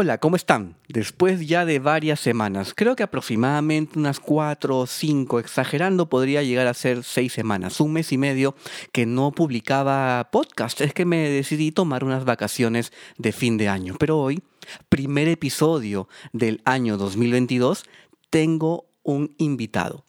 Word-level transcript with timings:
Hola, 0.00 0.18
¿cómo 0.18 0.36
están? 0.36 0.76
Después 0.86 1.48
ya 1.48 1.64
de 1.64 1.80
varias 1.80 2.20
semanas, 2.20 2.72
creo 2.72 2.94
que 2.94 3.02
aproximadamente 3.02 3.98
unas 3.98 4.20
cuatro 4.20 4.78
o 4.78 4.86
cinco, 4.86 5.40
exagerando 5.40 6.08
podría 6.08 6.44
llegar 6.44 6.68
a 6.68 6.74
ser 6.74 7.02
seis 7.02 7.32
semanas, 7.32 7.80
un 7.80 7.94
mes 7.94 8.12
y 8.12 8.16
medio 8.16 8.54
que 8.92 9.06
no 9.06 9.32
publicaba 9.32 10.28
podcast. 10.30 10.82
Es 10.82 10.94
que 10.94 11.04
me 11.04 11.28
decidí 11.28 11.72
tomar 11.72 12.04
unas 12.04 12.24
vacaciones 12.24 12.92
de 13.16 13.32
fin 13.32 13.56
de 13.58 13.68
año. 13.68 13.96
Pero 13.98 14.20
hoy, 14.20 14.40
primer 14.88 15.26
episodio 15.26 16.08
del 16.32 16.62
año 16.64 16.96
2022, 16.96 17.82
tengo 18.30 18.86
un 19.02 19.34
invitado. 19.36 20.04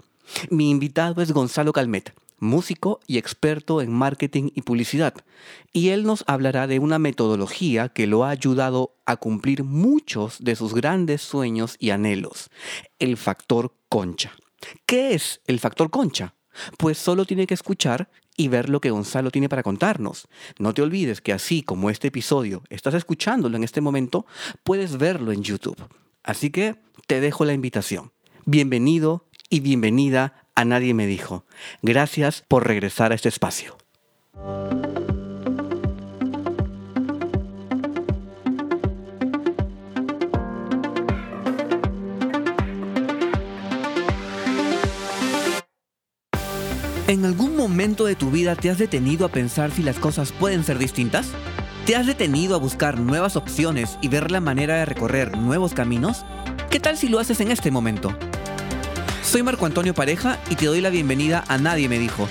Mi 0.52 0.70
invitado 0.70 1.20
es 1.24 1.32
Gonzalo 1.32 1.74
Calmet 1.74 2.14
músico 2.40 3.00
y 3.08 3.18
experto 3.18 3.82
en 3.82 3.92
marketing 3.92 4.50
y 4.56 4.62
publicidad, 4.62 5.14
y 5.74 5.90
él 5.90 6.04
nos 6.04 6.24
hablará 6.28 6.68
de 6.68 6.80
una 6.80 7.00
metodología 7.00 7.90
que 7.90 8.08
lo 8.08 8.24
ha 8.24 8.30
ayudado 8.30 8.96
a 9.06 9.18
cumplir 9.18 9.64
muchos 9.64 10.38
de 10.40 10.56
sus 10.56 10.74
grandes 10.74 11.22
sueños 11.22 11.76
y 11.80 11.90
anhelos, 11.90 12.50
el 13.00 13.18
factor 13.18 13.74
concha. 13.90 14.34
¿Qué 14.86 15.14
es 15.14 15.42
el 15.48 15.60
factor 15.60 15.90
concha? 15.90 16.36
Pues 16.78 16.98
solo 16.98 17.26
tiene 17.26 17.48
que 17.48 17.54
escuchar 17.54 18.10
y 18.36 18.48
ver 18.48 18.70
lo 18.70 18.82
que 18.82 18.92
Gonzalo 18.92 19.32
tiene 19.32 19.50
para 19.50 19.64
contarnos. 19.64 20.28
No 20.58 20.74
te 20.74 20.82
olvides 20.82 21.22
que 21.22 21.34
así 21.34 21.62
como 21.62 21.90
este 21.90 22.08
episodio 22.08 22.64
estás 22.70 22.94
escuchándolo 22.94 23.58
en 23.58 23.64
este 23.64 23.82
momento, 23.82 24.26
puedes 24.64 24.98
verlo 24.98 25.32
en 25.32 25.44
YouTube. 25.44 25.78
Así 26.24 26.50
que 26.50 26.78
te 27.08 27.22
dejo 27.22 27.46
la 27.46 27.54
invitación. 27.54 28.12
Bienvenido 28.46 29.26
y 29.50 29.60
bienvenida 29.60 30.48
a 30.60 30.66
Nadie 30.66 30.94
me 30.94 31.08
dijo. 31.08 31.46
Gracias 31.82 32.44
por 32.46 32.68
regresar 32.68 33.14
a 33.14 33.16
este 33.16 33.30
espacio. 33.30 33.78
¿En 47.08 47.26
algún 47.26 47.56
momento 47.56 48.06
de 48.06 48.16
tu 48.16 48.30
vida 48.30 48.56
te 48.56 48.70
has 48.70 48.78
detenido 48.78 49.26
a 49.26 49.30
pensar 49.30 49.72
si 49.72 49.82
las 49.82 49.98
cosas 49.98 50.34
pueden 50.34 50.66
ser 50.66 50.78
distintas? 50.78 51.32
¿Te 51.86 51.96
has 51.96 52.06
detenido 52.06 52.56
a 52.56 52.60
buscar 52.60 53.00
nuevas 53.00 53.38
opciones 53.38 53.98
y 54.02 54.10
ver 54.10 54.30
la 54.30 54.42
manera 54.42 54.76
de 54.76 54.86
recorrer 54.86 55.38
nuevos 55.38 55.74
caminos? 55.74 56.26
¿Qué 56.70 56.82
tal 56.82 56.98
si 56.98 57.08
lo 57.08 57.20
haces 57.20 57.40
en 57.40 57.50
este 57.50 57.72
momento? 57.72 58.14
Soy 59.30 59.44
Marco 59.44 59.68
Antonio 59.68 59.94
Pareja 59.94 60.40
y 60.50 60.56
te 60.56 60.66
doy 60.66 60.82
la 60.82 60.90
bienvenida 60.90 61.44
a 61.48 61.60
Nadie 61.60 61.88
me 61.88 62.00
dijo. 62.00 62.28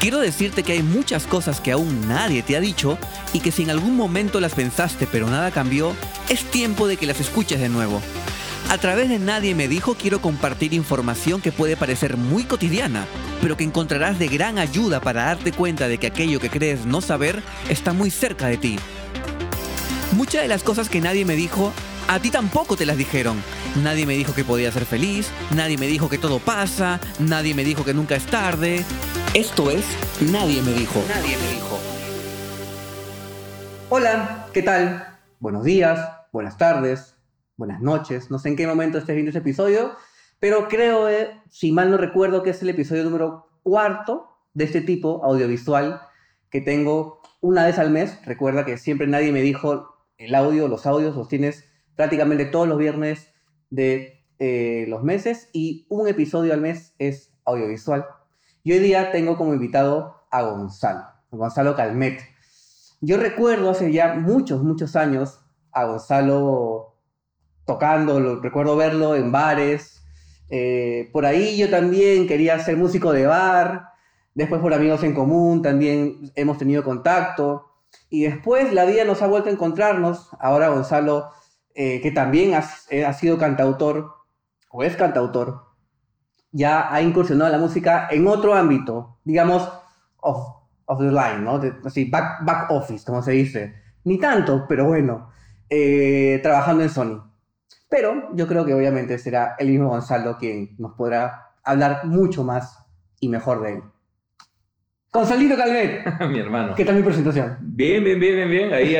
Quiero 0.00 0.18
decirte 0.18 0.62
que 0.62 0.72
hay 0.72 0.82
muchas 0.82 1.26
cosas 1.26 1.60
que 1.60 1.72
aún 1.72 2.08
nadie 2.08 2.42
te 2.42 2.56
ha 2.56 2.60
dicho 2.60 2.96
y 3.34 3.40
que 3.40 3.52
si 3.52 3.64
en 3.64 3.70
algún 3.70 3.94
momento 3.94 4.40
las 4.40 4.54
pensaste 4.54 5.06
pero 5.06 5.28
nada 5.28 5.50
cambió, 5.50 5.94
es 6.30 6.44
tiempo 6.44 6.88
de 6.88 6.96
que 6.96 7.04
las 7.04 7.20
escuches 7.20 7.60
de 7.60 7.68
nuevo. 7.68 8.00
A 8.70 8.78
través 8.78 9.10
de 9.10 9.18
Nadie 9.18 9.54
me 9.54 9.68
dijo 9.68 9.94
quiero 9.94 10.22
compartir 10.22 10.72
información 10.72 11.42
que 11.42 11.52
puede 11.52 11.76
parecer 11.76 12.16
muy 12.16 12.44
cotidiana, 12.44 13.04
pero 13.42 13.58
que 13.58 13.64
encontrarás 13.64 14.18
de 14.18 14.28
gran 14.28 14.56
ayuda 14.56 15.00
para 15.00 15.24
darte 15.24 15.52
cuenta 15.52 15.86
de 15.86 15.98
que 15.98 16.06
aquello 16.06 16.40
que 16.40 16.48
crees 16.48 16.86
no 16.86 17.02
saber 17.02 17.42
está 17.68 17.92
muy 17.92 18.10
cerca 18.10 18.46
de 18.46 18.56
ti. 18.56 18.78
Muchas 20.12 20.40
de 20.40 20.48
las 20.48 20.62
cosas 20.62 20.88
que 20.88 21.02
nadie 21.02 21.26
me 21.26 21.36
dijo, 21.36 21.74
a 22.06 22.20
ti 22.20 22.30
tampoco 22.30 22.74
te 22.74 22.86
las 22.86 22.96
dijeron 22.96 23.36
Nadie 23.82 24.06
me 24.06 24.14
dijo 24.14 24.34
que 24.34 24.44
podía 24.44 24.72
ser 24.72 24.84
feliz, 24.84 25.30
nadie 25.54 25.78
me 25.78 25.86
dijo 25.86 26.08
que 26.08 26.18
todo 26.18 26.40
pasa, 26.40 26.98
nadie 27.20 27.54
me 27.54 27.62
dijo 27.62 27.84
que 27.84 27.94
nunca 27.94 28.16
es 28.16 28.26
tarde. 28.26 28.84
Esto 29.34 29.70
es 29.70 29.84
Nadie 30.32 30.62
me 30.62 30.72
dijo. 30.72 31.00
Nadie 31.08 31.36
me 31.36 31.52
dijo. 31.52 31.78
Hola, 33.88 34.48
¿qué 34.52 34.62
tal? 34.62 35.18
Buenos 35.38 35.62
días, 35.62 36.10
buenas 36.32 36.58
tardes, 36.58 37.16
buenas 37.56 37.80
noches. 37.80 38.32
No 38.32 38.40
sé 38.40 38.48
en 38.48 38.56
qué 38.56 38.66
momento 38.66 38.98
estés 38.98 39.14
viendo 39.14 39.30
este 39.30 39.38
episodio, 39.38 39.92
pero 40.40 40.66
creo, 40.66 41.08
eh, 41.08 41.40
si 41.48 41.70
mal 41.70 41.90
no 41.90 41.98
recuerdo, 41.98 42.42
que 42.42 42.50
es 42.50 42.60
el 42.62 42.70
episodio 42.70 43.04
número 43.04 43.48
cuarto 43.62 44.28
de 44.54 44.64
este 44.64 44.80
tipo 44.80 45.24
audiovisual 45.24 46.02
que 46.50 46.60
tengo 46.60 47.22
una 47.40 47.64
vez 47.64 47.78
al 47.78 47.90
mes. 47.90 48.18
Recuerda 48.24 48.64
que 48.64 48.76
siempre 48.76 49.06
nadie 49.06 49.30
me 49.30 49.42
dijo 49.42 49.94
el 50.16 50.34
audio, 50.34 50.66
los 50.66 50.84
audios 50.84 51.14
los 51.14 51.28
tienes 51.28 51.64
prácticamente 51.94 52.44
todos 52.44 52.66
los 52.66 52.78
viernes 52.78 53.27
de 53.70 54.24
eh, 54.38 54.86
los 54.88 55.02
meses 55.02 55.48
y 55.52 55.86
un 55.88 56.08
episodio 56.08 56.52
al 56.52 56.60
mes 56.60 56.94
es 56.98 57.32
audiovisual. 57.44 58.06
Y 58.62 58.72
hoy 58.72 58.78
día 58.78 59.10
tengo 59.10 59.36
como 59.36 59.54
invitado 59.54 60.22
a 60.30 60.42
Gonzalo, 60.42 61.04
Gonzalo 61.30 61.74
Calmet. 61.74 62.20
Yo 63.00 63.16
recuerdo 63.16 63.70
hace 63.70 63.92
ya 63.92 64.14
muchos, 64.14 64.62
muchos 64.62 64.96
años 64.96 65.40
a 65.72 65.84
Gonzalo 65.84 66.96
tocando, 67.64 68.18
lo, 68.20 68.40
recuerdo 68.40 68.76
verlo 68.76 69.14
en 69.14 69.30
bares. 69.32 70.02
Eh, 70.50 71.10
por 71.12 71.26
ahí 71.26 71.56
yo 71.58 71.70
también 71.70 72.26
quería 72.26 72.58
ser 72.58 72.76
músico 72.76 73.12
de 73.12 73.26
bar. 73.26 73.88
Después 74.34 74.60
por 74.60 74.72
amigos 74.72 75.02
en 75.02 75.14
común 75.14 75.62
también 75.62 76.32
hemos 76.34 76.58
tenido 76.58 76.84
contacto. 76.84 77.66
Y 78.10 78.22
después 78.24 78.72
la 78.72 78.84
vida 78.84 79.04
nos 79.04 79.22
ha 79.22 79.26
vuelto 79.26 79.48
a 79.48 79.52
encontrarnos. 79.52 80.28
Ahora 80.40 80.68
Gonzalo 80.68 81.30
eh, 81.80 82.00
que 82.00 82.10
también 82.10 82.60
eh, 82.90 83.04
ha, 83.04 83.12
sido 83.12 83.38
cantautor 83.38 84.12
o 84.68 84.82
es 84.82 84.96
cantautor, 84.96 85.62
ya 86.50 86.92
ha 86.92 87.00
incursionado 87.00 87.54
en 87.54 87.60
la 87.60 87.64
música 87.64 88.08
en 88.10 88.26
otro 88.26 88.52
ámbito, 88.54 89.20
digamos, 89.22 89.70
of, 90.16 90.56
of 90.86 90.98
the 90.98 91.12
line, 91.12 91.38
¿no? 91.42 91.60
así, 91.84 92.06
back, 92.06 92.44
back, 92.44 92.68
office, 92.72 93.04
como 93.06 93.22
se 93.22 93.30
dice. 93.30 93.76
Ni 94.02 94.18
tanto, 94.18 94.66
pero 94.68 94.86
bueno, 94.86 95.30
eh, 95.70 96.40
trabajando 96.42 96.82
en 96.82 96.90
Sony. 96.90 97.22
Pero 97.88 98.34
yo 98.34 98.48
creo 98.48 98.64
que 98.64 98.74
obviamente 98.74 99.16
será 99.16 99.54
el 99.56 99.68
mismo 99.68 99.90
Gonzalo 99.90 100.36
quien 100.36 100.74
nos 100.78 100.94
podrá 100.94 101.52
hablar 101.62 102.06
mucho 102.06 102.42
más 102.42 102.76
y 103.20 103.28
mejor 103.28 103.62
de 103.62 103.74
él. 103.74 103.82
Gonzalito 105.12 105.56
Calvet. 105.56 106.04
mi 106.28 106.40
hermano. 106.40 106.74
¿Qué 106.74 106.84
tal 106.84 106.96
mi 106.96 107.02
presentación? 107.02 107.56
Bien, 107.60 108.02
bien, 108.02 108.18
bien, 108.18 108.34
bien, 108.34 108.50
bien. 108.50 108.72
Ahí 108.72 108.96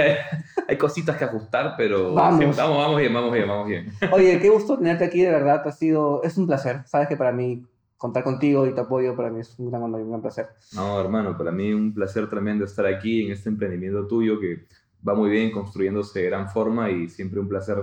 hay, 0.69 0.77
cositas 0.77 1.17
que 1.17 1.25
ajustar, 1.25 1.75
pero 1.77 2.15
vamos. 2.15 2.57
vamos, 2.57 2.79
vamos 2.79 2.99
bien, 2.99 3.13
vamos 3.13 3.33
bien, 3.33 3.49
vamos 3.49 3.67
bien. 3.67 3.93
Oye, 4.13 4.39
qué 4.41 4.49
gusto 4.49 4.77
tenerte 4.77 5.05
aquí, 5.05 5.23
de 5.23 5.31
verdad. 5.31 5.67
Ha 5.67 5.73
sido, 5.73 6.23
es 6.23 6.37
un 6.37 6.47
placer. 6.47 6.83
Sabes 6.87 7.09
que 7.09 7.17
para 7.17 7.33
mí 7.33 7.65
contar 7.99 8.23
contigo 8.23 8.67
y 8.67 8.75
tu 8.75 8.81
apoyo 8.81 9.15
para 9.17 9.29
mí 9.29 9.41
es 9.41 9.59
un 9.59 9.71
gran 9.71 9.83
honor 9.83 10.01
y 10.01 10.05
un 10.05 10.11
gran 10.11 10.23
placer. 10.23 10.49
No, 10.73 11.01
hermano, 11.01 11.37
para 11.37 11.51
mí 11.51 11.73
un 11.73 11.93
placer 11.93 12.31
tremendo 12.31 12.65
estar 12.65 12.87
aquí 12.87 13.27
en 13.27 13.33
este 13.33 13.49
emprendimiento 13.49 14.07
tuyo 14.07 14.39
que 14.39 14.67
va 15.07 15.15
muy 15.15 15.31
bien, 15.31 15.51
construyéndose 15.51 16.21
de 16.21 16.27
gran 16.27 16.49
forma 16.49 16.91
y 16.91 17.09
siempre 17.09 17.41
un 17.41 17.49
placer, 17.49 17.79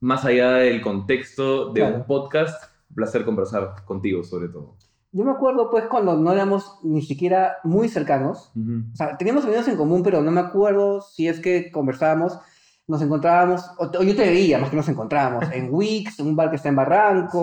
más 0.00 0.24
allá 0.24 0.52
del 0.54 0.80
contexto 0.80 1.72
de 1.72 1.82
un 1.82 2.04
podcast, 2.04 2.72
un 2.88 2.96
placer 2.96 3.24
conversar 3.24 3.84
contigo 3.84 4.24
sobre 4.24 4.48
todo. 4.48 4.76
Yo 5.12 5.24
me 5.24 5.32
acuerdo, 5.32 5.70
pues, 5.70 5.86
cuando 5.86 6.16
no 6.16 6.32
éramos 6.32 6.78
ni 6.82 7.02
siquiera 7.02 7.56
muy 7.64 7.88
cercanos. 7.88 8.52
O 8.92 8.96
sea, 8.96 9.16
teníamos 9.16 9.44
amigos 9.44 9.66
en 9.66 9.76
común, 9.76 10.02
pero 10.04 10.22
no 10.22 10.30
me 10.30 10.40
acuerdo 10.40 11.00
si 11.00 11.26
es 11.26 11.40
que 11.40 11.72
conversábamos, 11.72 12.38
nos 12.86 13.02
encontrábamos, 13.02 13.68
o, 13.78 14.02
yo 14.02 14.16
te 14.16 14.22
veía, 14.22 14.58
más 14.58 14.70
que 14.70 14.76
nos 14.76 14.88
encontrábamos, 14.88 15.44
en 15.52 15.68
Wix, 15.72 16.20
en 16.20 16.28
un 16.28 16.36
bar 16.36 16.50
que 16.50 16.56
está 16.56 16.68
en 16.68 16.76
Barranco. 16.76 17.42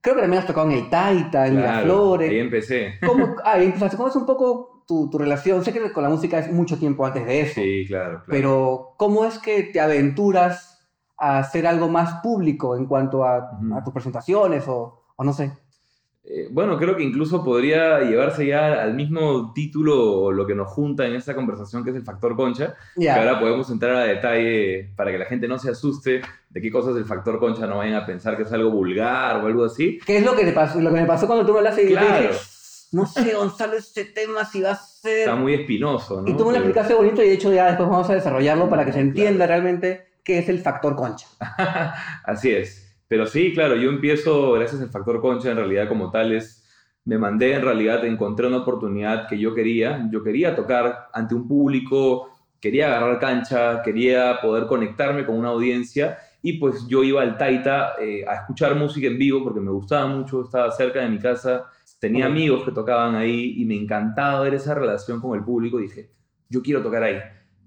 Creo 0.00 0.14
que 0.14 0.22
también 0.22 0.40
has 0.40 0.46
tocado 0.46 0.70
en 0.70 0.76
el 0.76 0.88
Taita, 0.88 1.46
en 1.46 1.56
claro, 1.56 1.72
Miraflores. 1.72 2.30
Ahí 2.30 2.38
empecé. 2.38 2.94
¿Cómo, 3.04 3.34
ah, 3.44 3.60
empezaste. 3.60 3.96
¿Cómo 3.96 4.08
es 4.08 4.16
un 4.16 4.24
poco 4.24 4.84
tu, 4.86 5.10
tu, 5.10 5.18
relación? 5.18 5.64
Sé 5.64 5.72
que 5.72 5.92
con 5.92 6.02
la 6.02 6.08
música 6.08 6.38
es 6.38 6.50
mucho 6.50 6.78
tiempo 6.78 7.04
antes 7.04 7.26
de 7.26 7.40
eso. 7.40 7.60
Sí, 7.60 7.84
claro, 7.88 8.10
claro. 8.10 8.24
Pero, 8.28 8.94
¿cómo 8.96 9.24
es 9.26 9.38
que 9.38 9.64
te 9.64 9.80
aventuras 9.80 10.88
a 11.18 11.38
hacer 11.38 11.66
algo 11.66 11.88
más 11.88 12.22
público 12.22 12.76
en 12.76 12.86
cuanto 12.86 13.24
a, 13.24 13.50
a 13.74 13.84
tus 13.84 13.92
presentaciones 13.92 14.66
o, 14.68 15.02
o 15.16 15.24
no 15.24 15.32
sé? 15.32 15.52
Eh, 16.28 16.48
bueno, 16.50 16.76
creo 16.76 16.96
que 16.96 17.04
incluso 17.04 17.44
podría 17.44 18.00
llevarse 18.00 18.46
ya 18.46 18.82
al 18.82 18.94
mismo 18.94 19.52
título 19.54 20.22
o 20.22 20.32
lo 20.32 20.44
que 20.44 20.56
nos 20.56 20.68
junta 20.68 21.06
en 21.06 21.14
esta 21.14 21.36
conversación, 21.36 21.84
que 21.84 21.90
es 21.90 21.96
el 21.96 22.02
factor 22.02 22.34
concha, 22.34 22.74
que 22.98 23.08
ahora 23.08 23.38
podemos 23.38 23.70
entrar 23.70 23.94
a 23.94 24.02
detalle 24.02 24.90
para 24.96 25.12
que 25.12 25.18
la 25.18 25.26
gente 25.26 25.46
no 25.46 25.56
se 25.56 25.70
asuste 25.70 26.22
de 26.50 26.60
qué 26.60 26.70
cosas 26.72 26.96
del 26.96 27.04
factor 27.04 27.38
concha 27.38 27.68
no 27.68 27.78
vayan 27.78 27.94
a 27.94 28.04
pensar 28.06 28.36
que 28.36 28.42
es 28.42 28.52
algo 28.52 28.70
vulgar 28.70 29.36
o 29.36 29.46
algo 29.46 29.64
así. 29.64 30.00
¿Qué 30.04 30.16
es 30.16 30.24
lo 30.24 30.34
que, 30.34 30.44
te 30.44 30.52
pasó, 30.52 30.80
lo 30.80 30.92
que 30.92 31.00
me 31.00 31.06
pasó 31.06 31.28
cuando 31.28 31.46
tú 31.46 31.52
me 31.52 31.58
hablaste 31.58 31.84
y 31.84 31.88
claro. 31.90 32.06
dije, 32.06 32.40
no 32.90 33.06
sé, 33.06 33.32
Gonzalo, 33.32 33.76
este 33.76 34.04
tema 34.04 34.44
si 34.44 34.62
va 34.62 34.72
a 34.72 34.76
ser... 34.76 35.20
Está 35.20 35.36
muy 35.36 35.54
espinoso, 35.54 36.22
¿no? 36.22 36.28
Y 36.28 36.36
tú 36.36 36.44
me 36.44 36.50
lo 36.50 36.56
explicaste 36.56 36.94
bonito 36.94 37.22
y 37.22 37.28
de 37.28 37.34
hecho 37.34 37.52
ya 37.52 37.66
después 37.66 37.88
vamos 37.88 38.10
a 38.10 38.14
desarrollarlo 38.14 38.68
para 38.68 38.84
que 38.84 38.92
se 38.92 38.98
entienda 38.98 39.46
realmente 39.46 40.08
qué 40.24 40.40
es 40.40 40.48
el 40.48 40.58
factor 40.58 40.96
concha. 40.96 41.28
Así 42.24 42.50
es. 42.50 42.85
Pero 43.08 43.26
sí, 43.26 43.52
claro, 43.52 43.76
yo 43.76 43.90
empiezo, 43.90 44.52
gracias 44.52 44.82
al 44.82 44.90
factor 44.90 45.20
concha, 45.20 45.50
en 45.50 45.56
realidad 45.56 45.88
como 45.88 46.10
tal 46.10 46.32
es, 46.32 46.64
me 47.04 47.18
mandé, 47.18 47.54
en 47.54 47.62
realidad 47.62 48.04
encontré 48.04 48.48
una 48.48 48.58
oportunidad 48.58 49.28
que 49.28 49.38
yo 49.38 49.54
quería. 49.54 50.08
Yo 50.10 50.22
quería 50.24 50.56
tocar 50.56 51.08
ante 51.12 51.34
un 51.34 51.46
público, 51.46 52.30
quería 52.60 52.88
agarrar 52.88 53.20
cancha, 53.20 53.80
quería 53.82 54.40
poder 54.40 54.66
conectarme 54.66 55.24
con 55.24 55.36
una 55.36 55.50
audiencia 55.50 56.18
y 56.42 56.54
pues 56.54 56.86
yo 56.88 57.02
iba 57.02 57.22
al 57.22 57.38
Taita 57.38 57.94
eh, 58.00 58.24
a 58.26 58.36
escuchar 58.36 58.74
música 58.74 59.06
en 59.06 59.18
vivo 59.18 59.42
porque 59.42 59.60
me 59.60 59.70
gustaba 59.70 60.06
mucho, 60.06 60.42
estaba 60.42 60.70
cerca 60.70 61.00
de 61.00 61.08
mi 61.08 61.18
casa, 61.18 61.66
tenía 62.00 62.26
amigos 62.26 62.64
que 62.64 62.72
tocaban 62.72 63.14
ahí 63.14 63.54
y 63.56 63.64
me 63.64 63.76
encantaba 63.76 64.40
ver 64.40 64.54
esa 64.54 64.74
relación 64.74 65.20
con 65.20 65.36
el 65.36 65.44
público. 65.44 65.78
Dije, 65.78 66.10
yo 66.48 66.62
quiero 66.62 66.82
tocar 66.82 67.02
ahí, 67.02 67.18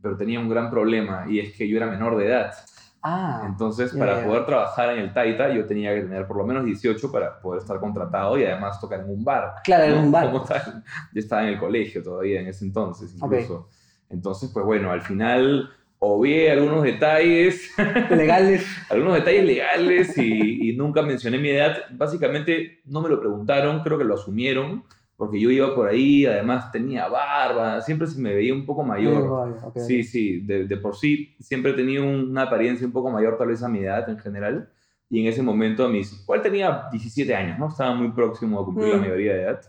pero 0.01 0.15
tenía 0.15 0.39
un 0.39 0.49
gran 0.49 0.69
problema 0.69 1.25
y 1.29 1.39
es 1.39 1.55
que 1.55 1.67
yo 1.67 1.77
era 1.77 1.87
menor 1.87 2.17
de 2.17 2.27
edad. 2.27 2.53
Ah. 3.01 3.43
Entonces, 3.45 3.93
ya, 3.93 3.99
para 3.99 4.21
ya. 4.21 4.27
poder 4.27 4.45
trabajar 4.45 4.89
en 4.91 4.99
el 4.99 5.13
Taita, 5.13 5.49
yo 5.53 5.65
tenía 5.65 5.93
que 5.95 6.01
tener 6.01 6.27
por 6.27 6.37
lo 6.37 6.45
menos 6.45 6.65
18 6.65 7.11
para 7.11 7.39
poder 7.39 7.61
estar 7.61 7.79
contratado 7.79 8.37
y 8.37 8.45
además 8.45 8.79
tocar 8.79 8.99
en 9.01 9.09
un 9.09 9.23
bar. 9.23 9.55
Claro, 9.63 9.85
en 9.85 9.95
¿no? 9.95 10.01
un 10.01 10.11
bar. 10.11 10.25
Como 10.31 10.43
tal. 10.43 10.83
Yo 11.13 11.19
estaba 11.19 11.43
en 11.43 11.49
el 11.49 11.59
colegio 11.59 12.03
todavía 12.03 12.41
en 12.41 12.47
ese 12.47 12.65
entonces, 12.65 13.13
incluso. 13.15 13.69
Entonces, 14.09 14.49
pues 14.53 14.65
bueno, 14.65 14.91
al 14.91 15.01
final 15.01 15.69
obvié 15.99 16.51
algunos 16.51 16.83
detalles, 16.83 17.71
Legales. 18.09 18.65
algunos 18.89 19.15
detalles 19.15 19.45
legales 19.45 20.17
y, 20.17 20.69
y 20.69 20.75
nunca 20.75 21.01
mencioné 21.01 21.37
mi 21.37 21.49
edad. 21.49 21.77
Básicamente 21.91 22.79
no 22.85 23.01
me 23.01 23.09
lo 23.09 23.19
preguntaron, 23.19 23.81
creo 23.81 23.97
que 23.97 24.05
lo 24.05 24.15
asumieron, 24.15 24.83
porque 25.19 25.37
yo 25.39 25.51
iba 25.51 25.75
por 25.75 25.89
ahí, 25.89 26.25
además 26.25 26.71
tenía 26.71 27.09
barba, 27.09 27.81
siempre 27.81 28.07
se 28.07 28.19
me 28.21 28.33
veía 28.33 28.53
un 28.53 28.65
poco 28.65 28.83
mayor. 28.83 29.23
Ok, 29.51 29.63
ok. 29.65 29.77
Sí, 29.79 30.01
sí, 30.03 30.39
de, 30.39 30.65
de 30.65 30.77
por 30.77 30.95
sí 30.95 31.35
siempre 31.41 31.71
he 31.71 31.75
tenido 31.75 32.05
una 32.07 32.43
apariencia 32.43 32.87
un 32.87 32.93
poco 32.93 33.11
mayor 33.11 33.37
tal 33.37 33.49
vez 33.49 33.61
a 33.61 33.67
mi 33.67 33.79
edad 33.79 34.09
en 34.09 34.17
general. 34.17 34.69
Y 35.09 35.19
en 35.21 35.27
ese 35.27 35.41
momento 35.43 35.83
a 35.85 35.89
mis... 35.89 36.21
Igual 36.23 36.41
tenía 36.41 36.83
17 36.91 37.35
años, 37.35 37.59
¿no? 37.59 37.67
Estaba 37.67 37.93
muy 37.95 38.11
próximo 38.11 38.61
a 38.61 38.65
cumplir 38.65 38.89
la 38.91 38.97
Mm. 38.97 39.01
mayoría 39.01 39.33
de 39.33 39.41
edad. 39.41 39.61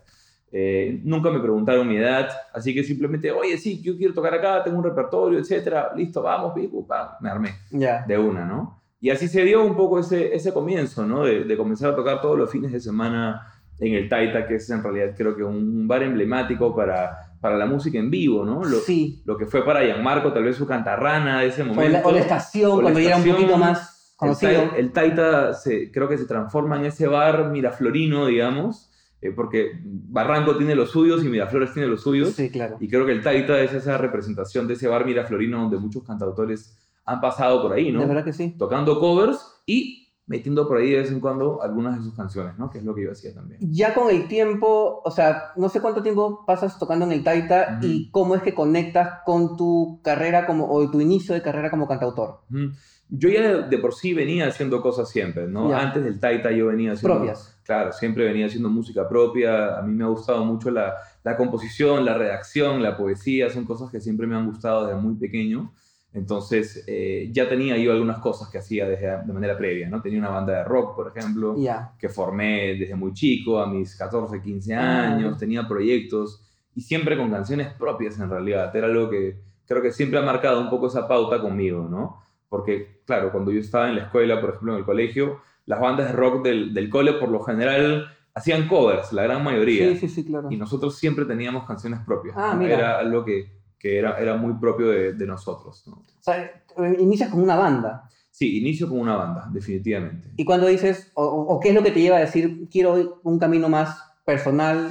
Eh, 0.52 1.00
nunca 1.04 1.30
me 1.30 1.40
preguntaron 1.40 1.88
mi 1.88 1.96
edad, 1.96 2.28
así 2.54 2.72
que 2.74 2.84
simplemente, 2.84 3.30
oye, 3.32 3.56
sí, 3.58 3.80
yo 3.82 3.96
quiero 3.96 4.14
tocar 4.14 4.34
acá, 4.34 4.62
tengo 4.62 4.78
un 4.78 4.84
repertorio, 4.84 5.38
etcétera, 5.38 5.92
listo, 5.96 6.22
vamos, 6.22 6.52
pico, 6.54 6.86
pa, 6.86 7.16
me 7.20 7.28
armé 7.30 7.50
Ya. 7.70 8.04
de 8.06 8.18
una, 8.18 8.44
¿no? 8.44 8.80
Y 9.00 9.10
así 9.10 9.28
se 9.28 9.42
dio 9.44 9.64
un 9.64 9.74
poco 9.76 9.98
ese, 9.98 10.34
ese 10.34 10.52
comienzo, 10.52 11.06
¿no? 11.06 11.24
De, 11.24 11.44
de 11.44 11.56
comenzar 11.56 11.90
a 11.92 11.96
tocar 11.96 12.20
todos 12.20 12.36
los 12.38 12.50
fines 12.50 12.70
de 12.72 12.80
semana 12.80 13.46
en 13.80 13.94
el 13.94 14.08
Taita, 14.08 14.46
que 14.46 14.56
es 14.56 14.68
en 14.70 14.82
realidad 14.82 15.14
creo 15.16 15.34
que 15.34 15.42
un 15.42 15.88
bar 15.88 16.02
emblemático 16.02 16.74
para, 16.76 17.34
para 17.40 17.56
la 17.56 17.66
música 17.66 17.98
en 17.98 18.10
vivo, 18.10 18.44
¿no? 18.44 18.62
Lo, 18.64 18.78
sí. 18.78 19.22
lo 19.24 19.36
que 19.36 19.46
fue 19.46 19.64
para 19.64 19.82
Gianmarco, 19.84 20.32
tal 20.32 20.44
vez 20.44 20.56
su 20.56 20.66
cantarrana 20.66 21.40
de 21.40 21.46
ese 21.48 21.62
O 21.62 21.66
momento. 21.66 21.90
la, 21.98 22.06
o 22.06 22.12
la 22.12 22.18
estación, 22.20 22.70
O 22.72 22.76
la 22.76 22.82
cuando 22.82 23.00
ya 23.00 23.06
era 23.08 23.16
un 23.16 23.22
estación, 23.22 23.36
poquito 23.48 23.58
más 23.58 24.12
el, 24.12 24.16
conocido. 24.18 24.52
Tai- 24.70 24.78
el 24.78 24.92
Taita 24.92 25.54
se, 25.54 25.90
creo 25.90 26.08
que 26.08 26.18
se 26.18 26.26
transforma 26.26 26.76
en 26.78 26.84
ese 26.86 27.06
bar 27.06 27.50
miraflorino, 27.50 28.26
digamos, 28.26 28.90
eh, 29.22 29.32
porque 29.34 29.80
Barranco 29.84 30.56
tiene 30.56 30.74
los 30.74 30.90
suyos 30.90 31.24
y 31.24 31.28
Miraflores 31.28 31.72
tiene 31.72 31.88
los 31.88 32.02
suyos. 32.02 32.30
Sí, 32.30 32.50
claro. 32.50 32.76
Y 32.80 32.88
creo 32.88 33.04
que 33.06 33.12
el 33.12 33.22
Taita 33.22 33.60
es 33.60 33.72
esa 33.72 33.98
representación 33.98 34.66
de 34.66 34.74
ese 34.74 34.88
bar 34.88 35.04
miraflorino 35.06 35.60
donde 35.62 35.78
muchos 35.78 36.04
cantautores 36.04 36.76
han 37.04 37.20
pasado 37.20 37.60
por 37.62 37.72
ahí, 37.72 37.92
¿no? 37.92 38.00
De 38.00 38.06
verdad 38.06 38.24
que 38.24 38.32
sí. 38.32 38.54
Tocando 38.58 38.98
covers 39.00 39.62
y 39.66 39.99
metiendo 40.30 40.68
por 40.68 40.78
ahí 40.78 40.92
de 40.92 40.98
vez 40.98 41.10
en 41.10 41.18
cuando 41.18 41.60
algunas 41.60 41.98
de 41.98 42.04
sus 42.04 42.14
canciones, 42.14 42.56
¿no? 42.56 42.70
Que 42.70 42.78
es 42.78 42.84
lo 42.84 42.94
que 42.94 43.02
yo 43.02 43.10
hacía 43.10 43.34
también. 43.34 43.58
Ya 43.60 43.92
con 43.94 44.08
el 44.10 44.28
tiempo, 44.28 45.02
o 45.04 45.10
sea, 45.10 45.50
no 45.56 45.68
sé 45.68 45.80
cuánto 45.80 46.04
tiempo 46.04 46.44
pasas 46.46 46.78
tocando 46.78 47.04
en 47.04 47.10
el 47.10 47.24
Taita 47.24 47.78
Ujú. 47.78 47.86
y 47.88 48.10
cómo 48.12 48.36
es 48.36 48.42
que 48.42 48.54
conectas 48.54 49.22
con 49.26 49.56
tu 49.56 49.98
carrera 50.04 50.46
como, 50.46 50.70
o 50.70 50.88
tu 50.88 51.00
inicio 51.00 51.34
de 51.34 51.42
carrera 51.42 51.68
como 51.68 51.88
cantautor. 51.88 52.42
Ujú. 52.48 52.70
Yo 53.08 53.28
ya 53.28 53.42
de, 53.42 53.62
de 53.68 53.78
por 53.78 53.92
sí 53.92 54.14
venía 54.14 54.46
haciendo 54.46 54.80
cosas 54.80 55.10
siempre, 55.10 55.48
¿no? 55.48 55.74
Antes 55.74 56.04
del 56.04 56.20
Taita 56.20 56.52
yo 56.52 56.68
venía 56.68 56.92
haciendo... 56.92 57.16
Propias. 57.16 57.58
Claro, 57.64 57.92
siempre 57.92 58.24
venía 58.24 58.46
haciendo 58.46 58.68
música 58.68 59.08
propia. 59.08 59.78
A 59.78 59.82
mí 59.82 59.92
me 59.92 60.04
ha 60.04 60.08
gustado 60.08 60.44
mucho 60.44 60.70
la, 60.70 60.94
la 61.24 61.36
composición, 61.36 62.04
la 62.04 62.14
redacción, 62.14 62.82
la 62.82 62.96
poesía. 62.96 63.50
Son 63.50 63.64
cosas 63.64 63.90
que 63.90 64.00
siempre 64.00 64.28
me 64.28 64.36
han 64.36 64.46
gustado 64.46 64.86
desde 64.86 65.00
muy 65.00 65.14
pequeño. 65.16 65.72
Entonces, 66.12 66.84
eh, 66.88 67.28
ya 67.32 67.48
tenía 67.48 67.76
yo 67.78 67.92
algunas 67.92 68.18
cosas 68.18 68.48
que 68.50 68.58
hacía 68.58 68.88
desde, 68.88 69.06
de 69.24 69.32
manera 69.32 69.56
previa, 69.56 69.88
¿no? 69.88 70.02
Tenía 70.02 70.18
una 70.18 70.30
banda 70.30 70.58
de 70.58 70.64
rock, 70.64 70.96
por 70.96 71.12
ejemplo, 71.16 71.54
Ya. 71.56 71.92
que 71.98 72.08
formé 72.08 72.74
desde 72.74 72.96
muy 72.96 73.12
chico, 73.12 73.60
a 73.60 73.66
mis 73.68 73.94
14, 73.96 74.42
15 74.42 74.74
Ah. 74.74 75.12
años. 75.14 75.38
Tenía 75.38 75.68
proyectos 75.68 76.42
y 76.74 76.80
siempre 76.80 77.16
con 77.16 77.30
canciones 77.30 77.68
propias, 77.74 78.18
en 78.18 78.28
realidad. 78.28 78.74
Era 78.74 78.86
algo 78.88 79.08
que 79.08 79.36
creo 79.66 79.80
que 79.82 79.92
siempre 79.92 80.18
ha 80.18 80.22
marcado 80.22 80.60
un 80.60 80.68
poco 80.68 80.88
esa 80.88 81.06
pauta 81.06 81.40
conmigo, 81.40 81.86
¿no? 81.88 82.22
Porque, 82.48 83.02
claro, 83.06 83.30
cuando 83.30 83.52
yo 83.52 83.60
estaba 83.60 83.88
en 83.88 83.94
la 83.96 84.02
escuela, 84.02 84.40
por 84.40 84.50
ejemplo, 84.50 84.72
en 84.72 84.78
el 84.80 84.84
colegio, 84.84 85.40
las 85.66 85.78
bandas 85.80 86.08
de 86.08 86.12
rock 86.12 86.42
del, 86.44 86.74
del 86.74 86.90
cole 86.90 87.12
por 87.12 87.28
lo 87.28 87.40
general 87.44 88.08
hacían 88.34 88.66
covers, 88.66 89.12
la 89.12 89.22
gran 89.22 89.44
mayoría. 89.44 89.88
Sí, 89.90 89.96
sí, 89.96 90.08
sí, 90.08 90.24
claro. 90.26 90.48
Y 90.50 90.56
nosotros 90.56 90.96
siempre 90.96 91.24
teníamos 91.24 91.64
canciones 91.66 92.00
propias. 92.00 92.34
Ah, 92.36 92.54
¿no? 92.54 92.62
mira. 92.62 92.74
Era 92.74 92.98
algo 92.98 93.24
que, 93.24 93.48
que 93.80 93.98
era, 93.98 94.18
era 94.20 94.36
muy 94.36 94.52
propio 94.60 94.88
de, 94.88 95.14
de 95.14 95.26
nosotros. 95.26 95.82
¿no? 95.88 95.94
O 95.94 96.04
sea, 96.22 96.42
eh, 96.44 96.96
inicias 97.00 97.30
con 97.30 97.42
una 97.42 97.56
banda. 97.56 98.08
Sí, 98.30 98.58
inicio 98.58 98.88
con 98.88 99.00
una 99.00 99.16
banda, 99.16 99.48
definitivamente. 99.52 100.28
Y 100.36 100.44
cuando 100.44 100.66
dices, 100.68 101.10
o, 101.14 101.24
o- 101.24 101.58
qué 101.58 101.70
es 101.70 101.74
lo 101.74 101.82
que 101.82 101.90
te 101.90 102.00
lleva 102.00 102.18
a 102.18 102.20
decir, 102.20 102.68
quiero 102.70 103.20
un 103.24 103.38
camino 103.38 103.68
más 103.68 103.98
personal. 104.24 104.90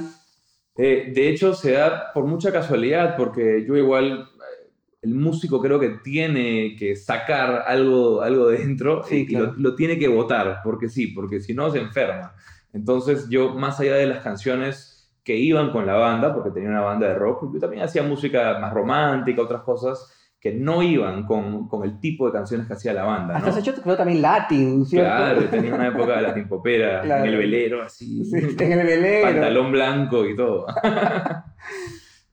Eh, 0.76 1.12
de 1.14 1.28
hecho, 1.30 1.54
se 1.54 1.72
da 1.72 2.12
por 2.12 2.24
mucha 2.26 2.52
casualidad, 2.52 3.16
porque 3.16 3.64
yo 3.66 3.76
igual, 3.76 4.28
eh, 4.28 4.70
el 5.02 5.14
músico 5.14 5.60
creo 5.60 5.78
que 5.80 5.90
tiene 6.04 6.76
que 6.76 6.96
sacar 6.96 7.64
algo, 7.66 8.20
algo 8.22 8.48
de 8.48 8.58
dentro 8.58 9.02
Sí, 9.04 9.16
y, 9.16 9.20
y 9.20 9.26
claro. 9.26 9.46
lo, 9.56 9.70
lo 9.70 9.74
tiene 9.74 9.98
que 9.98 10.08
votar, 10.08 10.60
porque 10.64 10.88
sí, 10.88 11.06
porque 11.08 11.40
si 11.40 11.54
no 11.54 11.70
se 11.70 11.78
enferma. 11.78 12.34
Entonces 12.72 13.28
yo, 13.28 13.54
más 13.54 13.80
allá 13.80 13.94
de 13.96 14.06
las 14.06 14.22
canciones 14.22 14.89
que 15.24 15.36
iban 15.36 15.70
con 15.70 15.86
la 15.86 15.94
banda, 15.94 16.34
porque 16.34 16.50
tenía 16.50 16.70
una 16.70 16.80
banda 16.80 17.08
de 17.08 17.14
rock, 17.14 17.52
yo 17.52 17.60
también 17.60 17.82
hacía 17.82 18.02
música 18.02 18.58
más 18.60 18.72
romántica, 18.72 19.42
otras 19.42 19.62
cosas 19.62 20.16
que 20.40 20.54
no 20.54 20.82
iban 20.82 21.26
con, 21.26 21.68
con 21.68 21.84
el 21.84 22.00
tipo 22.00 22.24
de 22.26 22.32
canciones 22.32 22.66
que 22.66 22.72
hacía 22.72 22.94
la 22.94 23.04
banda. 23.04 23.36
Hasta 23.36 23.50
¿no? 23.50 23.54
has 23.54 23.58
hecho, 23.60 23.74
creo, 23.82 23.94
también 23.96 24.22
Latin, 24.22 24.86
¿cierto? 24.86 25.10
Claro, 25.10 25.44
tenía 25.50 25.74
una 25.74 25.88
época 25.88 26.16
de 26.16 26.22
la 26.22 26.32
timpopera, 26.34 27.02
Claro. 27.02 27.24
en 27.24 27.30
el 27.30 27.36
velero, 27.36 27.82
así. 27.82 28.24
Sí, 28.24 28.36
en 28.58 28.72
el 28.72 28.86
velero. 28.86 29.26
pantalón 29.26 29.70
blanco 29.72 30.26
y 30.26 30.34
todo. 30.34 30.66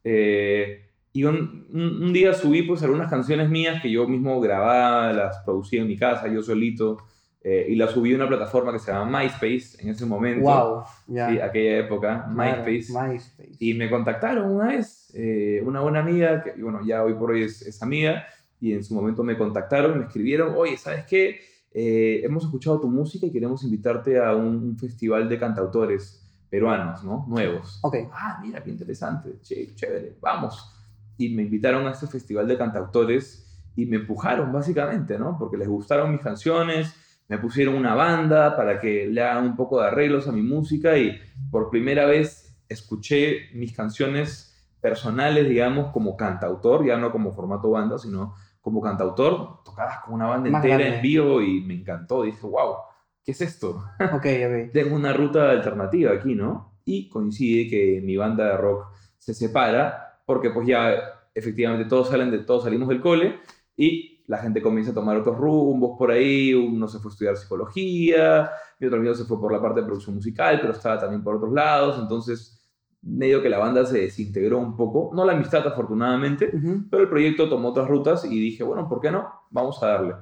Eh, 0.03 0.85
y 1.13 1.23
un, 1.23 1.67
un- 1.73 2.03
un 2.03 2.13
día 2.13 2.33
subí 2.33 2.61
pues 2.61 2.83
algunas 2.83 3.09
canciones 3.09 3.49
mías 3.49 3.81
que 3.81 3.91
yo 3.91 4.07
mismo 4.07 4.39
grababa, 4.39 5.11
las 5.13 5.39
producía 5.43 5.81
en 5.81 5.87
mi 5.87 5.97
casa, 5.97 6.27
yo 6.27 6.41
solito, 6.41 6.97
eh, 7.41 7.67
y 7.69 7.75
las 7.75 7.91
subí 7.91 8.13
a 8.13 8.15
una 8.15 8.27
plataforma 8.27 8.71
que 8.73 8.79
se 8.79 8.91
llama 8.91 9.19
MySpace 9.19 9.81
en 9.81 9.89
ese 9.89 10.05
momento. 10.05 10.43
Wow. 10.43 10.83
Ya. 11.07 11.29
Sí, 11.29 11.39
aquella 11.39 11.77
época, 11.79 12.25
Claro, 12.33 12.63
MySpace. 12.63 12.93
MySpace. 12.93 13.51
Y 13.59 13.73
me 13.73 13.89
contactaron 13.89 14.51
una 14.51 14.67
vez, 14.67 15.11
eh, 15.13 15.61
una 15.65 15.81
buena 15.81 15.99
amiga, 15.99 16.43
que 16.43 16.61
bueno, 16.61 16.81
ya 16.85 17.03
hoy 17.03 17.13
por 17.13 17.31
hoy 17.31 17.43
es, 17.43 17.61
es 17.61 17.81
amiga, 17.81 18.25
y 18.59 18.73
en 18.73 18.83
su 18.83 18.93
momento 18.95 19.23
me 19.23 19.37
contactaron, 19.37 19.97
me 19.97 20.05
escribieron, 20.05 20.55
oye, 20.57 20.77
¿sabes 20.77 21.05
qué? 21.05 21.39
Eh, 21.71 22.21
hemos 22.23 22.43
escuchado 22.43 22.79
tu 22.81 22.87
música 22.87 23.27
y 23.27 23.31
queremos 23.31 23.63
invitarte 23.63 24.19
a 24.19 24.35
un, 24.35 24.55
un 24.55 24.77
festival 24.79 25.29
de 25.29 25.37
cantautores 25.37 26.23
peruanos, 26.49 27.03
¿no? 27.03 27.25
Nuevos. 27.27 27.79
Ok. 27.83 27.95
Ah, 28.11 28.39
mira, 28.41 28.63
qué 28.63 28.71
interesante, 28.71 29.39
che, 29.41 29.75
chévere, 29.75 30.17
vamos. 30.19 30.73
Y 31.17 31.29
me 31.29 31.43
invitaron 31.43 31.85
a 31.87 31.91
este 31.91 32.07
festival 32.07 32.47
de 32.47 32.57
cantautores 32.57 33.43
y 33.75 33.85
me 33.85 33.97
empujaron 33.97 34.51
básicamente, 34.51 35.19
¿no? 35.19 35.37
Porque 35.37 35.57
les 35.57 35.67
gustaron 35.67 36.11
mis 36.11 36.21
canciones, 36.21 36.93
me 37.27 37.37
pusieron 37.37 37.75
una 37.75 37.93
banda 37.95 38.55
para 38.55 38.79
que 38.79 39.07
le 39.07 39.21
hagan 39.21 39.43
un 39.45 39.55
poco 39.55 39.81
de 39.81 39.87
arreglos 39.87 40.27
a 40.27 40.31
mi 40.31 40.41
música 40.41 40.97
y 40.97 41.19
por 41.51 41.69
primera 41.69 42.05
vez 42.05 42.57
escuché 42.69 43.49
mis 43.53 43.75
canciones 43.75 44.53
personales, 44.81 45.47
digamos, 45.49 45.91
como 45.91 46.15
cantautor, 46.15 46.85
ya 46.85 46.97
no 46.97 47.11
como 47.11 47.33
formato 47.33 47.69
banda, 47.71 47.97
sino 47.97 48.35
como 48.61 48.81
cantautor, 48.81 49.63
tocadas 49.63 49.99
con 50.03 50.13
una 50.15 50.27
banda 50.27 50.49
Más 50.49 50.63
entera 50.63 50.77
grande. 50.79 50.95
en 50.97 51.01
vivo 51.01 51.41
y 51.41 51.61
me 51.61 51.73
encantó. 51.75 52.23
Dije, 52.23 52.45
wow, 52.45 52.75
¿qué 53.23 53.31
es 53.31 53.41
esto? 53.41 53.83
Ok, 53.99 54.25
ok. 54.25 54.71
tengo 54.73 54.95
una 54.95 55.13
ruta 55.13 55.49
alternativa 55.49 56.13
aquí, 56.13 56.35
¿no? 56.35 56.79
Y 56.85 57.09
coincide 57.09 57.69
que 57.69 58.01
mi 58.03 58.15
banda 58.17 58.45
de 58.51 58.57
rock 58.57 58.87
se 59.17 59.33
separa 59.33 60.21
porque 60.25 60.49
pues 60.51 60.67
ya 60.67 60.93
efectivamente 61.33 61.85
todos 61.85 62.09
salen 62.09 62.31
de 62.31 62.39
todos 62.39 62.63
salimos 62.63 62.87
del 62.89 63.01
cole 63.01 63.39
y 63.75 64.16
la 64.27 64.37
gente 64.39 64.61
comienza 64.61 64.91
a 64.91 64.93
tomar 64.93 65.17
otros 65.17 65.37
rumbos 65.37 65.97
por 65.97 66.11
ahí, 66.11 66.53
uno 66.53 66.87
se 66.87 66.99
fue 66.99 67.09
a 67.09 67.13
estudiar 67.13 67.37
psicología, 67.37 68.49
y 68.79 68.85
otro 68.85 68.99
amigo 68.99 69.15
se 69.15 69.23
fue 69.25 69.39
por 69.39 69.51
la 69.51 69.61
parte 69.61 69.79
de 69.79 69.85
producción 69.85 70.15
musical, 70.15 70.59
pero 70.61 70.73
estaba 70.73 70.99
también 70.99 71.23
por 71.23 71.35
otros 71.37 71.53
lados, 71.53 71.97
entonces 72.01 72.53
medio 73.01 73.41
que 73.41 73.47
la 73.49 73.57
banda 73.57 73.85
se 73.85 73.99
desintegró 73.99 74.57
un 74.59 74.75
poco, 74.75 75.11
no 75.15 75.23
la 75.23 75.33
amistad 75.33 75.65
afortunadamente, 75.65 76.51
pero 76.89 77.03
el 77.03 77.09
proyecto 77.09 77.47
tomó 77.47 77.69
otras 77.69 77.87
rutas 77.87 78.25
y 78.25 78.37
dije, 78.39 78.63
bueno, 78.63 78.87
¿por 78.89 78.99
qué 78.99 79.11
no? 79.11 79.29
Vamos 79.49 79.81
a 79.81 79.87
darle. 79.87 80.13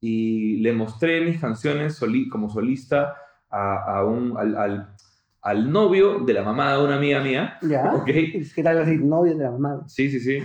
Y 0.00 0.58
le 0.58 0.72
mostré 0.72 1.20
mis 1.24 1.40
canciones 1.40 1.94
soli- 1.96 2.28
como 2.28 2.48
solista 2.50 3.14
a, 3.50 3.98
a 3.98 4.04
un, 4.04 4.36
al, 4.36 4.56
al- 4.56 4.96
al 5.42 5.70
novio 5.70 6.20
de 6.20 6.32
la 6.32 6.42
mamá 6.42 6.72
de 6.76 6.84
una 6.84 6.96
amiga 6.96 7.20
mía. 7.22 7.58
Ya. 7.62 7.92
Ok. 7.94 8.06
¿Qué 8.06 8.62
tal 8.62 8.78
así? 8.78 8.96
Novio 8.96 9.36
de 9.36 9.44
la 9.44 9.50
mamá. 9.50 9.82
Sí, 9.86 10.10
sí, 10.10 10.20
sí. 10.20 10.38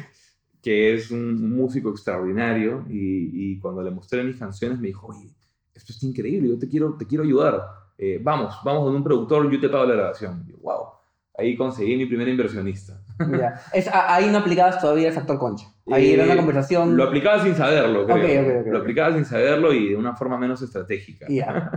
Que 0.61 0.93
es 0.93 1.11
un 1.11 1.49
músico 1.55 1.89
extraordinario. 1.89 2.85
Y, 2.89 3.53
y 3.53 3.59
cuando 3.59 3.81
le 3.81 3.91
mostré 3.91 4.23
mis 4.23 4.37
canciones 4.37 4.79
me 4.79 4.87
dijo, 4.87 5.07
oye, 5.07 5.29
esto 5.73 5.93
está 5.93 6.05
increíble, 6.05 6.49
yo 6.49 6.59
te 6.59 6.67
quiero, 6.67 6.95
te 6.97 7.05
quiero 7.05 7.23
ayudar. 7.23 7.61
Eh, 7.97 8.19
vamos, 8.21 8.55
vamos 8.63 8.83
con 8.85 8.95
un 8.95 9.03
productor, 9.03 9.51
yo 9.51 9.59
te 9.59 9.69
pago 9.69 9.85
la 9.85 9.95
grabación. 9.95 10.43
Y 10.47 10.51
yo, 10.51 10.57
wow. 10.61 10.85
Ahí 11.37 11.55
conseguí 11.55 11.95
mi 11.95 12.05
primer 12.05 12.27
inversionista. 12.27 13.01
Ya. 13.37 13.61
Es, 13.73 13.89
ahí 13.91 14.29
no 14.31 14.37
aplicabas 14.37 14.79
todavía 14.79 15.09
el 15.09 15.13
factor 15.13 15.37
concha. 15.37 15.67
Ahí 15.91 16.11
Eh, 16.11 16.13
era 16.13 16.23
una 16.23 16.37
conversación. 16.37 16.95
Lo 16.95 17.03
aplicaba 17.03 17.43
sin 17.43 17.53
saberlo, 17.53 18.05
creo. 18.05 18.63
Lo 18.65 18.77
aplicaba 18.77 19.13
sin 19.13 19.25
saberlo 19.25 19.73
y 19.73 19.89
de 19.89 19.95
una 19.97 20.15
forma 20.15 20.37
menos 20.37 20.61
estratégica. 20.61 21.25
Ya. 21.27 21.69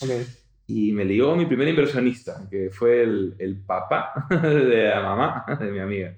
Y 0.66 0.92
me 0.92 1.04
ligó 1.04 1.34
mi 1.36 1.46
primer 1.46 1.66
inversionista, 1.68 2.46
que 2.48 2.70
fue 2.70 3.02
el, 3.02 3.34
el 3.38 3.56
papá 3.60 4.26
de 4.30 4.88
la 4.88 5.02
mamá 5.02 5.44
de 5.58 5.70
mi 5.70 5.80
amiga. 5.80 6.14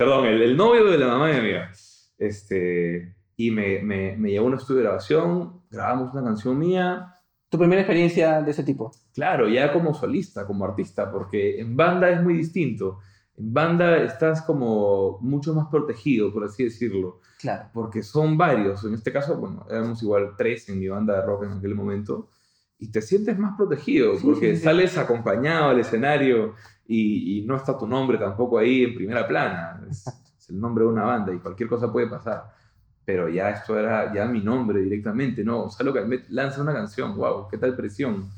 Perdón, 0.00 0.24
el, 0.24 0.40
el 0.40 0.56
novio 0.56 0.86
de 0.86 0.96
la 0.96 1.08
mamá 1.08 1.26
de 1.28 1.34
mi 1.34 1.38
amiga. 1.40 1.70
Este, 2.16 3.14
y 3.36 3.50
me, 3.50 3.80
me, 3.82 4.16
me 4.16 4.30
llevó 4.30 4.46
a 4.46 4.48
un 4.48 4.54
estudio 4.54 4.78
de 4.78 4.84
grabación, 4.84 5.60
grabamos 5.70 6.14
una 6.14 6.24
canción 6.24 6.58
mía. 6.58 7.16
¿Tu 7.50 7.58
primera 7.58 7.82
experiencia 7.82 8.40
de 8.40 8.50
ese 8.50 8.62
tipo? 8.62 8.92
Claro, 9.12 9.46
ya 9.46 9.70
como 9.74 9.92
solista, 9.92 10.46
como 10.46 10.64
artista, 10.64 11.12
porque 11.12 11.60
en 11.60 11.76
banda 11.76 12.08
es 12.08 12.22
muy 12.22 12.32
distinto. 12.32 13.00
En 13.36 13.52
banda 13.52 13.98
estás 13.98 14.40
como 14.40 15.18
mucho 15.20 15.52
más 15.52 15.66
protegido, 15.70 16.32
por 16.32 16.44
así 16.44 16.64
decirlo. 16.64 17.20
Claro. 17.38 17.68
Porque 17.74 18.02
son 18.02 18.38
varios. 18.38 18.82
En 18.84 18.94
este 18.94 19.12
caso, 19.12 19.36
bueno, 19.36 19.66
éramos 19.68 20.02
igual 20.02 20.30
tres 20.34 20.66
en 20.70 20.78
mi 20.78 20.88
banda 20.88 21.16
de 21.16 21.26
rock 21.26 21.44
en 21.44 21.52
aquel 21.52 21.74
momento. 21.74 22.30
Y 22.78 22.90
te 22.90 23.02
sientes 23.02 23.38
más 23.38 23.54
protegido, 23.58 24.16
Sí, 24.16 24.24
porque 24.24 24.52
sí, 24.52 24.56
sí. 24.56 24.62
sales 24.64 24.96
acompañado 24.96 25.68
al 25.68 25.80
escenario 25.80 26.54
y, 26.92 27.38
y 27.38 27.42
no 27.42 27.54
está 27.54 27.78
tu 27.78 27.86
nombre 27.86 28.18
tampoco 28.18 28.58
ahí 28.58 28.82
en 28.82 28.96
primera 28.96 29.26
plana. 29.26 29.80
Es, 29.88 30.04
es 30.36 30.50
el 30.50 30.60
nombre 30.60 30.82
de 30.82 30.90
una 30.90 31.04
banda 31.04 31.32
y 31.32 31.38
cualquier 31.38 31.68
cosa 31.68 31.90
puede 31.92 32.08
pasar. 32.08 32.50
Pero 33.04 33.28
ya 33.28 33.50
esto 33.50 33.78
era 33.78 34.12
ya 34.12 34.24
mi 34.26 34.40
nombre 34.40 34.80
directamente, 34.80 35.44
¿no? 35.44 35.64
O 35.64 35.70
sea, 35.70 35.86
lo 35.86 35.92
que 35.92 36.00
me 36.00 36.24
lanza 36.30 36.60
una 36.60 36.72
canción, 36.72 37.16
wow, 37.16 37.46
qué 37.48 37.58
tal 37.58 37.76
presión. 37.76 38.28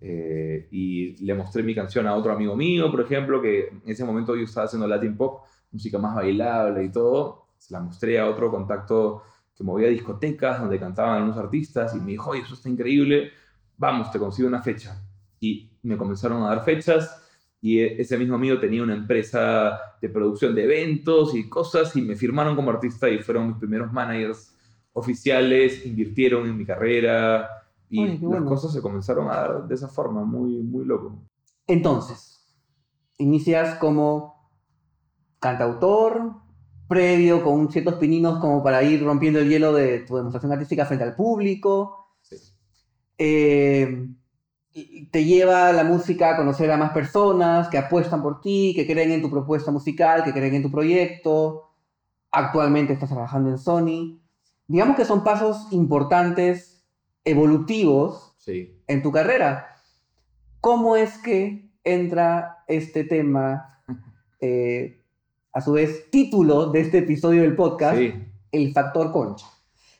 Eh, 0.00 0.68
y 0.70 1.16
le 1.24 1.34
mostré 1.34 1.64
mi 1.64 1.74
canción 1.74 2.06
a 2.06 2.14
otro 2.14 2.32
amigo 2.32 2.54
mío, 2.54 2.92
por 2.92 3.00
ejemplo, 3.00 3.42
que 3.42 3.68
en 3.70 3.82
ese 3.86 4.04
momento 4.04 4.36
yo 4.36 4.44
estaba 4.44 4.66
haciendo 4.66 4.86
Latin 4.86 5.16
Pop, 5.16 5.44
música 5.72 5.98
más 5.98 6.14
bailable 6.14 6.84
y 6.84 6.92
todo. 6.92 7.48
Se 7.58 7.74
la 7.74 7.80
mostré 7.80 8.20
a 8.20 8.28
otro 8.28 8.52
contacto 8.52 9.24
que 9.56 9.64
movía 9.64 9.88
discotecas 9.88 10.60
donde 10.60 10.78
cantaban 10.78 11.16
algunos 11.16 11.38
artistas 11.38 11.92
y 11.96 11.98
me 11.98 12.12
dijo, 12.12 12.30
oye, 12.30 12.42
eso 12.42 12.54
está 12.54 12.68
increíble, 12.68 13.32
vamos, 13.76 14.12
te 14.12 14.20
consigo 14.20 14.46
una 14.46 14.62
fecha. 14.62 15.02
Y 15.40 15.72
me 15.82 15.96
comenzaron 15.96 16.44
a 16.44 16.50
dar 16.50 16.64
fechas 16.64 17.24
y 17.60 17.80
e- 17.80 18.00
ese 18.00 18.18
mismo 18.18 18.36
amigo 18.36 18.58
tenía 18.58 18.82
una 18.82 18.94
empresa 18.94 19.78
de 20.00 20.08
producción 20.08 20.54
de 20.54 20.64
eventos 20.64 21.34
y 21.34 21.48
cosas 21.48 21.94
y 21.96 22.02
me 22.02 22.16
firmaron 22.16 22.56
como 22.56 22.70
artista 22.70 23.08
y 23.08 23.18
fueron 23.18 23.48
mis 23.48 23.56
primeros 23.56 23.92
managers 23.92 24.54
oficiales, 24.92 25.84
invirtieron 25.84 26.46
en 26.46 26.56
mi 26.56 26.64
carrera 26.64 27.48
y 27.88 28.18
las 28.18 28.42
cosas 28.44 28.72
se 28.72 28.82
comenzaron 28.82 29.30
a 29.30 29.34
dar 29.34 29.68
de 29.68 29.74
esa 29.74 29.88
forma, 29.88 30.24
muy, 30.24 30.62
muy 30.62 30.84
loco. 30.84 31.18
Entonces, 31.66 32.56
inicias 33.18 33.76
como 33.76 34.50
cantautor, 35.38 36.32
previo 36.88 37.42
con 37.42 37.70
ciertos 37.70 37.94
pininos 37.94 38.38
como 38.38 38.62
para 38.62 38.82
ir 38.82 39.02
rompiendo 39.04 39.40
el 39.40 39.48
hielo 39.48 39.72
de 39.72 40.00
tu 40.00 40.16
demostración 40.16 40.52
artística 40.52 40.86
frente 40.86 41.04
al 41.04 41.14
público. 41.14 42.16
Sí. 42.22 42.36
Eh, 43.18 44.08
te 45.10 45.24
lleva 45.24 45.72
la 45.72 45.84
música 45.84 46.30
a 46.34 46.36
conocer 46.36 46.70
a 46.70 46.76
más 46.76 46.90
personas 46.92 47.68
que 47.68 47.78
apuestan 47.78 48.22
por 48.22 48.40
ti, 48.42 48.72
que 48.76 48.86
creen 48.86 49.10
en 49.10 49.22
tu 49.22 49.30
propuesta 49.30 49.70
musical, 49.70 50.22
que 50.22 50.32
creen 50.32 50.54
en 50.56 50.62
tu 50.62 50.70
proyecto. 50.70 51.70
Actualmente 52.30 52.92
estás 52.92 53.08
trabajando 53.08 53.48
en 53.48 53.58
Sony. 53.58 54.20
Digamos 54.68 54.96
que 54.96 55.04
son 55.06 55.24
pasos 55.24 55.68
importantes, 55.72 56.84
evolutivos, 57.24 58.34
Sí. 58.38 58.78
en 58.86 59.02
tu 59.02 59.10
carrera. 59.10 59.66
¿Cómo 60.60 60.96
es 60.96 61.18
que 61.18 61.70
entra 61.82 62.58
este 62.68 63.04
tema, 63.04 63.80
eh, 64.40 65.02
a 65.52 65.60
su 65.62 65.72
vez 65.72 66.10
título 66.10 66.66
de 66.70 66.80
este 66.80 66.98
episodio 66.98 67.42
del 67.42 67.56
podcast, 67.56 67.96
Sí. 67.98 68.12
el 68.52 68.72
factor 68.72 69.10
concha? 69.10 69.46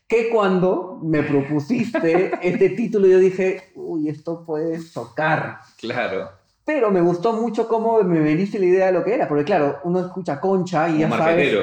Que 0.09 0.31
cuando 0.31 1.01
me 1.03 1.23
propusiste 1.23 2.31
este 2.43 2.71
título 2.71 3.07
yo 3.07 3.19
dije, 3.19 3.73
uy, 3.75 4.09
esto 4.09 4.45
puede 4.45 4.79
chocar. 4.89 5.59
Claro. 5.79 6.31
Pero 6.65 6.91
me 6.91 7.01
gustó 7.01 7.33
mucho 7.33 7.69
cómo 7.69 8.03
me 8.03 8.19
veniste 8.19 8.59
la 8.59 8.65
idea 8.65 8.87
de 8.87 8.93
lo 8.93 9.05
que 9.05 9.15
era, 9.15 9.29
porque 9.29 9.45
claro, 9.45 9.79
uno 9.85 10.01
escucha 10.01 10.41
concha 10.41 10.89
y 10.89 10.99
ya, 10.99 11.09
sabes, 11.09 11.59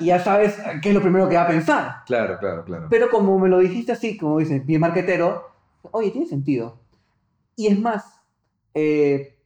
y 0.00 0.06
ya 0.06 0.18
sabes 0.18 0.56
qué 0.82 0.88
es 0.88 0.94
lo 0.94 1.00
primero 1.00 1.28
que 1.28 1.36
va 1.36 1.42
a 1.42 1.48
pensar. 1.48 1.96
Claro, 2.06 2.36
claro, 2.40 2.64
claro. 2.64 2.86
Pero 2.90 3.08
como 3.08 3.38
me 3.38 3.48
lo 3.48 3.58
dijiste 3.58 3.92
así, 3.92 4.16
como 4.16 4.38
dices, 4.40 4.66
bien 4.66 4.80
marquetero, 4.80 5.50
oye, 5.92 6.10
tiene 6.10 6.26
sentido. 6.26 6.80
Y 7.54 7.68
es 7.68 7.78
más, 7.78 8.20
eh, 8.74 9.36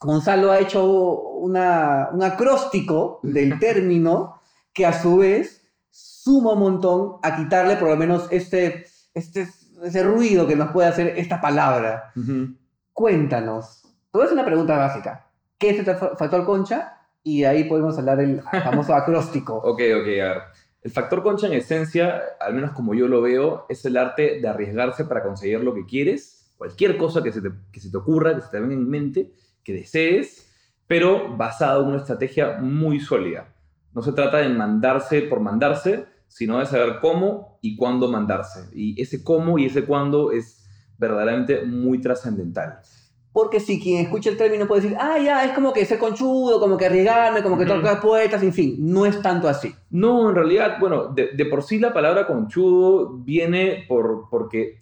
Gonzalo 0.00 0.50
ha 0.50 0.58
hecho 0.58 0.84
una, 0.84 2.08
un 2.12 2.22
acróstico 2.22 3.20
del 3.22 3.58
término 3.60 4.40
que 4.72 4.86
a 4.86 4.92
su 4.92 5.18
vez 5.18 5.59
suma 5.90 6.52
un 6.52 6.60
montón 6.60 7.16
a 7.22 7.36
quitarle 7.36 7.76
por 7.76 7.88
lo 7.88 7.96
menos 7.96 8.28
este, 8.30 8.84
este, 9.14 9.46
ese 9.82 10.02
ruido 10.02 10.46
que 10.46 10.56
nos 10.56 10.70
puede 10.72 10.88
hacer 10.88 11.18
esta 11.18 11.40
palabra. 11.40 12.12
Ujú. 12.16 12.54
Cuéntanos. 12.92 13.82
Te 13.82 13.88
voy 14.12 14.22
a 14.22 14.24
hacer 14.26 14.36
una 14.38 14.46
pregunta 14.46 14.76
básica. 14.76 15.26
¿Qué 15.58 15.70
es 15.70 15.84
fa- 15.98 16.16
factor 16.16 16.44
concha? 16.44 16.96
Y 17.22 17.44
ahí 17.44 17.64
podemos 17.64 17.98
hablar 17.98 18.18
del 18.18 18.42
famoso 18.42 18.94
acróstico. 18.94 19.56
Ok, 19.56 19.80
ok, 20.00 20.06
a 20.20 20.28
ver. 20.34 20.42
El 20.82 20.90
factor 20.90 21.22
concha 21.22 21.46
en 21.46 21.52
esencia, 21.52 22.22
al 22.40 22.54
menos 22.54 22.72
como 22.72 22.94
yo 22.94 23.06
lo 23.06 23.20
veo, 23.20 23.66
es 23.68 23.84
el 23.84 23.96
arte 23.98 24.40
de 24.40 24.48
arriesgarse 24.48 25.04
para 25.04 25.22
conseguir 25.22 25.62
lo 25.62 25.74
que 25.74 25.84
quieres, 25.84 26.54
cualquier 26.56 26.96
cosa 26.96 27.22
que 27.22 27.32
se 27.32 27.42
te, 27.42 27.50
que 27.70 27.80
se 27.80 27.90
te 27.90 27.96
ocurra, 27.98 28.34
que 28.34 28.40
se 28.40 28.48
te 28.48 28.60
venga 28.60 28.74
en 28.74 28.88
mente, 28.88 29.30
que 29.62 29.74
desees, 29.74 30.50
pero 30.86 31.36
basado 31.36 31.82
en 31.82 31.88
una 31.88 31.98
estrategia 31.98 32.56
muy 32.60 32.98
sólida. 32.98 33.48
No 33.94 34.02
se 34.02 34.12
trata 34.12 34.38
de 34.38 34.48
mandarse 34.48 35.22
por 35.22 35.40
mandarse, 35.40 36.06
sino 36.28 36.58
de 36.58 36.66
saber 36.66 36.98
cómo 37.00 37.58
y 37.60 37.76
cuándo 37.76 38.10
mandarse. 38.10 38.68
Y 38.72 39.00
ese 39.00 39.24
cómo 39.24 39.58
y 39.58 39.66
ese 39.66 39.84
cuándo 39.84 40.32
es 40.32 40.64
verdaderamente 40.98 41.64
muy 41.64 42.00
trascendental. 42.00 42.78
Porque 43.32 43.60
si 43.60 43.80
quien 43.80 44.04
escucha 44.04 44.30
el 44.30 44.36
término 44.36 44.66
puede 44.66 44.82
decir, 44.82 44.96
ah, 45.00 45.16
ya, 45.18 45.44
es 45.44 45.52
como 45.52 45.72
que 45.72 45.84
ser 45.84 45.98
conchudo, 45.98 46.58
como 46.58 46.76
que 46.76 46.86
arriesgarme, 46.86 47.42
como 47.42 47.56
que 47.56 47.64
tocar 47.64 48.00
poetas, 48.00 48.42
en 48.42 48.52
fin, 48.52 48.76
no 48.78 49.06
es 49.06 49.22
tanto 49.22 49.48
así. 49.48 49.72
No, 49.90 50.30
en 50.30 50.34
realidad, 50.34 50.78
bueno, 50.80 51.06
de, 51.08 51.30
de 51.36 51.46
por 51.46 51.62
sí 51.62 51.78
la 51.78 51.92
palabra 51.92 52.26
conchudo 52.26 53.18
viene 53.18 53.84
por, 53.88 54.28
porque 54.30 54.78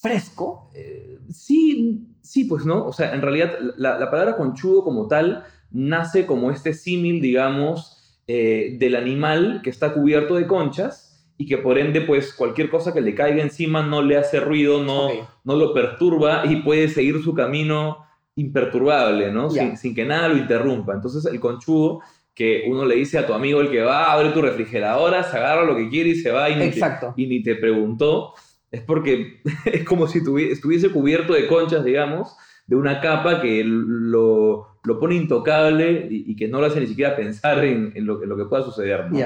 Fresco, 0.00 0.70
Eh, 0.74 1.18
sí, 1.28 2.06
sí, 2.22 2.44
pues 2.44 2.64
no. 2.64 2.86
O 2.86 2.92
sea, 2.92 3.14
en 3.14 3.20
realidad 3.20 3.52
la, 3.76 3.98
la 3.98 4.10
palabra 4.10 4.34
conchudo 4.34 4.82
como 4.82 5.08
tal 5.08 5.44
nace 5.70 6.24
como 6.24 6.50
este 6.50 6.72
símil, 6.72 7.20
digamos, 7.20 7.99
eh, 8.32 8.76
del 8.78 8.94
animal 8.94 9.60
que 9.64 9.70
está 9.70 9.92
cubierto 9.92 10.36
de 10.36 10.46
conchas 10.46 11.26
y 11.36 11.46
que 11.46 11.58
por 11.58 11.78
ende, 11.78 12.00
pues 12.02 12.32
cualquier 12.34 12.68
cosa 12.70 12.92
que 12.92 13.00
le 13.00 13.14
caiga 13.14 13.42
encima 13.42 13.82
no 13.82 14.02
le 14.02 14.16
hace 14.16 14.38
ruido, 14.40 14.84
no, 14.84 15.08
no 15.42 15.56
lo 15.56 15.72
perturba 15.74 16.42
y 16.46 16.56
puede 16.62 16.86
seguir 16.88 17.20
su 17.24 17.34
camino 17.34 18.04
imperturbable, 18.36 19.32
¿no? 19.32 19.50
Sin, 19.50 19.76
sin 19.76 19.94
que 19.94 20.04
nada 20.04 20.28
lo 20.28 20.36
interrumpa. 20.36 20.94
Entonces 20.94 21.24
el 21.26 21.40
conchudo 21.40 22.00
que 22.34 22.64
uno 22.68 22.84
le 22.84 22.94
dice 22.96 23.18
a 23.18 23.26
tu 23.26 23.34
amigo 23.34 23.60
el 23.60 23.70
que 23.70 23.80
va 23.82 24.04
a 24.06 24.12
abrir 24.12 24.32
tu 24.32 24.40
refrigeradora, 24.42 25.22
se 25.24 25.36
agarra 25.36 25.64
lo 25.64 25.76
que 25.76 25.88
quiere 25.88 26.10
y 26.10 26.14
se 26.14 26.30
va 26.30 26.48
y 26.50 26.54
ni 26.56 26.70
te- 26.70 26.80
y 27.16 27.26
ni 27.26 27.42
te 27.42 27.56
preguntó, 27.56 28.32
es 28.70 28.82
porque 28.82 29.40
es 29.64 29.84
como 29.84 30.06
si 30.06 30.20
tuvi- 30.20 30.50
estuviese 30.50 30.90
cubierto 30.90 31.32
de 31.34 31.46
conchas, 31.48 31.84
digamos, 31.84 32.36
de 32.66 32.76
una 32.76 33.00
capa 33.00 33.40
que 33.42 33.62
lo, 33.64 34.69
lo 34.84 34.98
pone 34.98 35.14
intocable 35.16 36.08
y, 36.10 36.30
y 36.32 36.36
que 36.36 36.48
no 36.48 36.60
lo 36.60 36.66
hace 36.66 36.80
ni 36.80 36.86
siquiera 36.86 37.16
pensar 37.16 37.64
en, 37.64 37.92
en 37.94 38.06
lo, 38.06 38.22
en 38.22 38.28
lo 38.28 38.36
que 38.36 38.44
pueda 38.46 38.62
suceder. 38.64 39.10
¿no? 39.10 39.18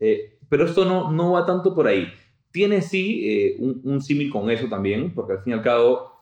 Eh, 0.00 0.38
pero 0.48 0.64
esto 0.64 0.84
no, 0.84 1.10
no 1.12 1.32
va 1.32 1.44
tanto 1.44 1.74
por 1.74 1.86
ahí. 1.86 2.06
Tiene 2.50 2.80
sí 2.80 3.20
eh, 3.28 3.56
un, 3.58 3.80
un 3.84 4.00
símil 4.02 4.30
con 4.30 4.50
eso 4.50 4.66
también, 4.68 5.12
porque 5.14 5.32
al 5.34 5.40
fin 5.42 5.52
y 5.52 5.56
al 5.56 5.62
cabo 5.62 6.12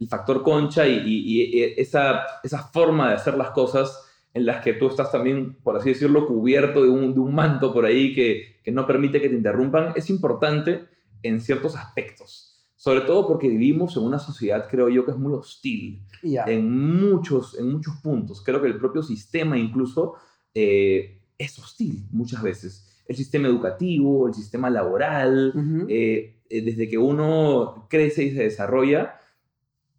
el 0.00 0.08
factor 0.08 0.42
concha 0.42 0.86
y, 0.86 0.96
y- 1.04 1.42
y 1.58 1.62
esa, 1.76 2.24
esa 2.42 2.58
forma 2.68 3.08
de 3.10 3.14
hacer 3.16 3.36
las 3.36 3.50
cosas 3.50 4.00
en 4.32 4.46
las 4.46 4.64
que 4.64 4.72
tú 4.72 4.88
estás 4.88 5.12
también, 5.12 5.54
por 5.62 5.76
así 5.76 5.90
decirlo, 5.90 6.26
cubierto 6.26 6.82
de 6.82 6.88
un, 6.88 7.14
de 7.14 7.20
un 7.20 7.34
manto 7.34 7.72
por 7.72 7.84
ahí 7.84 8.12
que, 8.14 8.56
que 8.64 8.72
no 8.72 8.86
permite 8.86 9.20
que 9.20 9.28
te 9.28 9.34
interrumpan, 9.36 9.92
es 9.94 10.10
importante 10.10 10.84
en 11.22 11.40
ciertos 11.40 11.76
aspectos. 11.76 12.50
Sobre 12.74 13.02
todo 13.02 13.26
porque 13.28 13.48
vivimos 13.48 13.96
en 13.96 14.02
una 14.02 14.18
sociedad, 14.18 14.66
creo 14.68 14.88
yo, 14.88 15.04
que 15.04 15.12
es 15.12 15.16
muy 15.16 15.32
hostil 15.32 16.00
En 16.46 16.70
muchos, 17.00 17.58
en 17.58 17.70
muchos 17.70 17.96
puntos. 17.96 18.42
Creo 18.42 18.60
que 18.60 18.68
el 18.68 18.78
propio 18.78 19.02
sistema 19.02 19.58
incluso 19.58 20.14
eh, 20.54 21.20
es 21.38 21.58
hostil 21.58 22.06
muchas 22.10 22.42
veces. 22.42 23.02
El 23.06 23.16
sistema 23.16 23.48
educativo, 23.48 24.28
el 24.28 24.34
sistema 24.34 24.70
laboral, 24.70 25.52
eh, 25.88 26.40
eh, 26.48 26.62
desde 26.62 26.88
que 26.88 26.96
uno 26.96 27.86
crece 27.90 28.24
y 28.24 28.34
se 28.34 28.44
desarrolla, 28.44 29.20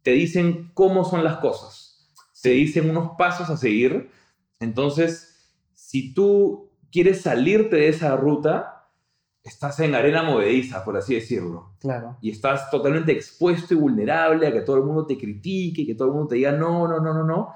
te 0.01 0.11
dicen 0.11 0.71
cómo 0.73 1.05
son 1.05 1.23
las 1.23 1.37
cosas, 1.37 2.11
te 2.41 2.49
dicen 2.49 2.89
unos 2.89 3.11
pasos 3.17 3.49
a 3.49 3.57
seguir. 3.57 4.09
Entonces, 4.59 5.53
si 5.73 6.13
tú 6.13 6.71
quieres 6.91 7.21
salirte 7.21 7.75
de 7.75 7.89
esa 7.89 8.15
ruta, 8.15 8.74
estás 9.45 9.79
en 9.79 9.93
arena 9.95 10.23
movediza, 10.23 10.83
por 10.83 10.97
así 10.97 11.13
decirlo 11.15 11.69
Claro. 11.79 12.17
y 12.19 12.31
estás 12.31 12.69
totalmente 12.71 13.11
expuesto 13.13 13.73
y 13.73 13.77
vulnerable 13.77 14.47
a 14.47 14.51
que 14.51 14.61
todo 14.61 14.75
el 14.77 14.83
mundo 14.83 15.05
te 15.05 15.17
critique 15.17 15.83
y 15.83 15.85
que 15.85 15.95
todo 15.95 16.07
el 16.09 16.13
mundo 16.15 16.27
te 16.29 16.35
diga 16.35 16.51
no, 16.51 16.87
no, 16.87 16.99
no, 16.99 17.13
no, 17.13 17.23
no. 17.23 17.49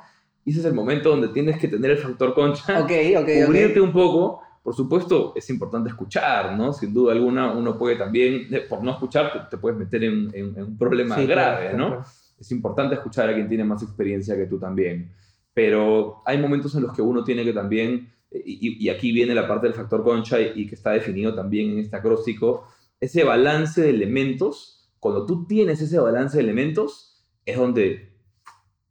Y 0.46 0.52
ese 0.52 0.60
es 0.62 0.66
el 0.68 0.74
momento 0.74 1.10
donde 1.10 1.28
tienes 1.30 1.58
que 1.60 1.68
tener 1.68 1.92
el 1.92 1.98
factor 1.98 2.34
concha, 2.34 2.80
Ok, 2.80 2.92
ok, 3.18 3.30
cubrirte 3.46 3.80
ok. 3.82 3.86
un 3.88 3.92
poco. 3.92 4.42
Por 4.64 4.76
supuesto, 4.76 5.34
es 5.36 5.50
importante 5.50 5.90
escuchar, 5.90 6.56
¿no? 6.56 6.72
Sin 6.74 6.94
duda 6.94 7.14
alguna, 7.14 7.52
uno 7.54 7.78
puede 7.78 7.96
también, 7.96 8.48
por 8.70 8.84
no 8.84 8.92
escuchar, 8.92 9.32
te, 9.34 9.40
te 9.50 9.58
puedes 9.58 9.78
meter 9.80 10.04
en, 10.04 10.30
en- 10.34 10.56
en 10.58 10.64
un 10.64 10.78
problema 10.78 11.16
Sí, 11.16 11.26
grave, 11.26 11.70
claro, 11.70 11.78
¿no? 11.78 11.88
claro. 11.88 12.04
Es 12.40 12.52
importante 12.52 12.96
escuchar 12.96 13.30
a 13.30 13.34
quien 13.34 13.48
tiene 13.48 13.64
más 13.64 13.82
experiencia 13.84 14.36
que 14.36 14.46
tú 14.46 14.60
también. 14.60 15.12
Pero 15.54 16.22
hay 16.26 16.38
momentos 16.38 16.74
en 16.76 16.84
los 16.84 16.94
que 16.94 17.02
uno 17.02 17.24
tiene 17.24 17.44
que 17.44 17.54
también 17.54 18.10
y, 18.32 18.86
y 18.86 18.90
aquí 18.90 19.12
viene 19.12 19.34
la 19.36 19.48
parte 19.48 19.68
del 19.68 19.76
factor 19.76 20.04
concha 20.04 20.40
y, 20.40 20.52
y 20.56 20.68
que 20.68 20.76
está 20.76 20.92
definido 20.92 21.34
también 21.36 21.72
en 21.72 21.80
este 21.80 21.96
acróstico, 21.96 22.68
ese 23.00 23.24
balance 23.24 23.82
de 23.82 23.90
elementos, 23.90 24.92
cuando 25.00 25.26
tú 25.26 25.46
tienes 25.48 25.82
ese 25.82 26.00
balance 26.00 26.38
de 26.38 26.44
elementos, 26.44 27.26
es 27.46 27.58
donde 27.58 28.12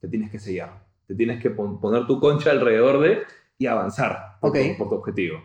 te 0.01 0.09
tienes 0.09 0.31
que 0.31 0.39
sellar, 0.39 0.85
te 1.07 1.15
tienes 1.15 1.41
que 1.43 1.51
pon- 1.51 1.81
poner 1.81 2.07
tu 2.07 2.19
concha 2.21 2.51
alrededor 2.51 3.01
de 3.01 3.19
y 3.59 3.67
avanzar 3.67 4.39
por, 4.41 4.51
Ok. 4.51 4.57
tu, 4.73 4.79
por 4.79 4.89
tu 4.89 4.95
objetivo. 4.97 5.39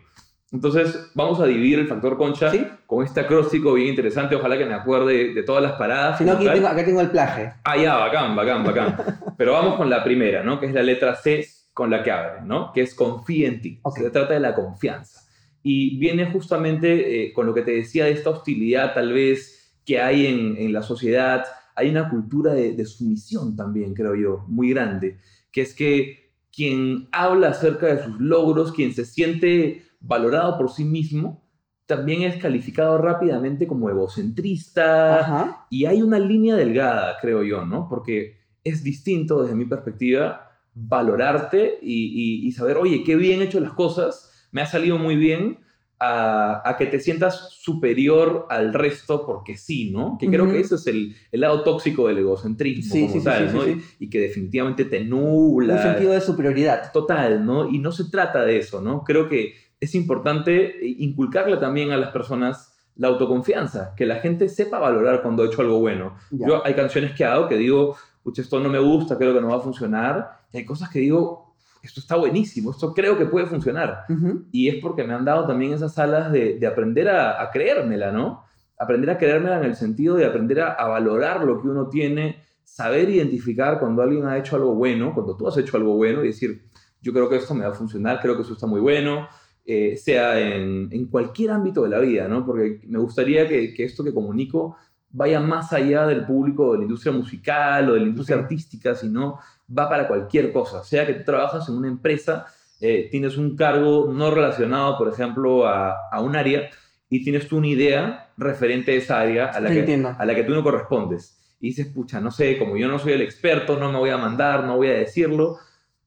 Entonces, 0.51 1.09
vamos 1.15 1.39
a 1.39 1.47
dividir 1.47 1.79
el 1.79 1.87
factor 1.87 2.15
concha 2.15 2.51
Sí. 2.51 2.63
con 2.85 3.03
este 3.03 3.19
acróstico 3.21 3.73
bien 3.73 3.89
interesante. 3.89 4.35
Ojalá 4.35 4.55
que 4.55 4.67
me 4.67 4.75
acuerde 4.75 5.33
de 5.33 5.41
todas 5.41 5.63
las 5.63 5.71
paradas. 5.73 6.19
Si 6.19 6.23
no, 6.23 6.33
aquí 6.33 6.45
tengo, 6.47 6.67
acá 6.67 6.85
tengo 6.85 7.01
el 7.01 7.09
plaje. 7.09 7.53
Ah, 7.63 7.75
ya, 7.75 7.95
bacán, 7.97 8.35
bacán, 8.35 8.63
bacán. 8.63 8.95
Pero 9.37 9.53
vamos 9.53 9.77
con 9.77 9.89
la 9.89 10.03
primera, 10.03 10.43
¿no? 10.43 10.59
Que 10.59 10.67
es 10.67 10.73
la 10.73 10.83
letra 10.83 11.15
C 11.15 11.43
con 11.73 11.89
la 11.89 12.03
que 12.03 12.11
abre, 12.11 12.41
¿no? 12.45 12.71
Que 12.71 12.81
es 12.81 12.93
confía 12.93 13.47
en 13.47 13.61
ti. 13.61 13.81
Se 13.95 14.09
trata 14.09 14.33
de 14.33 14.39
la 14.39 14.55
confianza. 14.55 15.21
Y 15.63 15.97
viene 15.97 16.31
justamente 16.31 17.25
eh, 17.25 17.33
con 17.33 17.45
lo 17.45 17.53
que 17.53 17.61
te 17.61 17.71
decía 17.71 18.05
de 18.05 18.11
esta 18.11 18.29
hostilidad 18.29 18.93
tal 18.93 19.13
vez 19.13 19.79
que 19.85 19.99
hay 19.99 20.27
en, 20.27 20.57
en 20.57 20.73
la 20.73 20.83
sociedad. 20.83 21.45
Hay 21.75 21.89
una 21.89 22.09
cultura 22.09 22.53
de, 22.53 22.73
de 22.73 22.85
sumisión 22.85 23.55
también, 23.55 23.93
creo 23.93 24.15
yo, 24.15 24.45
muy 24.47 24.69
grande. 24.69 25.17
Que 25.51 25.61
es 25.61 25.73
que 25.73 26.31
quien 26.55 27.07
habla 27.11 27.49
acerca 27.49 27.87
de 27.87 28.03
sus 28.03 28.19
logros, 28.19 28.71
quien 28.71 28.93
se 28.93 29.05
siente 29.05 29.83
valorado 29.99 30.57
por 30.57 30.69
sí 30.69 30.83
mismo, 30.85 31.43
también 31.85 32.21
es 32.21 32.37
calificado 32.37 32.97
rápidamente 32.97 33.67
como 33.67 33.89
egocentrista, 33.89 35.19
Ajá. 35.19 35.67
y 35.69 35.85
hay 35.85 36.01
una 36.01 36.19
línea 36.19 36.55
delgada, 36.55 37.17
creo 37.19 37.43
yo, 37.43 37.65
¿no? 37.65 37.87
Porque 37.89 38.37
es 38.63 38.83
distinto 38.83 39.41
desde 39.41 39.55
mi 39.55 39.65
perspectiva 39.65 40.42
valorarte 40.75 41.79
y, 41.81 42.41
y- 42.43 42.47
y 42.47 42.51
saber, 42.51 42.77
oye, 42.77 43.03
qué 43.03 43.15
bien 43.15 43.41
he 43.41 43.45
hecho 43.45 43.59
las 43.59 43.73
cosas, 43.73 44.47
me 44.51 44.61
ha 44.61 44.65
salido 44.65 44.97
muy 44.97 45.15
bien, 45.15 45.59
a, 45.99 46.61
a 46.69 46.75
que 46.75 46.87
te 46.87 46.99
sientas 46.99 47.49
superior 47.51 48.45
al 48.49 48.73
resto 48.73 49.25
porque 49.25 49.55
sí, 49.55 49.89
¿no? 49.91 50.17
Que 50.19 50.27
creo 50.27 50.51
que 50.51 50.59
ese 50.59 50.75
es 50.75 50.85
el, 50.87 51.15
el 51.31 51.39
lado 51.41 51.63
tóxico 51.63 52.07
del 52.09 52.17
egocentrismo 52.17 52.93
Sí, 52.93 53.01
como 53.03 53.13
sí, 53.13 53.23
tal, 53.23 53.49
sí, 53.49 53.55
¿no? 53.57 53.81
Y- 53.99 54.09
que 54.09 54.19
definitivamente 54.19 54.83
te 54.85 55.01
nubla. 55.05 55.75
Un 55.75 55.81
sentido 55.81 56.11
de 56.11 56.19
superioridad. 56.19 56.91
Total, 56.91 57.45
¿no? 57.45 57.69
Y 57.69 57.79
no 57.79 57.93
se 57.93 58.05
trata 58.09 58.43
de 58.43 58.57
eso, 58.57 58.81
¿no? 58.81 59.03
Creo 59.05 59.29
que 59.29 59.53
es 59.79 59.95
importante 59.95 60.75
inculcarle 60.81 61.55
también 61.57 61.91
a 61.91 61.97
las 61.97 62.09
personas 62.11 62.71
la 62.97 63.07
autoconfianza, 63.07 63.93
que 63.95 64.05
la 64.05 64.17
gente 64.17 64.49
sepa 64.49 64.79
valorar 64.79 65.21
cuando 65.21 65.43
ha 65.43 65.45
hecho 65.47 65.61
algo 65.61 65.79
bueno. 65.79 66.15
Ya. 66.31 66.47
Yo 66.47 66.65
hay 66.65 66.73
canciones 66.73 67.13
que 67.13 67.23
hago 67.23 67.47
que 67.47 67.55
digo, 67.57 67.95
pucha, 68.23 68.41
esto 68.41 68.59
no 68.59 68.69
me 68.69 68.79
gusta, 68.79 69.17
creo 69.17 69.33
que 69.33 69.41
no 69.41 69.49
va 69.49 69.57
a 69.57 69.61
funcionar, 69.61 70.39
y 70.51 70.57
hay 70.57 70.65
cosas 70.65 70.89
que 70.89 70.99
digo, 70.99 71.55
esto 71.83 71.99
está 71.99 72.15
buenísimo, 72.15 72.71
esto 72.71 72.93
creo 72.93 73.17
que 73.17 73.25
puede 73.25 73.45
funcionar. 73.45 74.05
Ujú. 74.07 74.45
Y 74.51 74.69
es 74.69 74.75
porque 74.81 75.03
me 75.03 75.13
han 75.13 75.25
dado 75.25 75.45
también 75.45 75.73
esas 75.73 75.99
alas 75.99 76.31
de, 76.31 76.57
de 76.57 76.65
aprender 76.67 77.09
a, 77.09 77.41
a 77.41 77.51
creérmela, 77.51 78.11
¿no? 78.11 78.45
Aprender 78.79 79.09
a 79.09 79.17
creérmela 79.17 79.57
en 79.57 79.65
el 79.65 79.75
sentido 79.75 80.15
de 80.15 80.25
aprender 80.25 80.61
a, 80.61 80.71
a 80.71 80.87
valorar 80.87 81.43
lo 81.43 81.61
que 81.61 81.67
uno 81.67 81.89
tiene, 81.89 82.37
saber 82.63 83.09
identificar 83.09 83.79
cuando 83.79 84.01
alguien 84.01 84.25
ha 84.25 84.37
hecho 84.37 84.55
algo 84.55 84.73
bueno, 84.73 85.13
cuando 85.13 85.35
tú 85.35 85.47
has 85.47 85.57
hecho 85.57 85.75
algo 85.75 85.95
bueno 85.95 86.23
y 86.23 86.27
decir, 86.27 86.63
yo 87.01 87.11
creo 87.11 87.27
que 87.27 87.35
esto 87.35 87.53
me 87.53 87.65
va 87.65 87.71
a 87.71 87.75
funcionar, 87.75 88.21
creo 88.21 88.37
que 88.37 88.43
eso 88.43 88.53
está 88.53 88.65
muy 88.65 88.79
bueno, 88.79 89.27
eh, 89.65 89.97
sea 89.97 90.39
en, 90.39 90.87
en 90.91 91.07
cualquier 91.07 91.51
ámbito 91.51 91.83
de 91.83 91.89
la 91.89 91.99
vida, 91.99 92.27
¿no? 92.29 92.45
Porque 92.45 92.81
me 92.87 92.99
gustaría 92.99 93.47
que, 93.47 93.73
que 93.73 93.83
esto 93.83 94.03
que 94.03 94.13
comunico 94.13 94.77
vaya 95.13 95.39
más 95.39 95.71
allá 95.71 96.05
del 96.07 96.25
público 96.25 96.73
de 96.73 96.79
la 96.79 96.83
industria 96.83 97.13
musical 97.13 97.89
o 97.89 97.93
de 97.93 97.99
la 98.01 98.07
industria 98.07 98.35
Ok. 98.37 98.43
artística, 98.43 98.93
sino 98.95 99.39
va 99.75 99.87
para 99.87 100.07
cualquier 100.07 100.51
cosa, 100.51 100.83
sea 100.83 101.05
que 101.07 101.13
tú 101.13 101.23
trabajas 101.23 101.69
en 101.69 101.75
una 101.75 101.87
empresa, 101.87 102.45
eh, 102.81 103.07
tienes 103.09 103.37
un 103.37 103.55
cargo 103.55 104.11
no 104.11 104.29
relacionado, 104.31 104.97
por 104.97 105.07
ejemplo, 105.07 105.65
a, 105.67 105.95
a 106.11 106.19
un 106.19 106.35
área 106.35 106.69
y 107.09 107.23
tienes 107.23 107.47
tú 107.47 107.57
una 107.57 107.67
idea 107.67 108.31
referente 108.37 108.91
a 108.91 108.95
esa 108.95 109.19
área 109.21 109.45
a 109.45 109.59
la, 109.61 109.69
Te 109.69 109.75
que, 109.75 109.79
entiendo. 109.81 110.15
a 110.17 110.25
la 110.25 110.35
que 110.35 110.43
tú 110.43 110.53
no 110.53 110.63
correspondes. 110.63 111.39
Y 111.61 111.67
dices, 111.67 111.87
pucha, 111.87 112.19
no 112.19 112.29
sé, 112.31 112.57
como 112.57 112.75
yo 112.75 112.87
no 112.89 112.99
soy 112.99 113.13
el 113.13 113.21
experto, 113.21 113.77
no 113.79 113.91
me 113.91 113.99
voy 113.99 114.09
a 114.09 114.17
mandar, 114.17 114.65
no 114.65 114.75
voy 114.75 114.87
a 114.87 114.93
decirlo, 114.93 115.57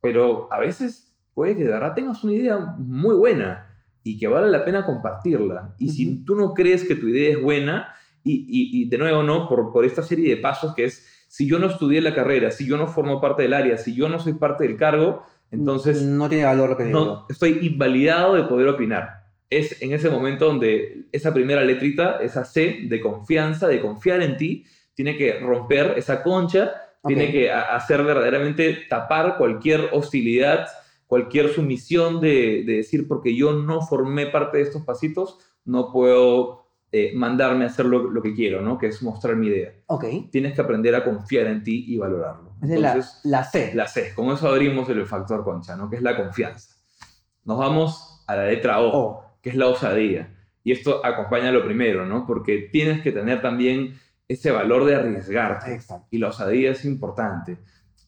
pero 0.02 0.52
a 0.52 0.58
veces 0.58 1.14
puede 1.32 1.56
que 1.56 1.64
de 1.64 1.70
verdad 1.70 1.94
tengas 1.94 2.22
una 2.24 2.32
idea 2.34 2.58
muy 2.76 3.14
buena 3.14 3.66
y 4.02 4.18
que 4.18 4.26
vale 4.28 4.50
la 4.50 4.64
pena 4.64 4.84
compartirla. 4.84 5.74
Y 5.78 5.88
si 5.90 6.12
Ujú. 6.12 6.24
tú 6.24 6.34
no 6.34 6.52
crees 6.54 6.84
que 6.84 6.94
tu 6.96 7.08
idea 7.08 7.30
es 7.36 7.42
buena, 7.42 7.94
y, 8.26 8.46
y- 8.48 8.82
y 8.82 8.88
de 8.88 8.98
nuevo, 8.98 9.22
¿no? 9.22 9.48
Por, 9.48 9.72
por 9.72 9.84
esta 9.84 10.02
serie 10.02 10.28
de 10.34 10.40
pasos 10.40 10.74
que 10.74 10.84
es, 10.84 11.06
si 11.28 11.46
yo 11.48 11.58
no 11.58 11.66
estudié 11.68 12.00
la 12.00 12.14
carrera, 12.14 12.50
si 12.50 12.66
yo 12.66 12.76
no 12.76 12.86
formo 12.88 13.20
parte 13.20 13.42
del 13.42 13.52
área, 13.54 13.76
si 13.78 13.94
yo 13.94 14.08
no 14.08 14.18
soy 14.18 14.34
parte 14.34 14.64
del 14.66 14.76
cargo, 14.76 15.22
entonces 15.50 16.02
No 16.02 16.28
tiene 16.28 16.44
valor 16.44 16.70
lo 16.70 16.76
que 16.76 16.84
digo. 16.84 17.04
no, 17.04 17.26
estoy 17.28 17.58
invalidado 17.62 18.34
de 18.34 18.42
poder 18.44 18.68
opinar. 18.68 19.24
Es 19.48 19.80
en 19.80 19.92
ese 19.92 20.10
momento 20.10 20.46
donde 20.46 21.06
esa 21.12 21.32
primera 21.32 21.62
letrita, 21.64 22.18
esa 22.20 22.44
C 22.44 22.80
de 22.88 23.00
confianza, 23.00 23.68
de 23.68 23.80
confiar 23.80 24.22
en 24.22 24.36
ti, 24.36 24.64
tiene 24.94 25.16
que 25.16 25.38
romper 25.38 25.94
esa 25.96 26.22
concha, 26.22 26.72
Ok. 27.02 27.08
tiene 27.14 27.30
que 27.30 27.50
hacer 27.52 28.02
verdaderamente 28.02 28.86
tapar 28.88 29.36
cualquier 29.38 29.90
hostilidad, 29.92 30.66
cualquier 31.06 31.50
sumisión 31.50 32.20
de, 32.20 32.64
de 32.66 32.72
decir, 32.78 33.06
porque 33.06 33.36
yo 33.36 33.52
no 33.52 33.82
formé 33.82 34.26
parte 34.26 34.56
de 34.56 34.64
estos 34.64 34.82
pasitos, 34.82 35.38
no 35.64 35.92
puedo 35.92 36.65
eh, 36.98 37.12
mandarme 37.14 37.64
a 37.64 37.66
hacer 37.66 37.84
lo, 37.84 38.10
lo 38.10 38.22
que 38.22 38.32
quiero, 38.34 38.62
¿no? 38.62 38.78
Que 38.78 38.86
es 38.86 39.02
mostrar 39.02 39.36
mi 39.36 39.48
idea. 39.48 39.72
Ok. 39.86 40.04
Tienes 40.30 40.54
que 40.54 40.62
aprender 40.62 40.94
a 40.94 41.04
confiar 41.04 41.46
en 41.46 41.62
ti 41.62 41.84
y 41.88 41.98
valorarlo. 41.98 42.52
Es 42.62 42.70
la, 42.70 42.88
Entonces, 42.92 43.20
la 43.24 43.44
C. 43.44 43.72
la 43.74 43.86
C, 43.86 44.14
con 44.14 44.30
eso 44.30 44.48
abrimos 44.48 44.88
el 44.88 45.04
factor 45.04 45.44
concha, 45.44 45.76
¿no? 45.76 45.90
Que 45.90 45.96
es 45.96 46.02
la 46.02 46.16
confianza. 46.16 46.74
Nos 47.44 47.58
vamos 47.58 48.24
a 48.26 48.34
la 48.36 48.46
letra 48.46 48.80
O, 48.80 48.96
O. 48.98 49.24
que 49.42 49.50
es 49.50 49.56
la 49.56 49.66
osadía. 49.66 50.32
Y 50.64 50.72
esto 50.72 51.04
acompaña 51.04 51.52
lo 51.52 51.64
primero, 51.64 52.06
¿no? 52.06 52.26
Porque 52.26 52.68
tienes 52.72 53.02
que 53.02 53.12
tener 53.12 53.42
también 53.42 53.94
ese 54.26 54.50
valor 54.50 54.84
de 54.84 54.94
arriesgarte. 54.96 55.74
Exacto. 55.74 56.06
Y 56.10 56.18
la 56.18 56.28
osadía 56.28 56.70
es 56.70 56.84
importante. 56.84 57.58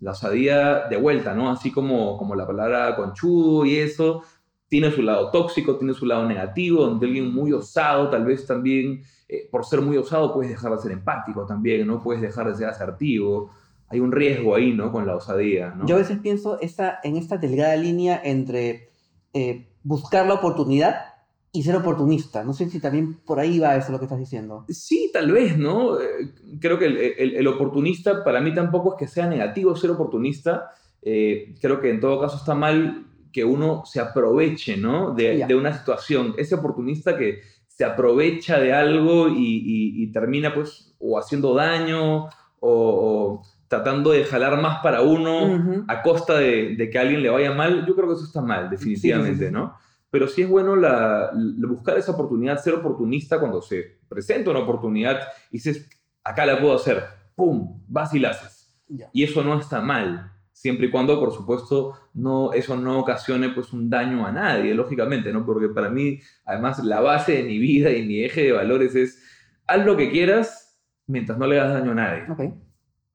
La 0.01 0.13
osadía 0.13 0.87
de 0.89 0.97
vuelta, 0.97 1.35
¿no? 1.35 1.51
Así 1.51 1.71
como, 1.71 2.17
como 2.17 2.35
la 2.35 2.47
palabra 2.47 2.97
conchudo 2.97 3.67
y 3.67 3.77
eso, 3.77 4.23
tiene 4.69 4.91
su 4.91 5.03
lado 5.03 5.31
tóxico, 5.31 5.77
tiene 5.77 5.95
su 5.95 6.05
lado 6.07 6.27
negativo, 6.27 6.85
donde 6.85 7.07
alguien 7.07 7.33
muy 7.33 7.53
osado, 7.53 8.11
tal 8.11 8.25
vez 8.25 8.47
también, 8.47 9.03
eh, 9.29 9.49
por 9.51 9.65
ser 9.65 9.81
muy 9.81 9.97
osado, 9.97 10.33
puedes 10.35 10.51
dejar 10.51 10.73
de 10.73 10.79
ser 10.83 10.93
empático 10.93 11.47
también, 11.47 11.87
¿no? 11.87 12.03
Puedes 12.03 12.21
dejar 12.23 12.49
de 12.49 12.55
ser 12.57 12.69
asertivo. 12.69 13.51
Hay 13.89 14.01
un 14.01 14.13
riesgo 14.13 14.55
ahí, 14.55 14.73
¿no? 14.75 14.93
Con 14.93 15.07
la 15.07 15.17
osadía, 15.17 15.71
¿no? 15.75 15.87
Yo 15.87 15.95
a 15.95 15.99
veces 15.99 16.19
pienso 16.19 16.61
esta, 16.61 16.99
en 17.03 17.17
esta 17.17 17.39
delgada 17.39 17.75
línea 17.77 18.21
entre 18.23 18.91
eh, 19.33 19.69
buscar 19.83 20.27
la 20.27 20.35
oportunidad 20.35 20.97
y 21.51 21.63
ser 21.63 21.75
oportunista. 21.77 22.45
No 22.45 22.53
sé 22.53 22.69
si 22.69 22.79
también 22.79 23.15
por 23.25 23.41
ahí 23.41 23.59
va 23.59 23.75
eso 23.77 23.91
lo 23.91 23.99
que 23.99 24.05
estás 24.05 24.19
diciendo. 24.19 24.67
Sí, 24.69 25.11
tal 25.15 25.33
vez, 25.33 25.57
¿no? 25.57 25.99
Eh, 25.99 26.07
creo 26.61 26.79
que 26.79 26.85
el, 26.85 26.99
el- 26.99 27.37
el 27.37 27.47
oportunista, 27.47 28.23
para 28.23 28.43
mí 28.43 28.53
tampoco 28.53 28.93
es 28.95 28.99
que 28.99 29.09
sea 29.09 29.27
negativo 29.27 29.75
ser 29.75 29.91
oportunista. 29.91 30.71
Eh, 31.01 31.55
creo 31.63 31.81
que 31.81 31.89
en 31.91 32.01
todo 32.01 32.21
caso 32.21 32.37
está 32.37 32.55
mal 32.55 33.07
que 33.39 33.45
uno 33.45 33.85
se 33.87 34.01
aproveche, 34.01 34.77
¿no? 34.77 35.15
De, 35.15 35.45
una 35.55 35.73
situación. 35.73 36.35
Ese 36.37 36.57
oportunista 36.57 37.17
que 37.17 37.41
se 37.69 37.85
aprovecha 37.85 38.59
de 38.59 38.73
algo 38.73 39.29
y, 39.29 39.35
y- 39.65 40.03
y 40.03 40.11
termina, 40.11 40.53
pues, 40.53 40.97
o 40.99 41.17
haciendo 41.17 41.55
daño 41.55 42.25
o, 42.25 42.31
o 42.61 43.43
tratando 43.69 44.11
de 44.11 44.25
jalar 44.25 44.61
más 44.61 44.79
para 44.83 45.03
uno 45.03 45.85
a 45.87 46.03
costa 46.03 46.37
de, 46.39 46.75
de 46.75 46.91
que 46.91 46.99
a 46.99 47.03
alguien 47.03 47.23
le 47.23 47.29
vaya 47.31 47.53
mal, 47.53 47.87
yo 47.87 47.95
creo 47.95 48.09
que 48.09 48.15
eso 48.15 48.25
está 48.25 48.41
mal, 48.43 48.69
definitivamente, 48.71 49.33
Sí, 49.35 49.39
sí, 49.39 49.45
sí, 49.45 49.49
sí. 49.51 49.53
¿no? 49.55 49.75
Pero 50.11 50.27
sí 50.27 50.43
es 50.43 50.49
bueno 50.49 50.75
la, 50.75 51.31
la- 51.33 51.69
buscar 51.69 51.97
esa 51.97 52.11
oportunidad, 52.13 52.59
ser 52.61 52.75
oportunista 52.75 53.39
cuando 53.39 53.63
se 53.63 53.99
presenta 54.09 54.51
una 54.51 54.61
oportunidad 54.61 55.21
y 55.53 55.59
dices, 55.59 55.89
acá 56.25 56.45
la 56.45 56.59
puedo 56.61 56.75
hacer, 56.75 57.05
¡pum! 57.37 57.81
Vas 57.87 58.13
y 58.15 58.19
la 58.19 58.31
haces. 58.31 58.75
Y 59.13 59.23
eso 59.23 59.45
no 59.45 59.61
está 59.61 59.81
mal, 59.81 60.33
siempre 60.61 60.89
y 60.89 60.91
cuando, 60.91 61.19
por 61.21 61.33
supuesto, 61.33 61.95
no, 62.15 62.53
eso 62.53 62.77
no 62.77 62.99
ocasione 62.99 63.51
pues, 63.51 63.73
un 63.73 63.89
daño 63.89 64.27
a 64.27 64.33
nadie, 64.33 64.75
lógicamente, 64.75 65.33
¿no? 65.33 65.47
Porque 65.47 65.69
para 65.69 65.89
mí, 65.89 66.21
además, 66.45 66.83
la 66.85 67.01
base 67.01 67.33
de 67.35 67.43
mi 67.45 67.59
vida 67.59 67.91
y 67.93 68.05
mi 68.07 68.25
eje 68.25 68.43
de 68.43 68.53
valores 68.53 68.95
es, 68.97 69.23
haz 69.67 69.85
lo 69.87 69.97
que 69.97 70.11
quieras 70.11 70.81
mientras 71.07 71.39
no 71.39 71.47
le 71.47 71.61
hagas 71.61 71.75
daño 71.75 71.93
a 71.93 71.95
nadie 71.95 72.23
Ok. 72.31 72.41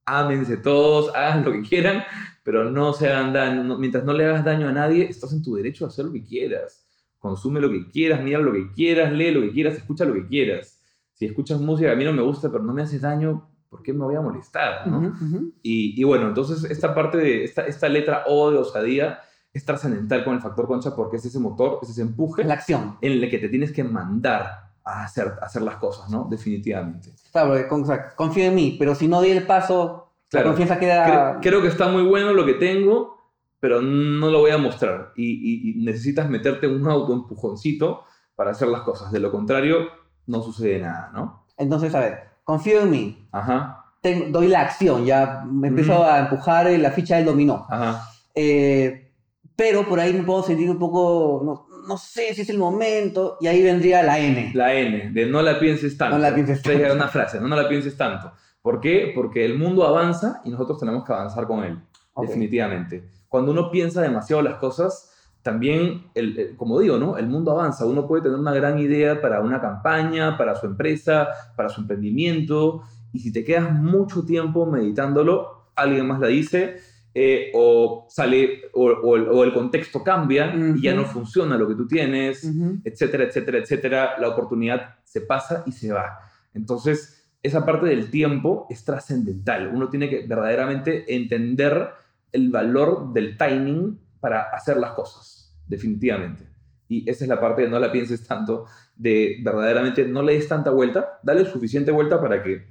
ámense 0.06 0.58
todos, 0.58 1.14
hagan 1.16 1.44
lo 1.46 1.52
que 1.52 1.62
quieran, 1.62 2.04
pero 2.44 2.70
no 2.70 2.94
se 2.94 3.10
hagan 3.10 3.34
daño. 3.34 3.64
no- 3.64 3.78
mientras 3.78 4.04
no 4.04 4.14
le 4.14 4.26
hagas 4.26 4.44
daño 4.46 4.68
a 4.68 4.72
nadie, 4.72 5.06
estás 5.10 5.34
en 5.34 5.44
tu 5.44 5.56
derecho 5.56 5.86
a 5.86 5.90
hacer 5.90 6.06
lo 6.06 6.12
que 6.14 6.24
quieras. 6.24 6.88
Consume 7.20 7.62
lo 7.62 7.70
que 7.70 7.88
quieras, 7.90 8.22
mira 8.22 8.40
lo 8.40 8.52
que 8.54 8.72
quieras, 8.74 9.12
lee 9.14 9.32
lo 9.32 9.42
que 9.42 9.52
quieras, 9.52 9.76
escucha 9.76 10.06
lo 10.06 10.14
que 10.14 10.28
quieras. 10.28 10.80
Si 11.14 11.26
escuchas 11.26 11.60
música 11.62 11.88
que 11.90 11.94
a 11.94 11.98
mí 11.98 12.04
no 12.06 12.14
me 12.14 12.22
gusta, 12.22 12.52
pero 12.52 12.64
no 12.64 12.74
me 12.74 12.82
hace 12.84 13.00
daño, 13.00 13.50
¿por 13.74 13.82
qué 13.82 13.92
me 13.92 14.04
voy 14.06 14.14
a 14.16 14.22
molestar? 14.22 14.86
no? 14.88 15.00
Ujú, 15.00 15.08
ujú. 15.26 15.52
Y, 15.64 16.00
y 16.00 16.04
bueno, 16.04 16.28
entonces 16.28 16.64
esta 16.70 16.94
parte 16.94 17.18
de 17.18 17.44
esta, 17.44 17.64
esta 17.64 17.90
letra 17.90 18.24
O 18.28 18.52
de 18.52 18.60
osadía 18.60 19.20
es 19.52 19.66
trascendental 19.66 20.24
con 20.24 20.36
el 20.36 20.42
factor 20.42 20.68
concha 20.68 20.96
porque 20.96 21.18
es 21.18 21.26
ese 21.26 21.40
motor, 21.40 21.80
es 21.82 21.90
ese 21.90 22.04
empuje 22.04 22.44
La 22.44 22.54
acción. 22.54 22.98
en 23.02 23.14
el 23.14 23.30
que 23.32 23.40
te 23.40 23.50
tienes 23.50 23.72
que 23.72 23.84
mandar 23.84 24.70
a 24.86 25.04
hacer, 25.06 25.34
a 25.42 25.46
hacer 25.46 25.64
las 25.64 25.78
cosas, 25.78 26.10
¿no? 26.12 26.28
Definitivamente. 26.30 27.10
Claro, 27.32 27.50
porque 27.50 27.68
con- 27.68 27.82
o 27.82 27.86
sea, 27.88 28.10
confío 28.16 28.46
en 28.46 28.54
mí, 28.56 28.76
pero 28.78 28.94
si 28.94 29.08
no 29.08 29.18
doy 29.18 29.32
el 29.32 29.48
paso, 29.48 30.12
Claro. 30.30 30.46
la 30.48 30.52
confianza 30.52 30.80
queda... 30.80 31.34
Cre- 31.36 31.40
creo 31.42 31.62
que 31.64 31.68
está 31.70 31.88
muy 31.88 32.04
bueno 32.04 32.32
lo 32.34 32.46
que 32.46 32.54
tengo, 32.54 33.18
pero 33.60 33.82
no 33.82 34.30
lo 34.30 34.40
voy 34.40 34.52
a 34.52 34.58
mostrar. 34.60 35.14
Y, 35.16 35.26
y- 35.26 35.72
y 35.82 35.84
necesitas 35.86 36.30
meterte 36.30 36.68
un 36.68 36.86
autoempujoncito 36.88 38.04
para 38.36 38.52
hacer 38.52 38.68
las 38.68 38.82
cosas. 38.82 39.12
De 39.12 39.20
lo 39.20 39.32
contrario, 39.32 39.88
no 40.28 40.42
sucede 40.42 40.80
nada, 40.80 41.12
¿no? 41.14 41.46
Entonces, 41.58 41.94
a 41.96 42.00
ver, 42.00 42.20
confío 42.44 42.82
en 42.82 42.92
mí. 42.92 43.28
Ajá, 43.32 43.80
Tengo- 44.02 44.26
doy 44.30 44.48
la 44.50 44.62
acción, 44.62 45.06
ya 45.06 45.44
me 45.50 45.70
empiezo 45.70 46.04
a 46.04 46.20
empujar 46.20 46.68
en 46.68 46.82
la 46.82 46.92
ficha 46.92 47.16
del 47.18 47.26
dominó. 47.26 47.66
ajá. 47.70 48.10
Eh, 48.36 49.12
pero 49.56 49.88
por 49.88 50.00
ahí 50.00 50.12
me 50.14 50.24
puedo 50.24 50.42
sentir 50.42 50.68
un 50.70 50.80
poco, 50.80 51.42
no, 51.46 51.68
no 51.88 51.98
sé 51.98 52.34
si 52.34 52.42
es 52.42 52.50
el 52.50 52.58
momento, 52.58 53.38
y 53.40 53.46
ahí 53.48 53.62
vendría 53.62 54.02
la 54.02 54.18
N. 54.20 54.52
La 54.56 54.74
N, 54.74 55.12
de 55.12 55.26
no 55.28 55.42
la 55.44 55.60
pienses 55.60 55.96
tanto. 55.98 56.18
No 56.18 56.22
la 56.24 56.34
pienses 56.34 56.58
es 56.58 56.64
tanto. 56.64 56.94
una 56.94 57.08
frase, 57.08 57.40
no, 57.40 57.48
no 57.48 57.56
la 57.56 57.70
pienses 57.70 57.96
tanto. 57.96 58.32
¿Por 58.64 58.80
qué? 58.82 59.12
Porque 59.14 59.46
el 59.46 59.58
mundo 59.60 59.86
avanza 59.86 60.42
y 60.44 60.50
nosotros 60.50 60.80
tenemos 60.80 61.06
que 61.06 61.14
avanzar 61.14 61.46
con 61.46 61.64
él, 61.64 61.80
definitivamente. 62.18 63.04
Cuando 63.30 63.52
uno 63.52 63.70
piensa 63.70 64.02
demasiado 64.02 64.42
las 64.42 64.56
cosas, 64.56 65.13
también, 65.44 66.06
el, 66.16 66.40
el- 66.40 66.56
como 66.56 66.80
digo, 66.80 66.98
¿no? 66.98 67.18
el 67.18 67.28
mundo 67.28 67.52
avanza. 67.52 67.86
Uno 67.86 68.08
puede 68.08 68.24
tener 68.24 68.40
una 68.40 68.54
gran 68.54 68.80
idea 68.80 69.22
para 69.22 69.42
una 69.42 69.62
campaña, 69.62 70.38
para 70.38 70.56
su 70.56 70.66
empresa, 70.66 71.28
para 71.56 71.70
su 71.70 71.82
emprendimiento, 71.82 72.82
y 73.12 73.20
si 73.20 73.32
te 73.32 73.44
quedas 73.44 73.72
mucho 73.72 74.26
tiempo 74.26 74.66
meditándolo, 74.66 75.68
alguien 75.76 76.08
más 76.08 76.20
la 76.20 76.28
dice, 76.28 76.78
eh, 77.16 77.52
o 77.54 78.08
sale, 78.10 78.62
o, 78.74 78.86
o 78.86 79.16
el- 79.16 79.28
o 79.28 79.44
el 79.44 79.54
contexto 79.54 80.04
cambia 80.04 80.52
y 80.56 80.82
ya 80.82 80.96
no 80.96 81.04
funciona 81.06 81.58
lo 81.58 81.68
que 81.68 81.76
tú 81.76 81.86
tienes 81.88 82.44
Ujú. 82.44 82.80
etcétera, 82.84 83.26
etcétera, 83.26 83.58
etcétera, 83.60 84.10
la 84.20 84.30
oportunidad 84.30 84.96
se 85.04 85.22
pasa 85.22 85.64
y 85.68 85.72
se 85.74 85.92
va. 85.94 86.18
Entonces, 86.56 87.30
esa 87.44 87.66
parte 87.66 87.86
del 87.88 88.10
tiempo 88.10 88.66
es 88.70 88.84
trascendental. 88.86 89.70
Uno 89.76 89.90
tiene 89.90 90.10
que 90.10 90.26
verdaderamente 90.26 91.14
entender 91.16 91.90
el 92.32 92.50
valor 92.50 93.14
del 93.14 93.38
timing 93.38 94.00
para 94.24 94.44
hacer 94.54 94.78
las 94.78 94.92
cosas, 94.92 95.54
definitivamente. 95.68 96.48
Y 96.88 97.10
esa 97.10 97.26
es 97.26 97.30
la 97.30 97.42
parte 97.42 97.64
de 97.64 97.68
no 97.70 97.78
la 97.78 97.92
pienses 97.92 98.26
tanto, 98.26 98.66
de 98.96 99.42
verdaderamente 99.44 100.08
no 100.08 100.22
le 100.22 100.34
des 100.36 100.48
tanta 100.48 100.70
vuelta, 100.72 101.20
dale 101.24 101.44
suficiente 101.46 101.92
vuelta 101.92 102.22
para 102.22 102.42
que 102.42 102.66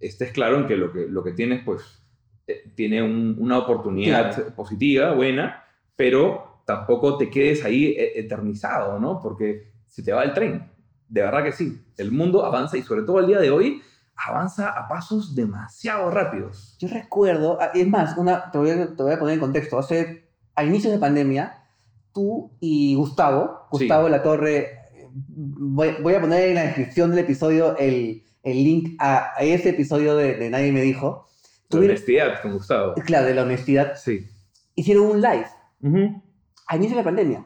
estés 0.00 0.32
claro 0.32 0.56
en 0.58 0.66
que 0.66 0.76
lo 0.76 0.92
que, 0.92 1.06
lo 1.08 1.22
que 1.22 1.30
tienes, 1.32 1.62
pues, 1.64 2.02
eh, 2.48 2.72
tiene 2.74 3.02
un- 3.04 3.36
una 3.38 3.58
oportunidad 3.58 4.34
Claro. 4.34 4.50
positiva, 4.56 5.12
buena, 5.12 5.62
pero 5.94 6.62
tampoco 6.66 7.16
te 7.18 7.30
quedes 7.30 7.64
ahí 7.64 7.94
eh, 7.96 8.18
eternizado, 8.18 8.98
¿no? 8.98 9.20
Porque 9.20 9.70
se 9.86 10.02
te 10.02 10.12
va 10.12 10.24
el 10.24 10.34
tren. 10.34 10.68
De 11.08 11.20
verdad 11.22 11.44
que 11.44 11.52
sí. 11.52 11.80
El 11.98 12.10
mundo 12.10 12.44
avanza 12.44 12.76
y 12.78 12.82
sobre 12.82 13.02
todo 13.02 13.18
al 13.18 13.26
día 13.28 13.38
de 13.38 13.50
hoy 13.52 13.80
avanza 14.16 14.70
a 14.70 14.88
pasos 14.88 15.34
demasiado 15.36 16.10
rápidos. 16.10 16.76
Yo 16.80 16.88
recuerdo, 16.88 17.58
ah, 17.60 17.70
es 17.74 17.86
más, 17.88 18.16
una, 18.18 18.50
te, 18.50 18.58
voy 18.58 18.70
a, 18.70 18.94
te 18.96 19.02
voy 19.02 19.12
a 19.12 19.18
poner 19.18 19.34
en 19.34 19.40
contexto. 19.40 19.78
Hace, 19.78 20.29
a 20.60 20.64
inicios 20.64 20.92
de 20.92 20.98
pandemia, 20.98 21.64
tú 22.12 22.52
y 22.60 22.94
Gustavo, 22.94 23.66
Sí. 23.72 23.78
Gustavo 23.84 24.08
La 24.08 24.22
Torre, 24.22 24.78
voy, 25.12 25.96
voy 26.02 26.14
a 26.14 26.20
poner 26.20 26.48
en 26.48 26.54
la 26.56 26.62
descripción 26.62 27.10
del 27.10 27.20
episodio 27.20 27.76
el, 27.78 28.22
el 28.42 28.64
link 28.64 28.96
a, 28.98 29.32
a 29.36 29.42
ese 29.42 29.70
episodio 29.70 30.16
de, 30.16 30.34
de 30.34 30.50
Nadie 30.50 30.72
Me 30.72 30.82
Dijo. 30.82 31.26
Tu 31.68 31.76
Tuvieron- 31.78 31.90
honestidad 31.96 32.42
con 32.42 32.52
Gustavo. 32.54 32.94
claro, 33.06 33.26
de 33.26 33.34
la 33.34 33.42
honestidad. 33.42 33.94
Sí. 33.96 34.26
Hicieron 34.74 35.06
un 35.06 35.20
live 35.20 35.46
Ujú. 35.82 36.22
a 36.66 36.76
inicio 36.76 36.96
de 36.96 37.02
la 37.02 37.04
pandemia. 37.04 37.44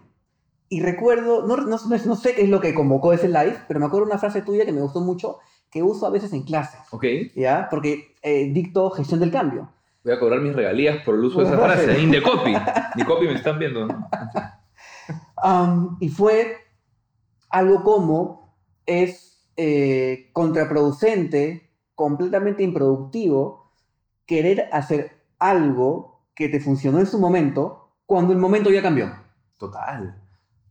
Y 0.70 0.81
recuerdo, 0.81 1.46
no, 1.46 1.57
no, 1.59 1.66
no- 1.66 1.98
no 2.07 2.16
sé 2.16 2.35
qué 2.35 2.42
es 2.42 2.48
lo 2.48 2.61
que 2.61 2.74
convocó 2.74 3.12
ese 3.12 3.29
live, 3.29 3.57
pero 3.68 3.81
me 3.81 3.87
acuerdo 3.87 4.07
una 4.07 4.18
frase 4.18 4.40
tuya 4.42 4.64
que 4.64 4.72
me 4.72 4.81
gustó 4.81 5.00
mucho, 5.00 5.38
que 5.70 5.83
uso 5.83 6.07
a 6.07 6.11
veces 6.11 6.33
en 6.33 6.42
clases, 6.42 6.81
Ok. 6.90 7.05
¿ya? 7.37 7.68
Porque 7.70 8.14
eh, 8.22 8.50
dicto 8.53 8.90
gestión 8.90 9.20
del 9.20 9.31
cambio. 9.31 9.70
Voy 10.05 10.12
a 10.12 10.21
cobrar 10.21 10.40
mis 10.40 10.55
regalías 10.55 11.03
por 11.03 11.14
el 11.14 11.25
uso 11.25 11.40
de 11.40 11.47
esa 11.47 11.57
frase. 11.57 11.97
sí. 11.97 12.03
In 12.03 12.11
the 12.11 12.23
copy. 12.23 12.55
Mi 12.95 13.05
copy 13.05 13.27
me 13.27 13.35
están 13.35 13.59
viendo. 13.59 13.88
Am, 15.37 15.97
y 15.99 16.11
fue 16.11 16.59
algo 17.49 17.83
como 17.83 18.55
es 18.85 19.49
eh, 19.57 20.31
contraproducente, 20.33 21.71
completamente 21.95 22.62
improductivo, 22.62 23.73
querer 24.27 24.69
hacer 24.73 25.23
algo 25.38 26.27
que 26.35 26.49
te 26.49 26.61
funcionó 26.61 26.99
en 26.99 27.07
su 27.07 27.19
momento 27.19 27.93
cuando 28.05 28.33
el 28.33 28.38
momento 28.38 28.71
ya 28.71 28.83
cambió. 28.83 29.11
Total, 29.59 30.21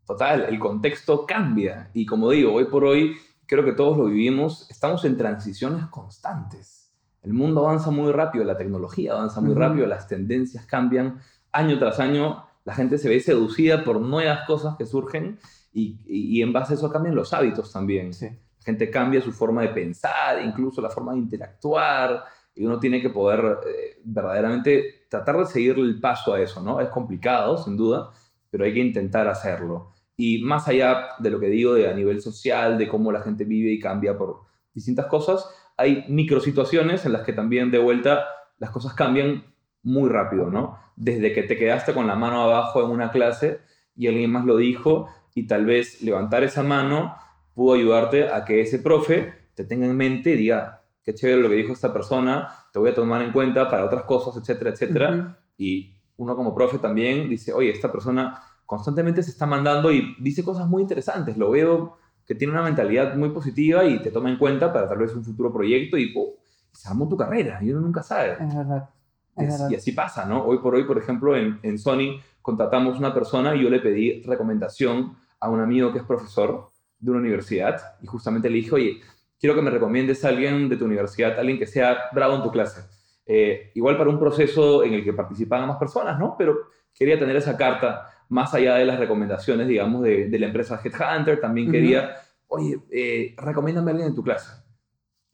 total, 0.06 0.46
el 0.50 0.60
contexto 0.60 1.26
cambia 1.26 1.90
y 1.94 2.06
como 2.06 2.30
digo, 2.30 2.54
hoy 2.54 2.66
por 2.66 2.84
hoy 2.84 3.16
creo 3.48 3.64
que 3.64 3.74
todos 3.74 3.98
lo 3.98 4.06
vivimos, 4.06 4.70
estamos 4.70 5.06
en 5.06 5.18
transiciones 5.18 5.86
constantes. 5.88 6.83
El 7.24 7.34
mundo 7.34 7.66
avanza 7.66 7.90
muy 7.90 8.12
rápido, 8.12 8.44
la 8.44 8.58
tecnología 8.58 9.14
avanza 9.14 9.40
muy 9.42 9.56
rápido, 9.56 9.88
las 9.88 10.08
tendencias 10.08 10.66
cambian 10.66 11.20
año 11.52 11.80
tras 11.80 12.00
año, 12.00 12.46
la 12.66 12.74
gente 12.74 12.98
se 12.98 13.10
ve 13.10 13.20
seducida 13.20 13.84
por 13.84 14.00
nuevas 14.02 14.46
cosas 14.46 14.76
que 14.78 14.86
surgen 14.86 15.40
y, 15.74 16.00
y- 16.06 16.38
y 16.40 16.42
en 16.42 16.52
base 16.54 16.74
a 16.74 16.76
eso 16.76 16.92
cambian 16.92 17.16
los 17.16 17.34
hábitos 17.34 17.72
también. 17.72 18.12
La 18.22 18.66
gente 18.66 18.90
cambia 18.90 19.22
su 19.22 19.32
forma 19.32 19.62
de 19.62 19.70
pensar, 19.70 20.42
incluso 20.44 20.82
la 20.82 20.90
forma 20.90 21.14
de 21.14 21.20
interactuar, 21.20 22.24
y 22.56 22.66
uno 22.66 22.80
tiene 22.80 23.02
que 23.02 23.10
poder 23.10 23.58
eh, 23.68 24.00
verdaderamente 24.04 25.06
tratar 25.10 25.38
de 25.38 25.46
seguir 25.46 25.78
el 25.80 26.00
paso 26.00 26.34
a 26.34 26.42
eso, 26.42 26.62
¿no? 26.62 26.80
Es 26.80 26.90
complicado, 26.90 27.58
sin 27.58 27.76
duda, 27.78 28.12
pero 28.50 28.64
hay 28.66 28.74
que 28.74 28.80
intentar 28.80 29.28
hacerlo. 29.28 29.92
Y 30.16 30.44
más 30.44 30.68
allá 30.68 31.08
de 31.20 31.30
lo 31.32 31.40
que 31.40 31.48
digo 31.48 31.74
de 31.74 31.90
a 31.90 31.94
nivel 31.94 32.22
social, 32.22 32.78
de 32.78 32.88
cómo 32.88 33.12
la 33.12 33.22
gente 33.22 33.44
vive 33.46 33.72
y 33.72 33.80
cambia 33.80 34.18
por 34.18 34.42
distintas 34.74 35.08
cosas, 35.08 35.46
hay 35.78 36.06
microsituaciones 36.08 37.06
en 37.06 37.14
las 37.14 37.24
que 37.24 37.34
también 37.34 37.72
de 37.72 37.80
vuelta 37.80 38.26
las 38.58 38.70
cosas 38.70 38.94
cambian 38.94 39.44
muy 39.82 40.10
rápido, 40.10 40.50
¿no? 40.50 40.80
Desde 40.96 41.34
que 41.34 41.44
te 41.44 41.58
quedaste 41.58 41.94
con 41.94 42.08
la 42.08 42.16
mano 42.16 42.44
abajo 42.44 42.84
en 42.84 42.92
una 42.92 43.12
clase 43.12 43.60
y 43.96 44.08
alguien 44.08 44.32
más 44.32 44.46
lo 44.46 44.58
dijo 44.58 45.10
y 45.36 45.48
tal 45.48 45.66
vez 45.66 46.02
levantar 46.02 46.44
esa 46.44 46.64
mano 46.64 47.16
pudo 47.54 47.74
ayudarte 47.74 48.30
a 48.30 48.46
que 48.46 48.62
ese 48.62 48.80
profe 48.80 49.34
te 49.56 49.64
tenga 49.64 49.86
en 49.86 49.96
mente 49.96 50.32
y 50.32 50.38
diga, 50.38 50.84
qué 51.04 51.14
chévere 51.14 51.42
lo 51.42 51.50
que 51.50 51.56
dijo 51.56 51.74
esta 51.74 51.94
persona, 51.94 52.50
te 52.72 52.80
voy 52.80 52.92
a 52.92 52.96
tomar 52.96 53.22
en 53.22 53.32
cuenta 53.32 53.70
para 53.70 53.86
otras 53.86 54.04
cosas, 54.04 54.42
etcétera, 54.42 54.72
etcétera. 54.72 55.40
Y 55.58 55.96
uno 56.18 56.36
como 56.36 56.56
profe 56.56 56.80
también 56.80 57.30
dice, 57.30 57.54
oye, 57.54 57.70
esta 57.70 57.92
persona 57.92 58.42
constantemente 58.66 59.22
se 59.22 59.32
está 59.32 59.46
mandando 59.46 59.92
y 59.92 60.16
dice 60.20 60.44
cosas 60.44 60.68
muy 60.68 60.82
interesantes, 60.82 61.38
lo 61.38 61.52
veo 61.52 61.98
que 62.26 62.36
tiene 62.36 62.54
una 62.54 62.64
mentalidad 62.64 63.16
muy 63.16 63.30
positiva 63.30 63.84
y 63.86 64.02
te 64.02 64.12
toma 64.12 64.30
en 64.30 64.38
cuenta 64.38 64.72
para 64.72 64.88
tal 64.88 65.00
vez 65.00 65.14
un 65.16 65.24
futuro 65.24 65.52
proyecto 65.52 65.98
y 65.98 66.14
oh, 66.16 66.36
se 66.72 66.90
armó 66.90 67.08
tu 67.08 67.18
carrera 67.18 67.60
y 67.62 67.72
uno 67.72 67.82
nunca 67.82 68.04
sabe. 68.04 68.34
Es 68.34 68.56
verdad. 68.56 68.90
Y 69.38 69.44
Es 69.44 69.50
verdad. 69.50 69.70
y 69.70 69.76
así 69.76 69.92
pasa, 69.92 70.26
¿no? 70.26 70.44
Hoy 70.44 70.60
por 70.60 70.76
hoy, 70.76 70.86
por 70.86 70.98
ejemplo, 70.98 71.36
en, 71.36 71.60
en 71.64 71.78
Sony 71.78 72.22
contratamos 72.42 72.98
una 72.98 73.14
persona 73.14 73.56
y 73.56 73.64
yo 73.64 73.70
le 73.70 73.80
pedí 73.80 74.22
recomendación 74.24 75.16
a 75.40 75.50
un 75.50 75.60
amigo 75.60 75.92
que 75.92 76.00
es 76.00 76.06
profesor 76.06 76.70
de 77.00 77.12
una 77.12 77.20
universidad 77.20 77.82
y 78.02 78.08
justamente 78.08 78.50
le 78.50 78.56
dije, 78.56 78.76
oye, 78.76 79.02
quiero 79.40 79.56
que 79.56 79.62
me 79.62 79.72
recomiendes 79.72 80.24
a 80.24 80.30
alguien 80.30 80.70
de 80.70 80.78
tu 80.78 80.86
universidad, 80.86 81.38
alguien 81.38 81.60
que 81.60 81.68
sea 81.68 81.98
bravo 82.14 82.36
en 82.36 82.44
tu 82.44 82.52
clase. 82.52 82.82
Eh, 83.26 83.72
igual 83.76 83.98
para 83.98 84.10
un 84.10 84.20
proceso 84.20 84.84
en 84.84 84.94
el 84.94 85.04
que 85.04 85.14
participaban 85.14 85.68
más 85.68 85.78
personas, 85.78 86.18
¿no? 86.18 86.36
Pero 86.38 86.58
quería 86.94 87.20
tener 87.20 87.36
esa 87.36 87.58
carta 87.58 88.10
más 88.34 88.54
allá 88.56 88.76
de 88.76 88.86
las 88.86 89.00
recomendaciones, 89.00 89.68
digamos, 89.68 90.02
de, 90.02 90.28
de 90.28 90.40
la 90.40 90.48
empresa 90.48 90.82
Headhunter, 90.84 91.40
también 91.40 91.72
quería, 91.72 92.16
oye, 92.48 92.80
eh, 92.92 93.36
recomiéndame 93.38 93.92
a 93.92 93.92
alguien 93.92 94.10
en 94.10 94.16
tu 94.16 94.24
clase. 94.24 94.52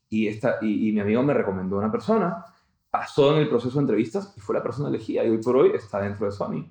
Y, 0.09 0.27
esta, 0.27 0.57
y, 0.61 0.89
y 0.89 0.91
mi 0.91 0.99
amigo 0.99 1.23
me 1.23 1.33
recomendó 1.33 1.77
una 1.77 1.91
persona, 1.91 2.43
pasó 2.91 3.35
en 3.35 3.41
el 3.43 3.47
proceso 3.47 3.75
de 3.75 3.83
entrevistas 3.83 4.33
y 4.35 4.41
fue 4.41 4.53
la 4.53 4.61
persona 4.61 4.89
elegida 4.89 5.23
y 5.23 5.29
hoy 5.29 5.37
por 5.37 5.55
hoy 5.55 5.71
está 5.73 6.01
dentro 6.01 6.25
de 6.25 6.33
Sony. 6.33 6.69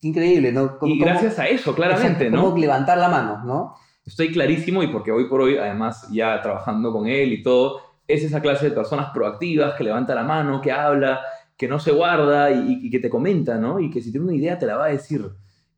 Increíble, 0.00 0.52
¿no? 0.52 0.78
Y 0.82 0.98
gracias 0.98 1.38
a 1.38 1.46
eso, 1.48 1.74
claramente, 1.74 2.24
Exacto, 2.24 2.36
¿no? 2.36 2.44
Como 2.44 2.58
levantar 2.58 2.96
la 2.96 3.08
mano, 3.10 3.44
¿no? 3.44 3.74
Estoy 4.06 4.32
clarísimo 4.32 4.82
y 4.82 4.86
porque 4.86 5.12
hoy 5.12 5.28
por 5.28 5.42
hoy, 5.42 5.58
además, 5.58 6.08
ya 6.10 6.40
trabajando 6.40 6.92
con 6.92 7.06
él 7.06 7.30
y 7.32 7.42
todo, 7.42 7.82
es 8.06 8.24
esa 8.24 8.40
clase 8.40 8.70
de 8.70 8.74
personas 8.74 9.10
proactivas 9.10 9.74
que 9.74 9.84
levanta 9.84 10.14
la 10.14 10.22
mano, 10.22 10.62
que 10.62 10.72
habla, 10.72 11.20
que 11.58 11.68
no 11.68 11.78
se 11.78 11.92
guarda 11.92 12.50
y, 12.50 12.86
y 12.86 12.90
que 12.90 13.00
te 13.00 13.10
comenta, 13.10 13.58
¿no? 13.58 13.80
Y 13.80 13.90
que 13.90 14.00
si 14.00 14.10
tiene 14.10 14.24
una 14.24 14.34
idea 14.34 14.58
te 14.58 14.64
la 14.64 14.76
va 14.76 14.86
a 14.86 14.88
decir. 14.88 15.28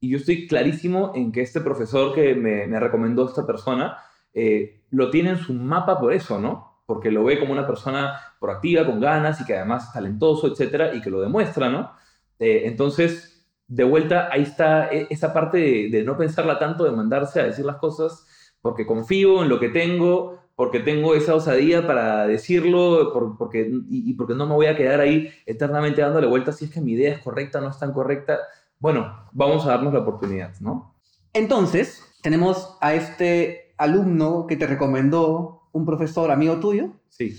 Y 0.00 0.10
yo 0.10 0.16
estoy 0.18 0.46
clarísimo 0.46 1.12
en 1.14 1.30
que 1.32 1.42
este 1.42 1.60
profesor 1.60 2.14
que 2.14 2.34
me, 2.34 2.66
me 2.66 2.80
recomendó 2.80 3.28
esta 3.28 3.46
persona 3.46 3.98
eh, 4.32 4.82
lo 4.90 5.10
tiene 5.10 5.30
en 5.30 5.38
su 5.38 5.52
mapa 5.52 5.98
por 6.00 6.12
eso, 6.12 6.40
¿no? 6.40 6.82
Porque 6.86 7.10
lo 7.10 7.24
ve 7.24 7.38
como 7.38 7.52
una 7.52 7.66
persona 7.66 8.18
proactiva, 8.40 8.86
con 8.86 9.00
ganas 9.00 9.40
y 9.40 9.44
que 9.44 9.56
además 9.56 9.86
es 9.88 9.92
talentoso, 9.92 10.48
etcétera, 10.48 10.94
y 10.94 11.00
que 11.02 11.10
lo 11.10 11.20
demuestra, 11.20 11.68
¿no? 11.68 11.92
Eh, 12.38 12.62
entonces, 12.64 13.46
de 13.68 13.84
vuelta, 13.84 14.28
ahí 14.32 14.42
está 14.42 14.88
eh, 14.92 15.06
esa 15.10 15.32
parte 15.32 15.58
de, 15.58 15.88
de 15.90 16.04
no 16.04 16.16
pensarla 16.16 16.58
tanto, 16.58 16.84
de 16.84 16.90
mandarse 16.92 17.40
a 17.40 17.44
decir 17.44 17.64
las 17.64 17.76
cosas, 17.76 18.26
porque 18.62 18.86
confío 18.86 19.42
en 19.42 19.48
lo 19.50 19.60
que 19.60 19.68
tengo, 19.68 20.38
porque 20.56 20.80
tengo 20.80 21.14
esa 21.14 21.34
osadía 21.34 21.86
para 21.86 22.26
decirlo, 22.26 23.12
por- 23.12 23.36
porque, 23.38 23.60
y, 23.88 24.10
y 24.10 24.14
porque 24.14 24.34
no 24.34 24.46
me 24.46 24.54
voy 24.54 24.66
a 24.66 24.76
quedar 24.76 25.00
ahí 25.00 25.30
eternamente 25.46 26.00
dándole 26.02 26.26
vueltas 26.26 26.56
si 26.58 26.66
es 26.66 26.70
que 26.72 26.80
mi 26.80 26.92
idea 26.92 27.14
es 27.14 27.20
correcta, 27.22 27.60
no 27.60 27.68
es 27.70 27.78
tan 27.78 27.92
correcta. 27.92 28.38
Bueno, 28.81 29.29
vamos 29.33 29.66
a 29.66 29.71
darnos 29.71 29.93
la 29.93 30.01
oportunidad, 30.01 30.59
¿no? 30.61 30.95
Entonces, 31.35 32.03
tenemos 32.23 32.77
a 32.81 32.95
este 32.95 33.75
alumno 33.77 34.47
que 34.47 34.57
te 34.57 34.66
recomendó 34.66 35.69
un 35.73 35.85
profesor 35.85 36.31
amigo 36.31 36.59
tuyo, 36.61 36.90
Sí. 37.09 37.38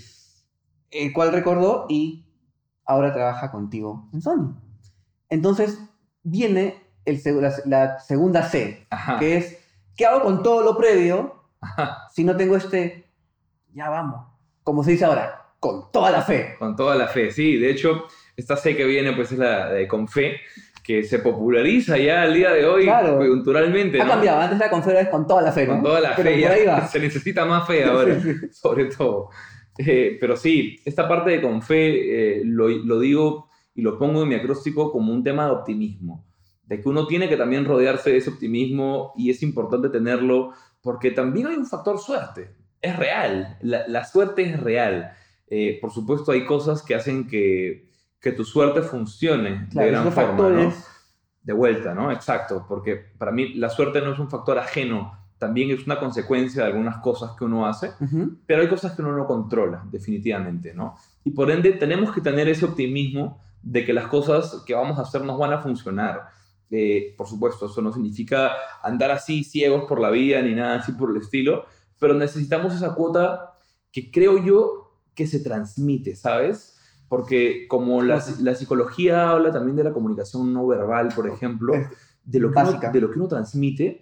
el 0.90 1.12
cual 1.12 1.32
recordó 1.32 1.86
y 1.88 2.24
ahora 2.84 3.12
trabaja 3.12 3.50
contigo 3.50 4.08
en 4.12 4.22
Sony. 4.22 4.54
Entonces, 5.28 5.78
viene 6.22 6.76
el, 7.04 7.20
la, 7.40 7.52
la 7.66 7.98
segunda 7.98 8.42
C, 8.44 8.86
Ajá. 8.90 9.18
que 9.18 9.36
es, 9.36 9.58
¿qué 9.96 10.06
hago 10.06 10.22
con 10.22 10.42
todo 10.42 10.62
lo 10.62 10.76
previo 10.76 11.42
Ajá. 11.60 12.08
si 12.12 12.22
no 12.24 12.36
tengo 12.36 12.56
este, 12.56 13.10
ya 13.74 13.88
vamos, 13.90 14.26
como 14.62 14.84
se 14.84 14.92
dice 14.92 15.04
ahora, 15.04 15.54
con 15.58 15.90
toda 15.90 16.10
la 16.12 16.22
fe? 16.22 16.54
Con 16.58 16.76
toda 16.76 16.94
la 16.94 17.08
fe, 17.08 17.30
sí. 17.32 17.56
De 17.56 17.70
hecho, 17.70 18.04
esta 18.36 18.56
C 18.56 18.76
que 18.76 18.84
viene 18.84 19.12
pues 19.12 19.32
es 19.32 19.38
la 19.38 19.68
de 19.70 19.86
con 19.88 20.06
fe, 20.08 20.36
que 20.82 21.04
se 21.04 21.20
populariza 21.20 21.96
ya 21.96 22.22
al 22.22 22.34
día 22.34 22.50
de 22.52 22.66
hoy 22.66 22.84
Claro. 22.84 23.18
coyunturalmente, 23.18 24.00
Ha 24.00 24.04
¿no? 24.04 24.10
cambiado, 24.10 24.40
antes 24.40 24.58
la 24.58 24.68
con 24.70 24.82
fe, 24.82 24.90
ahora 24.90 25.00
es 25.02 25.08
con 25.08 25.26
toda 25.26 25.42
la 25.42 25.52
fe, 25.52 25.66
¿no? 25.66 25.74
Con 25.74 25.82
toda 25.84 26.00
la 26.00 26.16
Pero 26.16 26.30
fe, 26.30 26.42
por 26.42 26.50
ahí 26.52 26.66
va. 26.66 26.86
se 26.88 26.98
necesita 27.00 27.44
más 27.44 27.66
fe 27.66 27.84
ahora, 27.84 28.20
Sí, 28.20 28.32
sí. 28.34 28.46
sobre 28.52 28.86
todo. 28.86 29.30
Eh, 29.78 30.18
pero 30.20 30.36
sí, 30.36 30.76
esta 30.84 31.08
parte 31.08 31.30
de 31.30 31.40
con 31.42 31.62
fe 31.62 32.38
eh, 32.38 32.42
lo, 32.44 32.68
lo 32.68 32.98
digo 33.00 33.48
y 33.74 33.82
lo 33.82 33.98
pongo 33.98 34.22
en 34.22 34.28
mi 34.28 34.34
acróstico 34.34 34.90
como 34.92 35.12
un 35.12 35.22
tema 35.24 35.46
de 35.46 35.52
optimismo, 35.52 36.26
de 36.66 36.80
que 36.80 36.88
uno 36.88 37.06
tiene 37.06 37.28
que 37.28 37.36
también 37.36 37.64
rodearse 37.64 38.10
de 38.10 38.18
ese 38.18 38.30
optimismo 38.30 39.12
y 39.16 39.30
es 39.30 39.42
importante 39.42 39.88
tenerlo 39.88 40.52
porque 40.82 41.10
también 41.12 41.46
hay 41.46 41.56
un 41.56 41.66
factor 41.66 41.98
suerte, 41.98 42.50
es 42.82 42.96
real, 42.98 43.56
la, 43.62 43.86
la 43.88 44.04
suerte 44.04 44.42
es 44.42 44.60
real. 44.60 45.12
Eh, 45.48 45.78
por 45.80 45.92
supuesto 45.92 46.32
hay 46.32 46.44
cosas 46.44 46.82
que 46.82 46.94
hacen 46.94 47.26
que, 47.28 47.88
que 48.22 48.32
tu 48.32 48.44
suerte 48.44 48.80
funcione 48.82 49.66
Claro, 49.70 49.86
de 49.86 49.92
gran 49.92 50.12
forma, 50.12 50.22
¿no? 50.22 50.38
factores, 50.38 50.86
De 51.42 51.52
vuelta, 51.52 51.92
¿no? 51.92 52.12
Exacto, 52.12 52.64
porque 52.68 52.96
para 53.18 53.32
mí 53.32 53.54
la 53.54 53.68
suerte 53.68 54.00
no 54.00 54.12
es 54.12 54.18
un 54.20 54.30
factor 54.30 54.58
ajeno, 54.58 55.18
también 55.38 55.72
es 55.72 55.84
una 55.84 55.98
consecuencia 55.98 56.62
de 56.62 56.68
algunas 56.68 56.98
cosas 56.98 57.32
que 57.36 57.44
uno 57.44 57.66
hace, 57.66 57.90
pero 58.46 58.62
hay 58.62 58.68
cosas 58.68 58.92
que 58.92 59.02
uno 59.02 59.16
no 59.16 59.26
controla, 59.26 59.84
definitivamente, 59.90 60.72
¿no? 60.72 60.94
Y 61.24 61.32
por 61.32 61.50
ende 61.50 61.72
tenemos 61.72 62.14
que 62.14 62.20
tener 62.20 62.48
ese 62.48 62.64
optimismo 62.64 63.40
de 63.60 63.84
que 63.84 63.92
las 63.92 64.06
cosas 64.06 64.62
que 64.64 64.74
vamos 64.74 65.00
a 65.00 65.02
hacer 65.02 65.24
nos 65.24 65.36
van 65.36 65.52
a 65.52 65.58
funcionar. 65.58 66.28
Eh, 66.70 67.14
por 67.18 67.26
supuesto, 67.26 67.66
eso 67.66 67.82
no 67.82 67.92
significa 67.92 68.52
andar 68.82 69.10
así 69.10 69.42
ciegos 69.42 69.84
por 69.88 70.00
la 70.00 70.10
vida 70.10 70.40
ni 70.42 70.54
nada 70.54 70.76
así 70.76 70.92
por 70.92 71.10
el 71.10 71.16
estilo, 71.16 71.66
pero 71.98 72.14
necesitamos 72.14 72.72
esa 72.72 72.94
cuota 72.94 73.54
que 73.90 74.12
creo 74.12 74.42
yo 74.44 74.96
que 75.14 75.26
se 75.26 75.40
transmite, 75.40 76.14
¿sabes? 76.14 76.78
Porque 77.12 77.66
como 77.68 78.00
la, 78.00 78.24
la 78.40 78.54
psicología 78.54 79.28
habla 79.28 79.52
también 79.52 79.76
de 79.76 79.84
la 79.84 79.92
comunicación 79.92 80.50
no 80.50 80.66
verbal, 80.66 81.10
por 81.14 81.28
ejemplo, 81.28 81.74
de 82.24 82.40
lo, 82.40 82.50
que 82.50 82.58
uno, 82.58 82.80
de 82.90 83.00
lo 83.02 83.10
que 83.10 83.18
uno 83.18 83.28
transmite. 83.28 84.00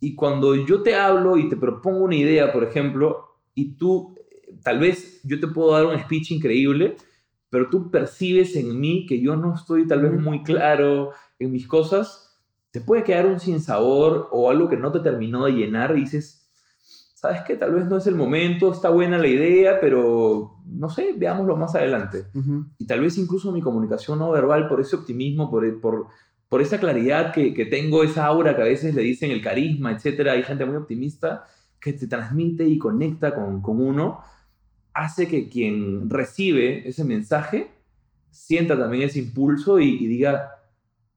Y 0.00 0.16
cuando 0.16 0.56
yo 0.56 0.82
te 0.82 0.96
hablo 0.96 1.36
y 1.36 1.48
te 1.48 1.56
propongo 1.56 2.00
una 2.06 2.16
idea, 2.16 2.52
por 2.52 2.64
ejemplo, 2.64 3.36
y 3.54 3.76
tú, 3.76 4.16
tal 4.64 4.80
vez 4.80 5.20
yo 5.22 5.38
te 5.38 5.46
puedo 5.46 5.70
dar 5.70 5.86
un 5.86 5.96
speech 6.00 6.32
increíble, 6.32 6.96
pero 7.50 7.70
tú 7.70 7.88
percibes 7.88 8.56
en 8.56 8.80
mí 8.80 9.06
que 9.06 9.20
yo 9.20 9.36
no 9.36 9.54
estoy 9.54 9.86
tal 9.86 10.02
vez 10.02 10.20
muy 10.20 10.42
claro 10.42 11.12
en 11.38 11.52
mis 11.52 11.68
cosas, 11.68 12.36
te 12.72 12.80
puede 12.80 13.04
quedar 13.04 13.26
un 13.26 13.38
sinsabor 13.38 14.28
o 14.32 14.50
algo 14.50 14.68
que 14.68 14.76
no 14.76 14.90
te 14.90 14.98
terminó 14.98 15.44
de 15.44 15.52
llenar 15.52 15.96
y 15.96 16.00
dices, 16.00 16.39
¿sabes 17.20 17.42
qué? 17.46 17.54
Tal 17.54 17.74
vez 17.74 17.84
no 17.84 17.98
es 17.98 18.06
el 18.06 18.14
momento, 18.14 18.72
está 18.72 18.88
buena 18.88 19.18
la 19.18 19.26
idea, 19.28 19.78
pero 19.78 20.56
no 20.64 20.88
sé, 20.88 21.12
veámoslo 21.14 21.54
más 21.54 21.74
adelante 21.74 22.24
ujú. 22.34 22.64
y 22.78 22.86
tal 22.86 23.00
vez 23.00 23.18
incluso 23.18 23.52
mi 23.52 23.60
comunicación 23.60 24.18
no 24.18 24.30
verbal, 24.30 24.66
por 24.68 24.80
ese 24.80 24.96
optimismo, 24.96 25.50
por, 25.50 25.80
por, 25.82 26.06
por 26.48 26.62
esa 26.62 26.78
claridad 26.80 27.30
que, 27.34 27.52
que 27.52 27.66
tengo, 27.66 28.02
esa 28.02 28.24
aura 28.24 28.56
que 28.56 28.62
a 28.62 28.64
veces 28.64 28.94
le 28.94 29.02
dicen 29.02 29.30
el 29.32 29.42
carisma, 29.42 29.92
etcétera, 29.92 30.32
hay 30.32 30.42
gente 30.44 30.64
muy 30.64 30.76
optimista 30.76 31.44
que 31.78 31.92
te 31.92 32.06
transmite 32.06 32.64
y 32.64 32.78
conecta 32.78 33.34
con, 33.34 33.60
con 33.60 33.82
uno, 33.82 34.20
hace 34.94 35.28
que 35.28 35.50
quien 35.50 36.08
recibe 36.08 36.88
ese 36.88 37.04
mensaje 37.04 37.70
sienta 38.30 38.78
también 38.78 39.02
ese 39.02 39.18
impulso 39.18 39.78
y, 39.78 39.90
y 40.02 40.06
diga, 40.06 40.52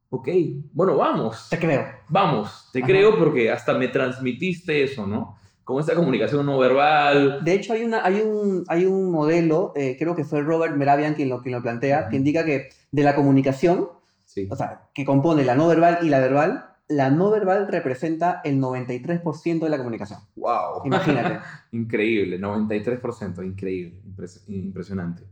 ok, 0.10 0.28
bueno, 0.74 0.98
vamos, 0.98 1.48
Te 1.50 1.58
creo. 1.58 1.86
vamos, 2.10 2.70
te 2.74 2.80
Ajá. 2.80 2.88
creo 2.88 3.18
porque 3.18 3.50
hasta 3.50 3.74
me 3.78 3.88
transmitiste 3.88 4.84
eso, 4.84 5.08
¿no? 5.08 5.38
Con 5.64 5.80
esa 5.80 5.96
comunicación 5.96 6.46
no 6.46 6.58
verbal. 6.58 7.40
De 7.44 7.54
hecho, 7.54 7.74
hay, 7.74 7.84
una, 7.84 8.04
hay, 8.06 8.16
un, 8.22 8.66
hay 8.68 8.86
un 8.86 9.12
modelo, 9.12 9.72
eh, 9.76 9.96
creo 9.98 10.16
que 10.16 10.26
fue 10.26 10.42
Robert 10.42 10.76
Meravian 10.76 11.14
quien 11.14 11.30
lo, 11.30 11.42
quien 11.42 11.56
lo 11.56 11.62
plantea, 11.62 12.02
Ujú. 12.02 12.10
que 12.10 12.16
indica 12.18 12.44
que 12.44 12.70
de 12.92 13.04
la 13.04 13.16
comunicación, 13.16 13.88
Sí. 14.26 14.48
o 14.50 14.56
sea, 14.56 14.90
que 14.94 15.06
compone 15.06 15.44
la 15.46 15.56
no 15.56 15.68
verbal 15.68 16.00
y 16.02 16.10
la 16.10 16.20
verbal, 16.20 16.66
la 16.88 17.10
no 17.12 17.30
verbal 17.32 17.68
representa 17.70 18.42
el 18.44 18.60
93% 18.60 19.60
de 19.66 19.70
la 19.70 19.78
comunicación. 19.78 20.20
Wow. 20.36 20.82
Imagínate. 20.86 21.40
Increíble, 21.72 22.40
93%, 22.40 23.44
increíble, 23.46 24.02
impres- 24.06 24.44
impresionante. 24.48 25.24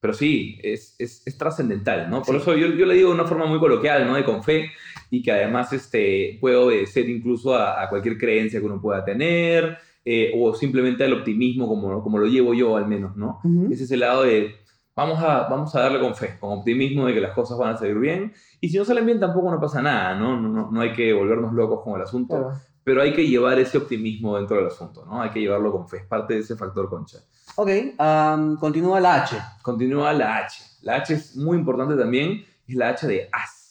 Pero 0.00 0.12
sí, 0.14 0.58
es, 0.62 0.94
es, 0.98 1.22
es 1.26 1.38
trascendental, 1.38 2.10
¿no? 2.10 2.22
Por 2.22 2.34
Sí. 2.36 2.40
eso 2.42 2.56
yo, 2.56 2.68
yo 2.68 2.86
le 2.86 2.94
digo 2.94 3.08
de 3.10 3.14
una 3.14 3.24
forma 3.26 3.46
muy 3.46 3.58
coloquial, 3.60 4.06
¿no? 4.06 4.14
De 4.16 4.24
con 4.24 4.42
fe, 4.42 4.66
y 5.12 5.20
que 5.22 5.30
además 5.30 5.70
este, 5.74 6.38
puede 6.40 6.56
obedecer 6.56 7.06
incluso 7.10 7.54
a, 7.54 7.82
a 7.82 7.88
cualquier 7.90 8.16
creencia 8.16 8.58
que 8.60 8.64
uno 8.66 8.80
pueda 8.80 9.04
tener, 9.04 9.76
eh, 10.04 10.32
o 10.34 10.54
simplemente 10.54 11.04
al 11.04 11.12
optimismo, 11.12 11.68
como, 11.68 12.02
como 12.02 12.16
lo 12.18 12.26
llevo 12.26 12.54
yo 12.54 12.76
al 12.78 12.88
menos, 12.88 13.14
¿no? 13.14 13.38
Ujú. 13.44 13.68
Es 13.70 13.82
ese 13.82 13.98
lado 13.98 14.22
de, 14.22 14.54
vamos 14.96 15.22
a, 15.22 15.48
vamos 15.50 15.74
a 15.76 15.80
darle 15.82 16.00
con 16.00 16.14
fe, 16.14 16.38
con 16.40 16.58
optimismo 16.58 17.06
de 17.06 17.12
que 17.12 17.20
las 17.20 17.32
cosas 17.34 17.58
van 17.58 17.74
a 17.74 17.76
salir 17.76 17.98
bien, 17.98 18.32
y 18.58 18.70
si 18.70 18.78
no 18.78 18.86
salen 18.86 19.04
bien 19.04 19.20
tampoco 19.20 19.50
no 19.50 19.60
pasa 19.60 19.82
nada, 19.82 20.18
¿no? 20.18 20.40
No, 20.40 20.48
no, 20.48 20.70
no 20.72 20.80
hay 20.80 20.92
que 20.94 21.12
volvernos 21.12 21.52
locos 21.52 21.82
con 21.84 21.96
el 21.96 22.02
asunto 22.02 22.34
Claro. 22.34 22.58
pero 22.82 23.02
hay 23.02 23.12
que 23.12 23.28
llevar 23.28 23.58
ese 23.58 23.76
optimismo 23.76 24.38
dentro 24.38 24.56
del 24.56 24.68
asunto, 24.68 25.04
¿no? 25.04 25.20
Hay 25.20 25.28
que 25.30 25.40
llevarlo 25.40 25.70
con 25.72 25.86
fe, 25.86 25.98
es 25.98 26.06
parte 26.06 26.34
de 26.34 26.40
ese 26.40 26.56
factor 26.56 26.88
concha. 26.88 27.18
Ok, 27.56 27.68
am, 27.98 28.56
continúa 28.56 28.98
la 28.98 29.22
H. 29.24 29.36
Continúa 29.60 30.14
la 30.14 30.38
H. 30.38 30.64
La 30.80 30.96
H 30.96 31.12
es 31.12 31.36
muy 31.36 31.58
importante 31.58 31.96
también, 31.96 32.42
es 32.66 32.74
la 32.74 32.88
H 32.88 33.06
de 33.06 33.28
haz, 33.30 33.61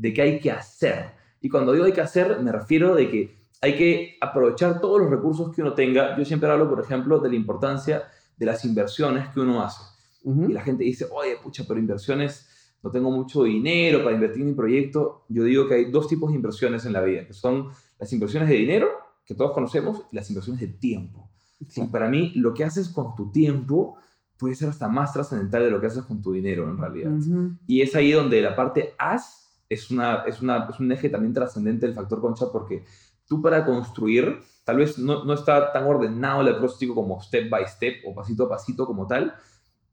de 0.00 0.14
que 0.14 0.22
hay 0.22 0.40
que 0.40 0.50
hacer. 0.50 1.10
Y 1.42 1.48
cuando 1.50 1.72
digo 1.72 1.84
hay 1.84 1.92
que 1.92 2.00
hacer, 2.00 2.40
me 2.40 2.50
refiero 2.50 2.94
de 2.94 3.10
que 3.10 3.40
hay 3.60 3.76
que 3.76 4.16
aprovechar 4.20 4.80
todos 4.80 4.98
los 4.98 5.10
recursos 5.10 5.54
que 5.54 5.60
uno 5.60 5.74
tenga. 5.74 6.16
Yo 6.16 6.24
siempre 6.24 6.50
hablo, 6.50 6.70
por 6.70 6.80
ejemplo, 6.80 7.18
de 7.18 7.28
la 7.28 7.34
importancia 7.34 8.04
de 8.36 8.46
las 8.46 8.64
inversiones 8.64 9.28
que 9.28 9.40
uno 9.40 9.62
hace. 9.62 9.82
Ujú. 10.24 10.48
Y 10.48 10.52
la 10.54 10.62
gente 10.62 10.84
dice, 10.84 11.06
oye, 11.12 11.36
pucha, 11.42 11.64
pero 11.68 11.78
inversiones, 11.78 12.48
no 12.82 12.90
tengo 12.90 13.10
mucho 13.10 13.44
dinero 13.44 14.02
para 14.02 14.14
invertir 14.14 14.40
en 14.40 14.48
mi 14.48 14.54
proyecto. 14.54 15.26
Yo 15.28 15.44
digo 15.44 15.68
que 15.68 15.74
hay 15.74 15.90
dos 15.90 16.08
tipos 16.08 16.30
de 16.30 16.36
inversiones 16.36 16.86
en 16.86 16.94
la 16.94 17.02
vida, 17.02 17.26
que 17.26 17.34
son 17.34 17.68
las 17.98 18.10
inversiones 18.14 18.48
de 18.48 18.54
dinero, 18.54 18.88
que 19.26 19.34
todos 19.34 19.52
conocemos, 19.52 20.04
y 20.10 20.16
las 20.16 20.30
inversiones 20.30 20.62
de 20.62 20.68
tiempo. 20.68 21.30
Sí. 21.68 21.82
Y 21.82 21.86
para 21.88 22.08
mí, 22.08 22.32
lo 22.36 22.54
que 22.54 22.64
haces 22.64 22.88
con 22.88 23.14
tu 23.14 23.30
tiempo 23.30 23.98
puede 24.38 24.54
ser 24.54 24.70
hasta 24.70 24.88
más 24.88 25.12
trascendental 25.12 25.64
de 25.64 25.70
lo 25.70 25.78
que 25.78 25.88
haces 25.88 26.04
con 26.04 26.22
tu 26.22 26.32
dinero, 26.32 26.70
en 26.70 26.78
realidad. 26.78 27.12
Ujú. 27.12 27.58
Y 27.66 27.82
es 27.82 27.94
ahí 27.94 28.12
donde 28.12 28.40
la 28.40 28.56
parte 28.56 28.94
haz 28.96 29.49
es, 29.70 29.90
una, 29.90 30.24
es, 30.26 30.42
una, 30.42 30.68
es 30.70 30.78
un 30.78 30.92
eje 30.92 31.08
también 31.08 31.32
trascendente 31.32 31.86
del 31.86 31.94
factor 31.94 32.20
concha, 32.20 32.46
porque 32.52 32.84
tú 33.26 33.40
para 33.40 33.64
construir, 33.64 34.40
tal 34.64 34.76
vez 34.76 34.98
no, 34.98 35.24
no 35.24 35.32
está 35.32 35.72
tan 35.72 35.84
ordenado 35.84 36.42
el 36.42 36.48
acróstico 36.48 36.94
como 36.94 37.22
step 37.22 37.48
by 37.48 37.66
step 37.66 38.02
o 38.04 38.14
pasito 38.14 38.44
a 38.44 38.48
pasito 38.48 38.84
como 38.84 39.06
tal, 39.06 39.34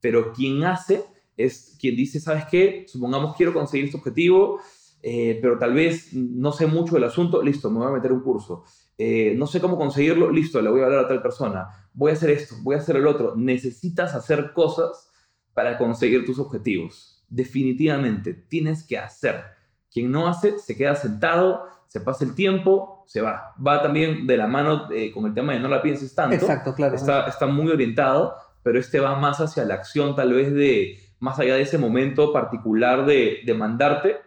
pero 0.02 0.34
quien 0.34 0.64
hace 0.64 1.06
es 1.38 1.78
quien 1.80 1.96
dice, 1.96 2.20
¿sabes 2.20 2.46
qué? 2.46 2.86
Supongamos 2.88 3.36
quiero 3.36 3.54
conseguir 3.54 3.86
este 3.86 3.98
objetivo, 3.98 4.60
eh, 5.04 5.38
pero 5.42 5.60
tal 5.60 5.74
vez 5.74 6.12
no 6.12 6.52
sé 6.52 6.66
mucho 6.66 6.96
del 6.96 7.04
asunto, 7.04 7.44
listo, 7.44 7.70
me 7.70 7.78
voy 7.78 7.88
a 7.88 7.92
meter 7.92 8.12
un 8.12 8.22
curso. 8.22 8.64
Eh, 8.98 9.36
no 9.38 9.46
sé 9.46 9.62
cómo 9.62 9.78
conseguirlo, 9.78 10.32
listo, 10.32 10.60
le 10.60 10.72
voy 10.72 10.82
a 10.82 10.86
hablar 10.86 11.06
a 11.06 11.08
tal 11.08 11.22
persona. 11.22 11.68
Voy 11.94 12.10
a 12.10 12.14
hacer 12.16 12.32
esto, 12.32 12.56
voy 12.64 12.76
a 12.76 12.80
hacer 12.80 12.96
el 12.96 13.06
otro. 13.06 13.36
Necesitas 13.36 14.16
hacer 14.16 14.54
cosas 14.54 15.12
para 15.54 15.78
conseguir 15.78 16.26
tus 16.26 16.40
objetivos. 16.40 17.24
Definitivamente, 17.30 18.34
tienes 18.34 18.84
que 18.84 18.98
hacer. 18.98 19.57
Quien 19.98 20.12
no 20.12 20.28
hace, 20.28 20.60
se 20.60 20.78
queda 20.78 20.94
sentado, 20.94 21.66
se 21.88 22.00
pasa 22.00 22.24
el 22.24 22.36
tiempo, 22.36 23.04
se 23.08 23.20
va. 23.20 23.56
Va 23.66 23.82
también 23.82 24.28
de 24.28 24.38
la 24.38 24.46
mano 24.46 24.92
eh, 24.92 25.12
con 25.12 25.26
el 25.26 25.34
tema 25.34 25.54
de 25.54 25.60
no 25.60 25.68
la 25.70 25.82
pienses 25.82 26.14
tanto 26.14 26.36
Exacto, 26.36 26.76
claro. 26.76 26.96
está, 26.96 27.26
está 27.26 27.48
muy 27.48 27.72
orientado, 27.72 28.36
pero 28.62 28.78
este 28.78 29.00
va 29.00 29.16
más 29.16 29.42
hacia 29.42 29.66
la 29.66 29.74
acción, 29.74 30.16
tal 30.16 30.34
vez 30.34 30.54
de, 30.54 31.00
más 31.18 31.40
allá 31.40 31.56
de 31.56 31.64
ese 31.64 31.80
momento 31.80 32.32
particular 32.32 33.08
de, 33.08 33.40
de 33.44 33.54
mandarte, 33.56 34.18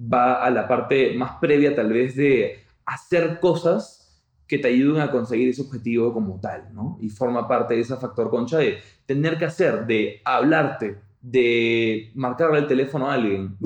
va 0.00 0.42
a 0.42 0.48
la 0.48 0.66
parte 0.66 1.12
más 1.14 1.32
previa, 1.42 1.76
tal 1.76 1.92
vez 1.92 2.16
de 2.16 2.64
hacer 2.86 3.38
cosas 3.38 4.24
que 4.46 4.56
te 4.56 4.68
ayuden 4.68 5.02
a 5.02 5.10
conseguir 5.10 5.50
ese 5.50 5.60
objetivo 5.60 6.14
como 6.14 6.40
tal, 6.40 6.72
¿no? 6.72 6.96
Y 7.02 7.10
forma 7.10 7.46
parte 7.46 7.74
de 7.74 7.80
ese 7.80 7.94
factor 7.96 8.30
concha 8.30 8.56
de 8.56 8.78
tener 9.04 9.36
que 9.36 9.44
hacer, 9.44 9.86
de 9.86 10.22
hablarte, 10.24 10.96
de 11.20 12.12
marcarle 12.14 12.60
el 12.60 12.66
teléfono 12.66 13.10
a 13.10 13.14
alguien. 13.14 13.56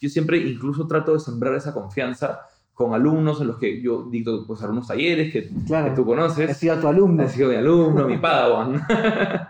Yo, 0.00 0.08
siempre 0.08 0.38
incluso 0.38 0.86
trato 0.86 1.12
de 1.14 1.20
sembrar 1.20 1.54
esa 1.54 1.72
confianza 1.72 2.40
con 2.74 2.94
alumnos 2.94 3.40
en 3.40 3.48
los 3.48 3.58
que 3.58 3.80
yo 3.82 4.04
dicto 4.10 4.46
pues 4.46 4.62
algunos 4.62 4.86
talleres 4.86 5.32
que, 5.32 5.48
Claro. 5.66 5.90
que 5.90 5.96
tú 5.96 6.06
conoces. 6.06 6.50
He 6.50 6.54
sido 6.54 6.78
tu 6.78 6.88
alumno. 6.88 7.24
Ha 7.24 7.28
sido 7.28 7.48
mi 7.50 7.56
alumno, 7.56 8.06
mi 8.06 8.18
padawan. 8.18 8.82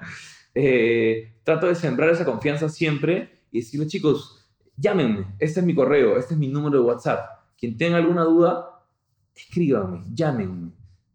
Eh, 0.60 1.34
trato 1.44 1.68
de 1.68 1.76
sembrar 1.76 2.10
esa 2.10 2.24
confianza 2.24 2.68
siempre 2.68 3.30
y 3.52 3.60
decirle, 3.60 3.86
chicos, 3.86 4.44
llámenme, 4.76 5.26
este 5.38 5.60
es 5.60 5.66
mi 5.66 5.72
correo, 5.72 6.16
este 6.16 6.34
es 6.34 6.40
mi 6.40 6.48
número 6.48 6.78
de 6.80 6.84
WhatsApp. 6.84 7.20
Quien 7.56 7.76
tenga 7.76 7.98
alguna 7.98 8.24
duda, 8.24 8.82
escríbanme, 9.36 10.02
llámenme. 10.12 10.72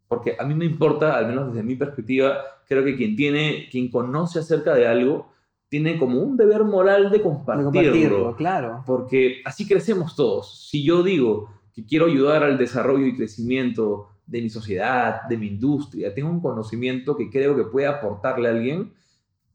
Porque 0.08 0.38
a 0.39 0.46
mí 0.46 0.54
me 0.54 0.63
importa, 0.63 1.17
al 1.17 1.28
menos 1.28 1.48
desde 1.48 1.63
mi 1.63 1.76
perspectiva, 1.76 2.38
creo 2.69 2.86
que 2.86 2.96
quien 2.96 3.17
tiene, 3.17 3.67
quien 3.69 3.89
conoce 3.91 4.39
acerca 4.39 4.74
de 4.76 4.88
algo, 4.88 5.33
tiene 5.74 5.98
como 5.98 6.20
un 6.20 6.38
deber 6.38 6.64
moral 6.66 7.10
de 7.10 7.18
De 7.18 7.24
compartirlo. 7.24 7.72
compartirlo, 7.72 8.36
claro. 8.36 8.84
Porque 8.86 9.42
así 9.44 9.68
crecemos 9.68 10.16
todos. 10.16 10.68
Si 10.70 10.84
yo 10.84 11.02
digo 11.02 11.50
que 11.74 11.84
quiero 11.84 12.06
ayudar 12.06 12.44
al 12.44 12.60
desarrollo 12.60 13.08
y 13.08 13.16
crecimiento 13.16 14.10
de 14.28 14.44
mi 14.44 14.52
sociedad, 14.52 15.24
de 15.28 15.36
mi 15.36 15.48
industria, 15.48 16.14
tengo 16.14 16.30
un 16.30 16.42
conocimiento 16.42 17.18
que 17.18 17.32
creo 17.32 17.56
que 17.56 17.64
puede 17.64 17.88
aportarle 17.88 18.50
a 18.50 18.52
alguien, 18.52 18.94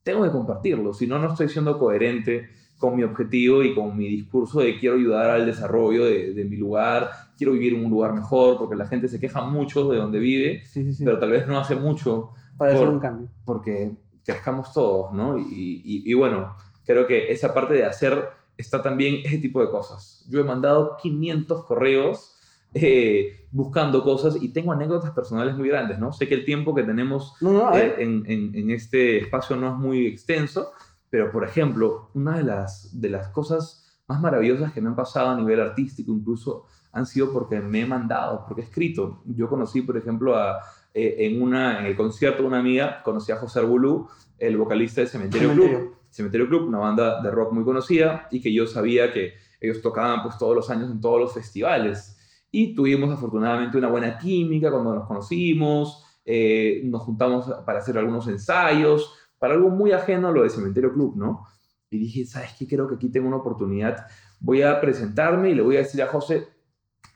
tengo 0.02 0.24
que 0.24 0.30
compartirlo. 0.32 0.92
Si 0.92 1.06
no, 1.06 1.20
no 1.20 1.28
estoy 1.30 1.48
siendo 1.48 1.78
coherente 1.78 2.48
con 2.78 2.96
mi 2.96 3.04
objetivo 3.04 3.62
y 3.62 3.72
con 3.72 3.96
mi 3.96 4.08
discurso 4.08 4.58
de 4.58 4.76
quiero 4.76 4.96
ayudar 4.96 5.30
al 5.30 5.46
desarrollo 5.46 6.04
de, 6.04 6.34
de 6.34 6.44
mi 6.44 6.56
lugar, 6.56 7.10
quiero 7.36 7.52
vivir 7.52 7.74
en 7.74 7.84
un 7.84 7.92
lugar 7.92 8.12
mejor, 8.12 8.58
porque 8.58 8.74
la 8.74 8.88
gente 8.88 9.06
se 9.06 9.20
queja 9.20 9.42
mucho 9.42 9.88
de 9.88 9.98
donde 9.98 10.18
vive, 10.18 10.64
Sí, 10.64 10.82
sí, 10.82 10.92
sí. 10.94 11.04
pero 11.04 11.20
tal 11.20 11.30
vez 11.30 11.46
no 11.46 11.58
hace 11.60 11.76
mucho 11.76 12.30
Para 12.56 12.72
hacer 12.72 12.84
por- 12.86 12.94
un 12.94 13.00
cambio. 13.00 13.28
porque 13.44 13.92
crezcamos 14.32 14.72
todos, 14.74 15.12
¿no? 15.14 15.38
Y, 15.38 15.82
y- 15.84 16.02
y 16.10 16.14
bueno, 16.14 16.54
creo 16.84 17.06
que 17.06 17.32
esa 17.32 17.54
parte 17.54 17.74
de 17.74 17.84
hacer 17.86 18.28
está 18.58 18.82
también 18.82 19.22
ese 19.24 19.38
tipo 19.38 19.60
de 19.60 19.70
cosas. 19.70 20.26
Yo 20.28 20.40
he 20.40 20.44
mandado 20.44 20.96
500 21.00 21.64
correos 21.64 22.34
eh, 22.74 23.46
buscando 23.50 24.02
cosas 24.04 24.36
y 24.42 24.50
tengo 24.50 24.72
anécdotas 24.72 25.12
personales 25.12 25.56
muy 25.56 25.68
grandes, 25.68 25.98
¿no? 25.98 26.12
Sé 26.12 26.28
que 26.28 26.34
el 26.34 26.44
tiempo 26.44 26.74
que 26.74 26.82
tenemos 26.82 27.32
No, 27.40 27.52
no, 27.52 27.74
eh, 27.74 27.94
en, 27.98 28.24
en- 28.26 28.54
en 28.54 28.70
este 28.70 29.18
espacio 29.18 29.56
no 29.56 29.68
es 29.72 29.74
muy 29.78 30.06
extenso, 30.06 30.72
pero 31.08 31.32
por 31.32 31.44
ejemplo, 31.44 32.10
una 32.14 32.36
de 32.36 32.42
las, 32.44 33.00
de 33.00 33.08
las 33.08 33.28
cosas 33.28 33.98
más 34.06 34.20
maravillosas 34.20 34.72
que 34.74 34.82
me 34.82 34.88
han 34.88 34.96
pasado 34.96 35.30
a 35.30 35.36
nivel 35.36 35.60
artístico 35.60 36.12
incluso 36.12 36.64
han 36.92 37.06
sido 37.06 37.32
porque 37.32 37.60
me 37.60 37.80
he 37.82 37.86
mandado, 37.86 38.44
porque 38.46 38.62
he 38.62 38.64
escrito. 38.64 39.22
Yo 39.26 39.48
conocí, 39.48 39.80
por 39.82 39.96
ejemplo, 39.96 40.36
a, 40.36 40.58
eh, 40.94 41.16
en, 41.18 41.42
una, 41.42 41.80
en 41.80 41.86
el 41.86 41.96
concierto 41.96 42.42
de 42.42 42.48
una 42.48 42.58
amiga, 42.60 43.02
conocí 43.02 43.32
a 43.32 43.36
José 43.36 43.60
Arbulú, 43.60 44.08
el 44.38 44.56
vocalista 44.56 45.00
de 45.00 45.06
Cementerio, 45.06 45.52
Club. 45.52 45.66
Cementerio. 45.66 45.98
Cementerio 46.10 46.48
Club, 46.48 46.68
una 46.68 46.78
banda 46.78 47.22
de 47.22 47.30
rock 47.30 47.52
muy 47.52 47.64
conocida 47.64 48.28
y 48.30 48.40
que 48.40 48.52
yo 48.52 48.66
sabía 48.66 49.12
que 49.12 49.34
ellos 49.60 49.82
tocaban 49.82 50.22
pues 50.22 50.38
todos 50.38 50.54
los 50.54 50.70
años 50.70 50.90
en 50.90 51.00
todos 51.00 51.20
los 51.20 51.34
festivales. 51.34 52.16
Y 52.50 52.74
tuvimos 52.74 53.10
afortunadamente 53.10 53.76
una 53.76 53.88
buena 53.88 54.16
química 54.18 54.70
cuando 54.70 54.94
nos 54.94 55.06
conocimos, 55.06 56.04
eh, 56.24 56.82
nos 56.84 57.02
juntamos 57.02 57.46
para 57.66 57.80
hacer 57.80 57.98
algunos 57.98 58.26
ensayos, 58.28 59.14
para 59.38 59.54
algo 59.54 59.68
muy 59.68 59.92
ajeno 59.92 60.28
a 60.28 60.32
lo 60.32 60.42
de 60.42 60.50
Cementerio 60.50 60.92
Club, 60.92 61.16
¿no? 61.16 61.46
Y 61.90 61.98
dije, 61.98 62.26
¿sabes 62.26 62.54
qué? 62.58 62.66
Creo 62.66 62.88
que 62.88 62.96
aquí 62.96 63.10
tengo 63.10 63.28
una 63.28 63.38
oportunidad. 63.38 64.06
Voy 64.40 64.62
a 64.62 64.80
presentarme 64.80 65.50
y 65.50 65.54
le 65.54 65.62
voy 65.62 65.76
a 65.76 65.80
decir 65.80 66.02
a 66.02 66.06
José, 66.06 66.48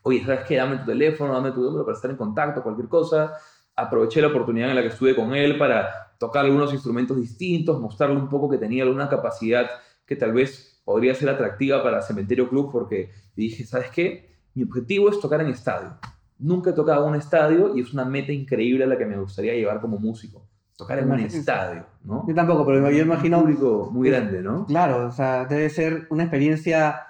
oye, 0.03 0.25
¿sabes 0.25 0.45
qué? 0.47 0.57
Dame 0.57 0.79
tu 0.79 0.87
teléfono, 0.87 1.35
dame 1.35 1.53
tu 1.53 1.61
número 1.61 1.85
para 1.85 1.97
estar 1.97 2.11
en 2.11 2.17
contacto, 2.17 2.63
cualquier 2.63 2.89
cosa. 2.89 3.33
Aproveché 3.83 4.21
la 4.21 4.29
oportunidad 4.29 4.71
en 4.71 4.77
la 4.77 4.83
que 4.83 4.89
estuve 4.89 5.15
con 5.15 5.35
él 5.35 5.59
para 5.59 5.89
tocar 6.19 6.45
algunos 6.45 6.73
instrumentos 6.73 7.17
distintos, 7.17 7.81
mostrarle 7.81 8.17
un 8.17 8.29
poco 8.29 8.49
que 8.49 8.59
tenía 8.59 8.85
alguna 8.85 9.09
capacidad 9.09 9.67
que 10.07 10.17
tal 10.17 10.33
vez 10.33 10.81
podría 10.85 11.15
ser 11.15 11.29
atractiva 11.29 11.83
para 11.83 12.03
Cementerio 12.03 12.49
Club, 12.49 12.71
porque 12.71 13.11
dije, 13.37 13.65
¿sabes 13.65 13.91
qué? 13.91 14.37
Mi 14.55 14.63
objetivo 14.65 15.09
es 15.11 15.19
tocar 15.21 15.41
en 15.41 15.49
estadio. 15.49 15.97
Nunca 16.39 16.71
he 16.71 16.73
tocado 16.73 17.05
en 17.05 17.11
un 17.11 17.17
estadio 17.17 17.77
y 17.77 17.81
es 17.81 17.93
una 17.93 18.05
meta 18.05 18.33
increíble 18.33 18.85
a 18.85 18.87
la 18.87 18.99
que 18.99 19.07
me 19.07 19.17
gustaría 19.19 19.55
llevar 19.55 19.81
como 19.81 19.99
músico. 19.99 20.47
Tocar 20.77 20.99
en 20.99 21.11
un 21.11 21.21
estadio, 21.21 21.87
¿no? 22.03 22.25
Yo 22.27 22.35
tampoco, 22.35 22.67
pero 22.67 22.81
yo 22.91 23.03
Un 23.03 23.09
imagino. 23.09 23.41
público 23.41 23.91
muy 23.93 24.11
grande, 24.11 24.43
¿no? 24.43 24.67
Claro, 24.67 25.07
o 25.07 25.13
sea, 25.13 25.45
debe 25.45 25.71
ser 25.71 26.07
una 26.11 26.25
experiencia 26.25 27.01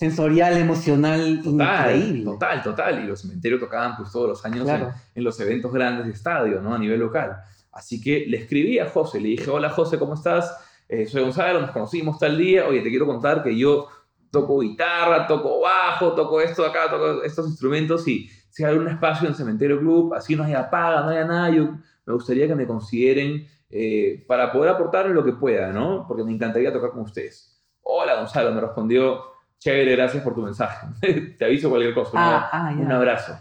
sensorial, 0.00 0.56
emocional 0.56 1.40
Total, 1.44 1.94
increíble. 1.96 2.24
total, 2.24 2.62
total. 2.62 3.04
Y 3.04 3.06
los 3.06 3.20
cementerios 3.20 3.60
tocaban 3.60 3.96
pues 3.98 4.10
todos 4.10 4.28
los 4.30 4.44
años 4.46 4.64
Claro. 4.64 4.86
en, 4.86 4.92
en 5.16 5.24
los 5.24 5.38
eventos 5.40 5.70
grandes 5.72 6.06
de 6.06 6.12
estadio, 6.12 6.60
¿no? 6.62 6.74
A 6.74 6.78
nivel 6.78 6.98
local. 7.00 7.36
Así 7.70 8.00
que 8.00 8.24
le 8.26 8.38
escribí 8.38 8.78
a 8.78 8.88
José, 8.88 9.20
le 9.20 9.28
dije, 9.28 9.50
hola 9.50 9.68
José, 9.70 9.98
¿cómo 9.98 10.14
estás? 10.14 10.56
Eh, 10.88 11.06
soy 11.06 11.22
Gonzalo, 11.22 11.60
nos 11.60 11.70
conocimos 11.70 12.18
tal 12.18 12.36
día. 12.38 12.66
Oye, 12.66 12.80
te 12.80 12.88
quiero 12.88 13.06
contar 13.06 13.42
que 13.42 13.56
yo 13.56 13.88
toco 14.30 14.60
guitarra, 14.60 15.26
toco 15.26 15.60
bajo, 15.60 16.12
toco 16.14 16.40
esto 16.40 16.64
acá, 16.64 16.90
toco 16.90 17.22
estos 17.22 17.46
instrumentos 17.48 18.08
y 18.08 18.28
si 18.48 18.64
hay 18.64 18.76
un 18.76 18.88
espacio 18.88 19.28
en 19.28 19.34
Cementerio 19.34 19.78
Club, 19.78 20.14
así 20.14 20.34
no 20.34 20.44
haya 20.44 20.70
paga, 20.70 21.02
no 21.02 21.10
haya 21.10 21.24
nada, 21.26 21.50
yo 21.50 21.76
me 22.06 22.14
gustaría 22.14 22.46
que 22.48 22.54
me 22.56 22.66
consideren 22.66 23.46
eh, 23.68 24.24
para 24.26 24.50
poder 24.50 24.70
aportar 24.70 25.06
lo 25.10 25.22
que 25.24 25.32
pueda, 25.32 25.70
¿no? 25.72 26.06
Porque 26.08 26.24
me 26.24 26.32
encantaría 26.32 26.72
tocar 26.72 26.90
con 26.90 27.00
ustedes. 27.02 27.60
Hola 27.82 28.16
Gonzalo, 28.16 28.50
me 28.52 28.60
respondió, 28.60 29.20
chévere, 29.60 29.92
gracias 29.94 30.24
por 30.24 30.34
tu 30.34 30.42
mensaje. 30.42 30.88
te 31.38 31.44
aviso 31.44 31.70
cualquier 31.70 31.94
cosa. 31.94 32.10
¿no? 32.14 32.20
Ah, 32.20 32.50
ah, 32.52 32.74
ya. 32.76 32.84
Un 32.84 32.92
abrazo. 32.92 33.38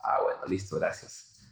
Ah, 0.00 0.18
bueno, 0.24 0.40
listo, 0.48 0.78
gracias. 0.80 1.48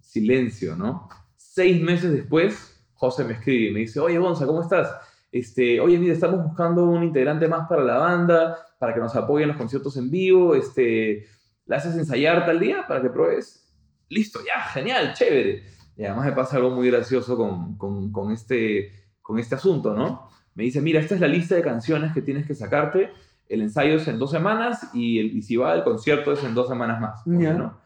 Silencio, 0.00 0.76
¿no? 0.76 1.08
Seis 1.36 1.80
meses 1.80 2.12
después, 2.12 2.84
José 2.94 3.24
me 3.24 3.34
escribe 3.34 3.70
y 3.70 3.72
me 3.72 3.80
dice, 3.80 4.00
oye, 4.00 4.18
Gonza, 4.18 4.46
¿cómo 4.46 4.60
estás? 4.60 4.94
Este, 5.30 5.80
oye, 5.80 5.98
mira, 5.98 6.12
estamos 6.12 6.44
buscando 6.44 6.84
un 6.84 7.04
integrante 7.04 7.48
más 7.48 7.66
para 7.66 7.82
la 7.82 7.96
banda, 7.96 8.58
para 8.78 8.92
que 8.92 9.00
nos 9.00 9.14
apoye 9.16 9.44
en 9.44 9.48
los 9.48 9.56
conciertos 9.56 9.96
en 9.96 10.10
vivo, 10.10 10.54
este, 10.54 11.26
¿la 11.64 11.76
haces 11.76 11.94
ensayar 11.94 12.44
tal 12.44 12.60
día 12.60 12.84
para 12.86 13.00
que 13.00 13.08
pruebes? 13.08 13.72
Listo, 14.08 14.40
ya, 14.44 14.60
genial, 14.64 15.14
chévere. 15.14 15.64
Y 15.96 16.04
además 16.04 16.26
me 16.26 16.32
pasa 16.32 16.56
algo 16.56 16.70
muy 16.70 16.90
gracioso 16.90 17.36
con, 17.36 17.78
con, 17.78 18.12
con 18.12 18.32
este, 18.32 18.90
con 19.22 19.38
este 19.38 19.54
asunto, 19.54 19.94
¿no? 19.94 20.28
Me 20.54 20.64
dice, 20.64 20.82
mira, 20.82 21.00
esta 21.00 21.14
es 21.14 21.20
la 21.20 21.28
lista 21.28 21.54
de 21.54 21.62
canciones 21.62 22.12
que 22.12 22.20
tienes 22.20 22.46
que 22.46 22.54
sacarte, 22.54 23.10
el 23.52 23.60
ensayo 23.60 23.96
es 23.96 24.08
en 24.08 24.18
dos 24.18 24.30
semanas 24.30 24.90
y, 24.94 25.18
el, 25.18 25.36
y 25.36 25.42
si 25.42 25.56
va 25.56 25.74
el 25.74 25.84
concierto 25.84 26.32
es 26.32 26.42
en 26.42 26.54
dos 26.54 26.68
semanas 26.68 27.00
más. 27.00 27.22
Ya. 27.26 27.52
¿no? 27.52 27.78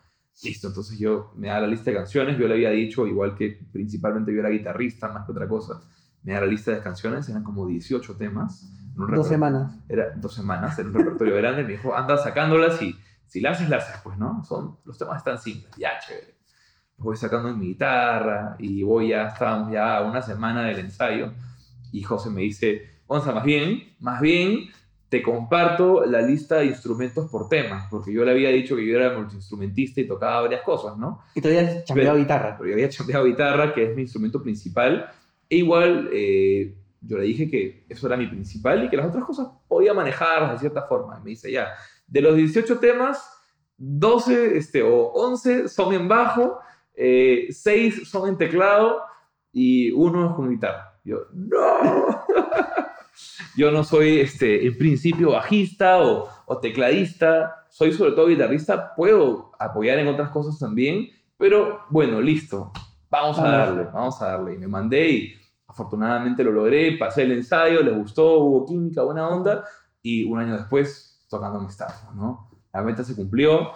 Listo, 0.44 0.68
entonces 0.68 0.96
yo 0.96 1.32
me 1.34 1.48
da 1.48 1.60
la 1.60 1.66
lista 1.66 1.90
de 1.90 1.96
canciones, 1.96 2.38
yo 2.38 2.46
le 2.46 2.54
había 2.54 2.70
dicho, 2.70 3.04
igual 3.06 3.34
que 3.34 3.66
principalmente 3.72 4.32
yo 4.32 4.40
era 4.40 4.50
guitarrista 4.50 5.08
más 5.08 5.26
que 5.26 5.32
otra 5.32 5.48
cosa, 5.48 5.80
me 6.22 6.34
da 6.34 6.40
la 6.40 6.46
lista 6.46 6.70
de 6.70 6.82
canciones, 6.82 7.28
eran 7.28 7.42
como 7.42 7.66
18 7.66 8.16
temas. 8.16 8.70
en 8.94 9.02
un 9.02 9.14
Dos 9.14 9.28
semanas. 9.28 9.76
Era 9.88 10.10
dos 10.14 10.34
semanas, 10.34 10.78
era 10.78 10.88
un 10.88 10.94
repertorio 10.94 11.34
grande, 11.36 11.64
me 11.64 11.72
dijo, 11.72 11.96
anda 11.96 12.16
sacándolas 12.16 12.80
y 12.80 12.94
si 13.26 13.40
las 13.40 13.56
haces, 13.56 13.68
las 13.68 13.88
haces, 13.88 14.00
pues, 14.04 14.18
¿no? 14.18 14.44
Son, 14.44 14.78
los 14.84 14.96
temas 14.96 15.16
están 15.16 15.38
simples, 15.38 15.74
ya, 15.76 15.98
chévere. 15.98 16.36
Los 16.98 17.04
voy 17.06 17.16
sacando 17.16 17.48
en 17.48 17.58
mi 17.58 17.68
guitarra 17.68 18.54
y 18.60 18.84
voy 18.84 19.08
ya, 19.08 19.28
estábamos 19.28 19.72
ya 19.72 19.96
a 19.96 20.02
una 20.02 20.22
semana 20.22 20.62
del 20.62 20.78
ensayo 20.78 21.32
y 21.92 22.02
José 22.02 22.30
me 22.30 22.42
dice, 22.42 23.00
Gonza, 23.06 23.32
más 23.32 23.44
bien, 23.44 23.96
más 24.00 24.20
bien 24.20 24.68
te 25.08 25.22
comparto 25.22 26.04
la 26.04 26.20
lista 26.20 26.56
de 26.56 26.66
instrumentos 26.66 27.30
por 27.30 27.48
tema, 27.48 27.86
porque 27.90 28.12
yo 28.12 28.24
le 28.24 28.32
había 28.32 28.50
dicho 28.50 28.74
que 28.74 28.84
yo 28.84 28.96
era 28.96 29.16
multiinstrumentista 29.16 30.00
y 30.00 30.08
tocaba 30.08 30.42
varias 30.42 30.62
cosas, 30.62 30.96
¿no? 30.96 31.22
Y 31.34 31.40
todavía 31.40 31.62
has 31.62 31.84
chambeado 31.84 32.16
guitarra. 32.16 32.56
Pero 32.58 32.70
yo 32.70 32.74
había 32.74 32.88
chambeado 32.88 33.24
guitarra, 33.24 33.72
que 33.72 33.84
es 33.84 33.94
mi 33.94 34.02
instrumento 34.02 34.42
principal, 34.42 35.08
e 35.48 35.58
igual 35.58 36.10
eh, 36.12 36.74
yo 37.00 37.18
le 37.18 37.24
dije 37.24 37.48
que 37.48 37.84
eso 37.88 38.06
era 38.08 38.16
mi 38.16 38.26
principal 38.26 38.84
y 38.84 38.88
que 38.88 38.96
las 38.96 39.06
otras 39.06 39.24
cosas 39.24 39.48
podía 39.68 39.94
manejarlas 39.94 40.54
de 40.54 40.58
cierta 40.58 40.82
forma. 40.82 41.18
Y 41.20 41.24
me 41.24 41.30
dice, 41.30 41.52
ya, 41.52 41.68
de 42.08 42.20
los 42.20 42.34
18 42.34 42.78
temas, 42.80 43.30
12 43.76 44.56
este, 44.56 44.82
o 44.82 45.12
11 45.12 45.68
son 45.68 45.94
en 45.94 46.08
bajo, 46.08 46.58
6 46.96 48.08
son 48.08 48.28
en 48.28 48.38
teclado 48.38 49.02
y 49.52 49.92
uno 49.92 50.30
es 50.30 50.34
con 50.34 50.50
guitarra. 50.50 50.98
Yo, 51.04 51.26
no. 51.32 52.24
Yo 53.56 53.70
no 53.70 53.84
soy, 53.84 54.20
este, 54.20 54.66
en 54.66 54.76
principio, 54.76 55.32
bajista 55.32 56.00
o, 56.02 56.28
o 56.46 56.58
tecladista, 56.58 57.66
soy 57.70 57.92
sobre 57.92 58.12
todo 58.12 58.28
guitarrista, 58.28 58.94
puedo 58.94 59.52
apoyar 59.58 59.98
en 59.98 60.08
otras 60.08 60.30
cosas 60.30 60.58
también, 60.58 61.08
pero 61.36 61.80
bueno, 61.90 62.20
listo, 62.20 62.72
vamos 63.10 63.38
a 63.38 63.48
darle, 63.48 63.84
vamos 63.84 64.20
a 64.22 64.28
darle. 64.28 64.54
Y 64.54 64.58
me 64.58 64.68
mandé 64.68 65.08
y 65.08 65.34
afortunadamente 65.66 66.42
lo 66.42 66.52
logré, 66.52 66.96
pasé 66.96 67.22
el 67.22 67.32
ensayo, 67.32 67.82
les 67.82 67.96
gustó, 67.96 68.38
hubo 68.38 68.64
química, 68.66 69.02
buena 69.02 69.28
onda, 69.28 69.64
y 70.02 70.24
un 70.24 70.38
año 70.38 70.56
después 70.56 71.26
tocando 71.28 71.60
en 71.60 71.66
Stanford, 71.66 72.14
¿no? 72.14 72.50
La 72.72 72.82
meta 72.82 73.04
se 73.04 73.16
cumplió. 73.16 73.72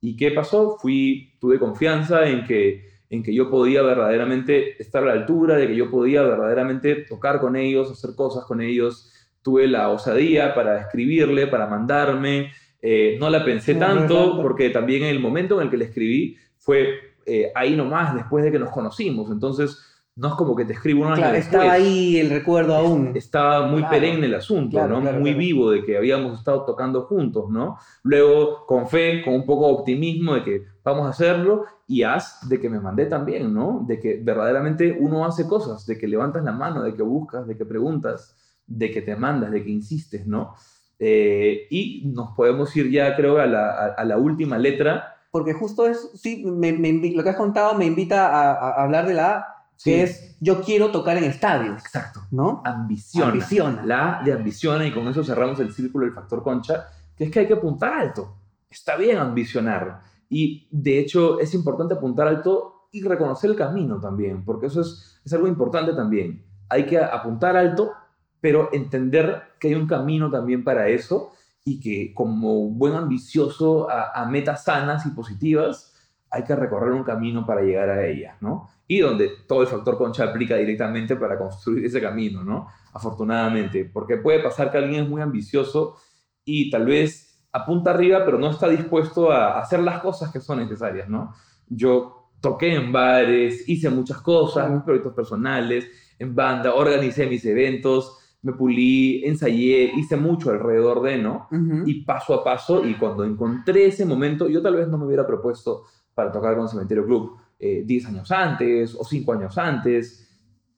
¿Y 0.00 0.16
qué 0.16 0.30
pasó? 0.30 0.78
Fui, 0.78 1.36
tuve 1.40 1.58
confianza 1.58 2.26
en 2.26 2.44
que, 2.44 2.88
en 3.10 3.22
que 3.24 3.34
yo 3.34 3.50
podía 3.50 3.82
verdaderamente 3.82 4.80
estar 4.80 5.02
a 5.02 5.06
la 5.06 5.12
altura, 5.12 5.56
de 5.56 5.66
que 5.66 5.74
yo 5.76 5.90
podía 5.90 6.22
verdaderamente 6.22 6.94
tocar 6.94 7.40
con 7.40 7.56
ellos, 7.56 7.90
hacer 7.90 8.14
cosas 8.14 8.44
con 8.44 8.60
ellos. 8.60 9.12
Tuve 9.42 9.66
la 9.66 9.88
osadía 9.88 10.54
para 10.54 10.80
escribirle, 10.80 11.48
para 11.48 11.66
mandarme. 11.66 12.52
Eh, 12.80 13.16
no 13.18 13.28
la 13.28 13.44
pensé 13.44 13.74
No, 13.74 13.80
no 13.80 13.86
tanto, 13.86 14.14
tanto. 14.28 14.42
porque 14.42 14.70
también 14.70 15.02
en 15.02 15.08
el 15.08 15.18
momento 15.20 15.56
en 15.56 15.64
el 15.64 15.70
que 15.70 15.76
le 15.76 15.86
escribí 15.86 16.36
fue 16.56 16.94
eh, 17.26 17.50
ahí 17.54 17.76
nomás, 17.76 18.14
después 18.14 18.44
de 18.44 18.52
que 18.52 18.58
nos 18.60 18.70
conocimos. 18.70 19.30
Entonces, 19.30 19.89
no 20.16 20.28
es 20.28 20.34
como 20.34 20.54
que 20.54 20.64
te 20.64 20.72
escribo 20.74 21.00
un 21.02 21.06
año 21.06 21.16
Claro, 21.16 21.32
después 21.34 21.54
estaba 21.62 21.72
ahí 21.72 22.18
el 22.18 22.30
recuerdo 22.30 22.74
aún. 22.74 23.12
estaba 23.14 23.66
muy 23.66 23.80
Claro. 23.80 23.94
perenne 23.96 24.26
el 24.26 24.34
asunto, 24.34 24.76
Claro, 24.76 25.00
¿no? 25.00 25.12
muy 25.12 25.34
vivo 25.34 25.70
de 25.70 25.82
que 25.84 25.96
habíamos 25.96 26.38
estado 26.38 26.64
tocando 26.64 27.02
juntos, 27.02 27.48
¿no? 27.50 27.78
Luego, 28.02 28.66
con 28.66 28.86
fe, 28.88 29.22
con 29.24 29.34
un 29.34 29.46
poco 29.46 29.68
de 29.68 29.72
optimismo 29.74 30.34
de 30.34 30.44
que 30.44 30.64
vamos 30.84 31.06
a 31.06 31.10
hacerlo 31.10 31.64
y 31.86 32.02
haz 32.02 32.46
de 32.48 32.60
que 32.60 32.68
me 32.68 32.80
mandé 32.80 33.06
también, 33.06 33.54
¿no? 33.54 33.84
De 33.86 33.98
que 33.98 34.20
verdaderamente 34.22 34.96
uno 35.00 35.24
hace 35.24 35.46
cosas, 35.46 35.86
de 35.86 35.96
que 35.96 36.06
levantas 36.06 36.44
la 36.44 36.52
mano, 36.52 36.82
de 36.82 36.94
que 36.94 37.02
buscas, 37.02 37.46
de 37.46 37.56
que 37.56 37.64
preguntas, 37.64 38.36
de 38.66 38.90
que 38.90 39.00
te 39.02 39.16
mandas, 39.16 39.50
de 39.52 39.62
que 39.64 39.70
insistes, 39.70 40.26
¿no? 40.26 40.54
Eh, 40.98 41.66
y 41.70 42.02
nos 42.14 42.32
podemos 42.36 42.76
ir 42.76 42.90
ya, 42.90 43.16
creo, 43.16 43.38
a 43.38 43.46
la, 43.46 43.70
a- 43.70 43.94
a 43.96 44.04
la 44.04 44.18
última 44.18 44.58
letra. 44.58 45.16
Porque 45.30 45.54
justo 45.54 45.86
es, 45.86 46.10
sí, 46.14 46.44
me- 46.44 46.72
lo 47.14 47.22
que 47.22 47.30
has 47.30 47.36
contado 47.36 47.74
me 47.74 47.86
invita 47.86 48.28
a, 48.28 48.52
a 48.52 48.82
hablar 48.82 49.06
de 49.06 49.14
la 49.14 49.46
que 49.82 50.06
Sí. 50.06 50.12
es 50.12 50.36
yo 50.40 50.62
quiero 50.62 50.90
tocar 50.90 51.16
en 51.16 51.24
estadios, 51.24 51.80
Exacto. 51.82 52.20
¿no? 52.30 52.62
Ambiciona. 52.64 53.30
Ambiciona. 53.30 53.84
La 53.84 54.22
de 54.24 54.32
ambiciona 54.32 54.86
y 54.86 54.92
con 54.92 55.06
eso 55.08 55.22
cerramos 55.24 55.60
el 55.60 55.72
círculo 55.72 56.06
del 56.06 56.14
factor 56.14 56.42
concha, 56.42 56.86
que 57.16 57.24
es 57.24 57.30
que 57.30 57.40
hay 57.40 57.46
que 57.46 57.54
apuntar 57.54 57.92
alto. 57.92 58.36
Está 58.70 58.96
bien 58.96 59.18
ambicionar. 59.18 60.02
Y 60.28 60.68
de 60.70 60.98
hecho 60.98 61.40
es 61.40 61.54
importante 61.54 61.94
apuntar 61.94 62.28
alto 62.28 62.86
y 62.92 63.02
reconocer 63.02 63.50
el 63.50 63.56
camino 63.56 64.00
también, 64.00 64.44
porque 64.44 64.66
eso 64.66 64.80
es, 64.80 65.20
es 65.24 65.32
algo 65.32 65.46
importante 65.46 65.92
también. 65.92 66.44
Hay 66.68 66.86
que 66.86 66.98
apuntar 66.98 67.56
alto, 67.56 67.92
pero 68.40 68.68
entender 68.72 69.42
que 69.58 69.68
hay 69.68 69.74
un 69.74 69.86
camino 69.86 70.30
también 70.30 70.64
para 70.64 70.88
eso 70.88 71.32
y 71.64 71.78
que 71.80 72.14
como 72.14 72.70
buen 72.70 72.94
ambicioso 72.94 73.90
a, 73.90 74.12
a 74.22 74.24
metas 74.24 74.64
sanas 74.64 75.04
y 75.04 75.10
positivas, 75.10 75.89
hay 76.30 76.44
que 76.44 76.54
recorrer 76.54 76.92
un 76.92 77.02
camino 77.02 77.44
para 77.44 77.62
llegar 77.62 77.90
a 77.90 78.06
ellas, 78.06 78.36
¿no? 78.40 78.68
Y 78.86 79.00
donde 79.00 79.30
todo 79.48 79.62
el 79.62 79.68
factor 79.68 79.98
concha 79.98 80.24
aplica 80.24 80.56
directamente 80.56 81.16
para 81.16 81.38
construir 81.38 81.84
ese 81.84 82.00
camino, 82.00 82.44
¿no? 82.44 82.68
Afortunadamente, 82.92 83.84
porque 83.84 84.16
puede 84.16 84.40
pasar 84.40 84.70
que 84.70 84.78
alguien 84.78 85.04
es 85.04 85.08
muy 85.08 85.20
ambicioso 85.20 85.96
y 86.44 86.70
tal 86.70 86.86
vez 86.86 87.30
apunta 87.52 87.90
arriba, 87.90 88.24
pero 88.24 88.38
no 88.38 88.50
está 88.50 88.68
dispuesto 88.68 89.30
a 89.32 89.58
hacer 89.58 89.80
las 89.80 90.00
cosas 90.00 90.32
que 90.32 90.40
son 90.40 90.58
necesarias, 90.58 91.08
¿no? 91.08 91.34
Yo 91.68 92.30
toqué 92.40 92.74
en 92.74 92.92
bares, 92.92 93.68
hice 93.68 93.90
muchas 93.90 94.18
cosas, 94.18 94.70
mis 94.70 94.82
proyectos 94.82 95.14
personales, 95.14 95.88
en 96.18 96.34
banda, 96.34 96.74
organicé 96.74 97.26
mis 97.26 97.44
eventos, 97.44 98.18
me 98.42 98.52
pulí, 98.52 99.24
ensayé, 99.24 99.92
hice 99.96 100.16
mucho 100.16 100.50
alrededor 100.50 101.02
de, 101.02 101.18
¿no? 101.18 101.48
Ujú. 101.50 101.82
y 101.86 102.04
paso 102.04 102.34
a 102.34 102.44
paso, 102.44 102.86
y 102.86 102.94
cuando 102.94 103.24
encontré 103.24 103.86
ese 103.86 104.06
momento, 104.06 104.48
yo 104.48 104.62
tal 104.62 104.76
vez 104.76 104.88
no 104.88 104.96
me 104.96 105.06
hubiera 105.06 105.26
propuesto 105.26 105.84
para 106.20 106.30
tocar 106.30 106.54
con 106.54 106.68
Cementerio 106.68 107.06
Club 107.06 107.38
eh, 107.58 107.82
10 107.86 108.06
años 108.06 108.30
antes 108.30 108.94
o 108.94 109.02
5 109.02 109.32
años 109.32 109.56
antes. 109.56 110.28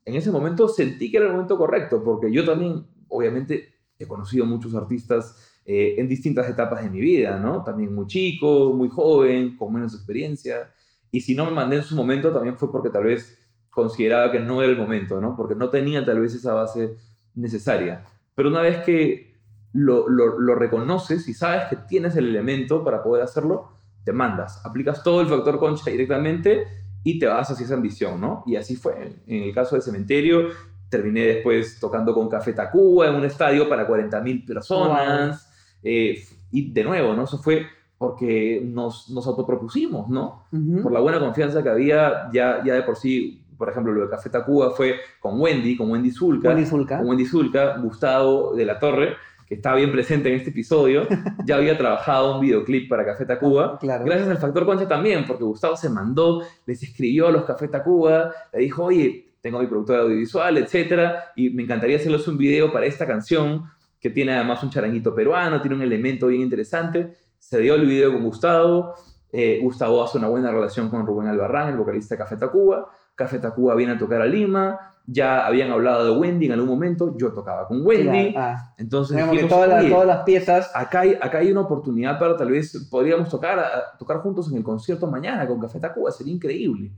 En 0.05 0.14
ese 0.14 0.30
momento 0.30 0.68
sentí 0.68 1.11
que 1.11 1.16
era 1.16 1.26
el 1.26 1.32
momento 1.32 1.59
correcto, 1.59 2.01
porque 2.05 2.30
yo 2.30 2.45
también, 2.45 2.86
obviamente, 3.09 3.74
he 3.99 4.07
conocido 4.07 4.47
muchos 4.47 4.72
artistas 4.76 5.61
eh, 5.64 5.97
en 5.99 6.07
distintas 6.07 6.49
etapas 6.49 6.84
de 6.84 6.90
mi 6.90 7.01
vida, 7.01 7.40
¿no? 7.40 7.64
También 7.64 7.93
muy 7.93 8.07
chico, 8.07 8.72
muy 8.72 8.88
joven, 8.88 9.57
con 9.57 9.72
menos 9.72 9.95
experiencia. 9.95 10.72
Y 11.11 11.20
si 11.20 11.34
no 11.34 11.45
me 11.45 11.51
mandé 11.51 11.76
en 11.78 11.82
su 11.82 11.97
momento, 11.97 12.32
también 12.32 12.57
fue 12.57 12.70
porque 12.70 12.90
tal 12.90 13.05
vez 13.05 13.36
consideraba 13.70 14.30
que 14.30 14.38
no 14.38 14.62
era 14.62 14.70
el 14.70 14.78
momento, 14.78 15.20
¿no? 15.20 15.34
Porque 15.34 15.57
no 15.57 15.70
tenía 15.70 16.05
tal 16.05 16.20
vez 16.20 16.34
esa 16.34 16.55
base 16.55 16.97
necesaria. 17.34 18.05
Pero 18.36 18.49
una 18.49 18.62
vez 18.62 18.84
que 18.84 19.40
lo, 19.72 20.09
lo, 20.09 20.38
lo 20.38 20.55
reconoces 20.55 21.28
y 21.28 21.34
sabes 21.34 21.64
que 21.68 21.76
tienes 21.88 22.14
el 22.14 22.28
elemento 22.28 22.84
para 22.84 23.03
poder 23.03 23.24
hacerlo, 23.24 23.82
te 24.05 24.12
mandas, 24.12 24.64
aplicas 24.64 25.03
todo 25.03 25.20
el 25.20 25.28
factor 25.28 25.59
concha 25.59 25.90
directamente 25.90 26.66
y 27.05 27.18
te 27.18 27.26
vas 27.26 27.50
hacia 27.50 27.64
esa 27.64 27.74
ambición, 27.74 28.20
¿no? 28.20 28.42
Y 28.46 28.57
así 28.57 28.76
fue. 28.76 29.16
En 29.26 29.42
el 29.44 29.55
caso 29.55 29.74
del 29.76 29.82
cementerio, 29.82 30.48
terminé 30.88 31.22
después 31.22 31.78
tocando 31.80 32.14
con 32.14 32.28
Café 32.28 32.53
Tacuba 32.53 33.09
en 33.09 33.14
un 33.14 33.24
estadio 33.24 33.68
para 33.68 33.86
40.000 33.88 34.46
personas. 34.46 35.48
eh, 35.82 36.22
y 36.50 36.70
de 36.72 36.84
nuevo, 36.84 37.14
¿no? 37.14 37.24
Eso 37.24 37.38
fue 37.38 37.66
porque 37.98 38.61
nos, 38.64 39.09
nos 39.11 39.26
autopropusimos, 39.26 40.09
¿no? 40.09 40.44
Ujú. 40.53 40.82
por 40.82 40.92
la 40.92 41.00
buena 41.00 41.18
confianza 41.20 41.62
que 41.62 41.68
había, 41.70 42.28
ya, 42.32 42.62
ya 42.64 42.74
de 42.74 42.82
por 42.82 42.96
sí, 42.96 43.44
por 43.57 43.68
ejemplo, 43.70 43.92
lo 43.92 44.03
de 44.03 44.11
Café 44.11 44.28
Tacuba 44.28 44.70
fue 44.72 44.96
con 45.20 45.40
Wendy, 45.40 45.76
con 45.76 45.90
Wendy 45.90 46.11
Zulka, 46.11 46.48
Wendy 46.48 46.66
Zulka. 46.66 46.98
con 46.98 47.09
Wendy 47.09 47.24
Zulka, 47.24 47.78
Gustavo 47.78 48.55
de 48.55 48.64
la 48.66 48.78
Torre, 48.78 49.14
que 49.53 49.57
está 49.57 49.74
bien 49.74 49.92
presente 49.92 50.30
en 50.30 50.36
este 50.36 50.48
episodio, 50.48 51.07
ya 51.44 51.57
había 51.57 51.76
trabajado 51.76 52.36
un 52.36 52.40
videoclip 52.40 52.88
para 52.88 53.05
Café 53.05 53.26
Tacuba. 53.26 53.78
Claro. 53.78 54.03
Gracias 54.07 54.26
al 54.30 54.38
factor 54.38 54.64
concha 54.64 54.88
también, 54.88 55.26
porque 55.26 55.44
Gustavo 55.44 55.76
se 55.76 55.90
mandó, 55.90 56.40
les 56.64 56.82
escribió 56.82 57.28
a 57.28 57.32
los 57.32 57.44
Café 57.44 57.68
Tacuba, 57.68 58.32
le 58.50 58.61
dijo, 58.61 58.84
oye, 58.84 59.34
tengo 59.42 59.61
mi 59.61 59.66
productora 59.66 60.05
audiovisual, 60.05 60.57
etcétera, 60.57 61.32
y 61.36 61.50
me 61.50 61.64
encantaría 61.64 61.96
hacerles 61.98 62.26
un 62.28 62.38
video 62.38 62.72
para 62.72 62.86
esta 62.86 63.07
canción, 63.07 63.64
que 64.00 64.09
tiene 64.09 64.32
además 64.32 64.62
un 64.62 64.70
charanguito 64.70 65.14
peruano, 65.14 65.61
tiene 65.61 65.76
un 65.76 65.82
elemento 65.82 66.28
bien 66.28 66.40
interesante. 66.40 67.12
Se 67.38 67.59
dio 67.59 67.74
el 67.74 67.84
video 67.84 68.11
con 68.11 68.24
Gustavo, 68.24 68.94
eh, 69.30 69.61
Gustavo 69.62 70.03
hace 70.03 70.16
una 70.16 70.28
buena 70.28 70.50
relación 70.50 70.88
con 70.88 71.07
Rubén 71.07 71.28
Albarrán, 71.28 71.68
el 71.68 71.76
vocalista 71.76 72.14
de 72.14 72.20
Café 72.20 72.38
Tacuba. 72.38 72.88
Café 73.14 73.38
Tacuba 73.38 73.74
viene 73.74 73.92
a 73.92 73.98
tocar 73.98 74.22
a 74.22 74.26
Lima, 74.26 74.91
ya 75.07 75.46
habían 75.46 75.70
hablado 75.70 76.05
de 76.05 76.18
Wendy 76.18 76.46
en 76.46 76.53
algún 76.53 76.68
momento, 76.68 77.16
yo 77.18 77.32
tocaba 77.32 77.66
con 77.66 77.84
Wendy, 77.84 78.32
Claro. 78.32 78.57
Ah, 78.59 78.74
entonces 78.78 79.16
digamos 79.16 79.34
que 79.36 79.42
dijimos, 79.42 79.57
todas 79.57 79.68
las, 79.68 79.80
"Oye, 79.82 79.90
todas 79.90 80.07
las 80.07 80.22
piezas. 80.24 80.70
acá 80.74 81.00
hay, 81.00 81.18
acá 81.20 81.38
hay 81.38 81.50
una 81.50 81.62
oportunidad 81.62 82.18
para 82.18 82.36
tal 82.36 82.50
vez 82.50 82.88
podríamos 82.90 83.28
tocar, 83.28 83.59
a- 83.59 83.96
tocar 83.98 84.18
juntos 84.18 84.50
en 84.50 84.59
el 84.59 84.62
concierto 84.64 85.07
mañana 85.07 85.46
con 85.46 85.59
Café 85.61 85.80
Tacuba, 85.80 86.11
sería 86.11 86.32
increíble. 86.32 86.92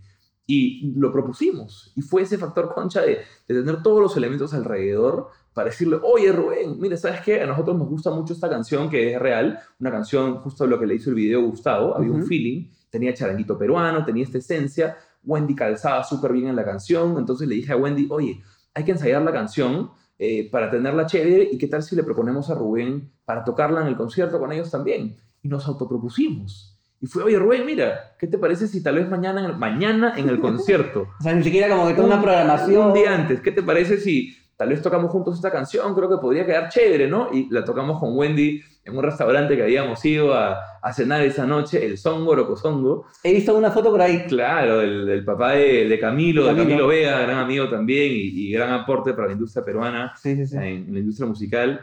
Y 0.47 0.93
lo 0.97 1.11
propusimos. 1.11 1.91
Y 1.97 2.03
fue 2.03 2.21
ese 2.23 2.37
factor 2.37 2.75
concha 2.75 3.01
de, 3.01 3.21
de 3.49 3.55
tener 3.63 3.83
todos 3.83 4.03
los 4.03 4.15
elementos 4.19 4.53
alrededor 4.53 5.29
para 5.55 5.71
decirle, 5.71 5.97
oye 6.03 6.31
Rubén, 6.33 6.79
mira, 6.79 6.97
¿sabes 6.99 7.23
qué? 7.23 7.41
A 7.41 7.47
nosotros 7.47 7.79
nos 7.79 7.89
gusta 7.89 8.11
mucho 8.11 8.35
esta 8.35 8.51
canción 8.51 8.91
que 8.91 9.15
es 9.15 9.19
real, 9.19 9.59
una 9.81 9.91
canción 9.91 10.37
justo 10.41 10.65
de 10.65 10.71
lo 10.71 10.79
que 10.79 10.87
le 10.87 10.97
hizo 10.97 11.09
el 11.11 11.17
video 11.17 11.41
Gustavo, 11.43 11.97
había 11.97 12.11
un 12.11 12.19
Ujú. 12.19 12.27
feeling, 12.27 12.69
tenía 12.91 13.15
charanguito 13.15 13.57
peruano, 13.57 14.05
tenía 14.05 14.25
esta 14.25 14.37
esencia, 14.39 14.97
Wendy 15.27 15.55
calzaba 15.55 16.03
súper 16.05 16.33
bien 16.33 16.49
en 16.49 16.57
la 16.57 16.65
canción, 16.65 17.17
entonces 17.19 17.49
le 17.49 17.55
dije 17.57 17.73
a 17.73 17.77
Wendy, 17.77 18.07
oye, 18.11 18.41
hay 18.75 18.85
que 18.85 18.93
ensayar 18.93 19.23
la 19.23 19.33
canción 19.33 19.91
eh, 20.19 20.49
para 20.51 20.71
tenerla 20.71 21.07
chévere 21.07 21.49
y 21.51 21.59
qué 21.59 21.67
tal 21.69 21.83
si 21.83 21.97
le 21.97 22.03
proponemos 22.03 22.51
a 22.51 22.55
Rubén 22.55 23.11
para 23.25 23.43
tocarla 23.45 23.81
en 23.83 23.87
el 23.89 23.97
concierto 23.97 24.39
con 24.39 24.53
ellos 24.53 24.71
también. 24.71 25.17
Y 25.43 25.49
nos 25.49 25.67
autopropusimos. 25.67 26.71
Y 27.01 27.07
fue, 27.07 27.23
oye 27.25 27.39
Rubén, 27.39 27.67
mira, 27.67 28.15
¿qué 28.19 28.27
te 28.27 28.39
parece 28.39 28.67
si 28.69 28.83
tal 28.83 28.95
vez 28.97 29.09
mañana 29.11 29.41
en 29.45 29.51
el, 29.51 29.57
mañana 29.57 30.15
en 30.17 30.29
el 30.29 30.41
concierto, 30.41 31.09
O 31.21 31.23
sea, 31.23 31.35
ni 31.35 31.43
siquiera 31.43 31.69
como 31.69 31.87
que 31.89 31.95
toda 31.95 32.07
una 32.07 32.17
un- 32.17 32.23
programación. 32.23 32.87
un 32.89 32.95
día 32.95 33.15
antes, 33.15 33.41
¿qué 33.41 33.53
te 33.53 33.63
parece 33.63 33.99
si 33.99 34.35
tal 34.57 34.69
vez 34.69 34.83
tocamos 34.83 35.11
juntos 35.11 35.35
esta 35.37 35.51
canción? 35.51 35.95
Creo 35.95 36.09
que 36.09 36.19
podría 36.19 36.47
quedar 36.47 36.69
chévere, 36.69 37.09
¿no? 37.09 37.29
Y 37.33 37.49
la 37.51 37.65
tocamos 37.65 37.99
con 38.01 38.17
Wendy 38.17 38.63
en 38.85 38.97
un 38.97 39.03
restaurante 39.03 39.57
que 39.57 39.63
habíamos 39.63 40.05
ido 40.05 40.35
a, 40.35 40.59
a 40.83 40.93
cenar 40.93 41.23
esa 41.23 41.47
noche, 41.47 41.85
el 41.87 41.97
Songo 41.97 42.35
Rocosongo. 42.35 43.07
He 43.23 43.33
visto 43.33 43.57
una 43.57 43.71
foto 43.71 43.91
por 43.91 44.01
ahí. 44.03 44.25
Claro, 44.29 44.83
el, 44.83 45.09
el 45.09 45.25
papá 45.25 45.53
de, 45.53 45.89
de 45.89 45.99
Camilo, 45.99 46.43
de 46.43 46.49
Camilo. 46.51 46.65
Camilo 46.65 46.87
Vega, 46.89 47.21
gran 47.21 47.39
amigo 47.39 47.69
también 47.69 48.13
y, 48.13 48.49
y 48.49 48.53
gran 48.53 48.73
aporte 48.73 49.15
para 49.15 49.29
la 49.29 49.33
industria 49.33 49.65
peruana 49.65 50.13
Sí, 50.17 50.37
sí, 50.37 50.47
sí. 50.47 50.57
en, 50.57 50.65
en 50.65 50.93
la 50.93 51.01
industria 51.01 51.27
musical. 51.27 51.81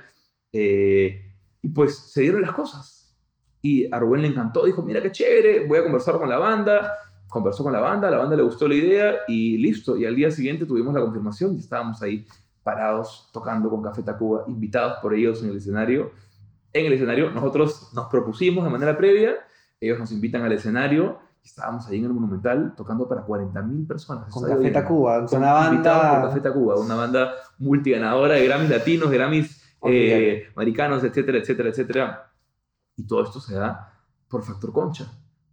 Eh, 0.53 1.21
y 1.61 1.69
pues 1.69 1.97
se 1.97 2.21
dieron 2.21 2.41
las 2.41 2.51
cosas. 2.51 3.15
Y 3.63 3.93
a 3.93 3.99
Rubén 3.99 4.23
le 4.23 4.27
encantó, 4.29 4.65
dijo, 4.65 4.81
mira 4.81 5.01
qué 5.01 5.11
chévere, 5.11 5.67
voy 5.67 5.79
a 5.79 5.83
conversar 5.83 6.17
con 6.17 6.29
la 6.29 6.37
banda. 6.37 6.93
Conversó 7.27 7.63
con 7.63 7.71
la 7.71 7.79
banda, 7.79 8.09
a 8.09 8.11
la 8.11 8.17
banda 8.17 8.35
le 8.35 8.43
gustó 8.43 8.67
la 8.67 8.75
idea 8.75 9.15
y 9.27 9.57
listo. 9.57 9.95
Y 9.95 10.05
al 10.05 10.15
día 10.15 10.29
siguiente 10.31 10.65
tuvimos 10.65 10.93
la 10.93 10.99
confirmación 11.01 11.55
y 11.55 11.59
estábamos 11.59 12.01
ahí 12.01 12.25
parados 12.63 13.29
tocando 13.33 13.69
con 13.69 13.81
Café 13.81 14.03
Tacuba, 14.03 14.43
invitados 14.47 14.99
por 15.01 15.13
ellos 15.13 15.41
en 15.43 15.49
el 15.49 15.57
escenario. 15.57 16.11
En 16.73 16.85
el 16.85 16.93
escenario 16.93 17.31
nosotros 17.31 17.91
nos 17.93 18.05
propusimos 18.07 18.63
de 18.63 18.69
manera 18.69 18.97
previa, 18.97 19.33
ellos 19.79 19.99
nos 19.99 20.11
invitan 20.11 20.43
al 20.43 20.51
escenario 20.51 21.19
y 21.43 21.47
estábamos 21.47 21.87
ahí 21.87 21.97
en 21.99 22.05
el 22.05 22.13
Monumental 22.13 22.73
tocando 22.77 23.07
para 23.09 23.25
40.000 23.25 23.87
personas. 23.87 24.31
Con 24.31 24.43
Café 24.43 24.61
lleno 24.63 24.73
Tacuba, 24.73 25.25
con- 25.25 25.39
una 25.39 25.67
invitados 25.71 26.01
por 26.03 26.11
banda. 26.11 26.27
Café 26.29 26.39
Tacuba, 26.41 26.75
una 26.79 26.95
banda 26.95 27.31
multiganadora 27.57 28.35
de 28.35 28.45
Grammys 28.47 28.69
latinos, 28.69 29.09
Grammys 29.09 29.57
eh, 29.83 30.47
americanos, 30.55 31.03
etcétera, 31.03 31.39
etcétera, 31.39 31.69
etcétera. 31.69 32.31
Y 32.95 33.07
todo 33.07 33.23
esto 33.23 33.39
se 33.39 33.55
da 33.55 33.99
por 34.29 34.43
factor 34.43 34.71
concha, 34.71 35.05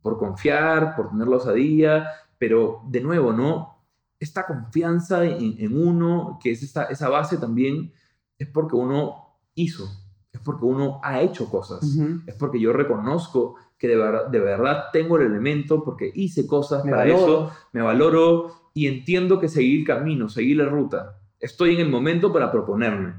por 0.02 0.18
confiar, 0.18 0.94
por 0.94 1.08
tener 1.08 1.26
la 1.26 1.36
osadía, 1.36 2.08
pero 2.36 2.82
de 2.86 3.00
nuevo, 3.00 3.32
¿no? 3.32 3.77
Esta 4.20 4.46
confianza 4.46 5.24
en, 5.24 5.54
en 5.58 5.80
uno, 5.80 6.38
que 6.42 6.50
es 6.50 6.62
esta, 6.62 6.84
esa 6.84 7.08
base 7.08 7.36
también, 7.38 7.92
es 8.38 8.48
porque 8.48 8.76
uno 8.76 9.36
hizo, 9.54 9.84
es 10.32 10.40
porque 10.40 10.64
uno 10.64 11.00
ha 11.02 11.20
hecho 11.20 11.48
cosas 11.50 11.80
es 12.26 12.34
porque 12.34 12.60
yo 12.60 12.72
reconozco 12.72 13.56
que 13.78 13.88
de, 13.88 13.96
ver- 13.96 14.28
de 14.30 14.40
verdad 14.40 14.84
tengo 14.92 15.16
el 15.18 15.26
elemento, 15.26 15.84
porque 15.84 16.10
hice 16.14 16.46
cosas 16.46 16.84
Me 16.84 16.90
para 16.90 17.04
valoro. 17.04 17.18
eso, 17.18 17.50
me 17.72 17.80
valoro 17.82 18.70
y 18.74 18.86
entiendo 18.88 19.38
que 19.40 19.48
seguir 19.48 19.86
camino, 19.86 20.28
seguir 20.28 20.56
la 20.58 20.66
ruta. 20.66 21.20
Estoy 21.40 21.74
en 21.76 21.80
el 21.82 21.88
momento 21.88 22.32
para 22.32 22.50
proponerme. 22.50 23.14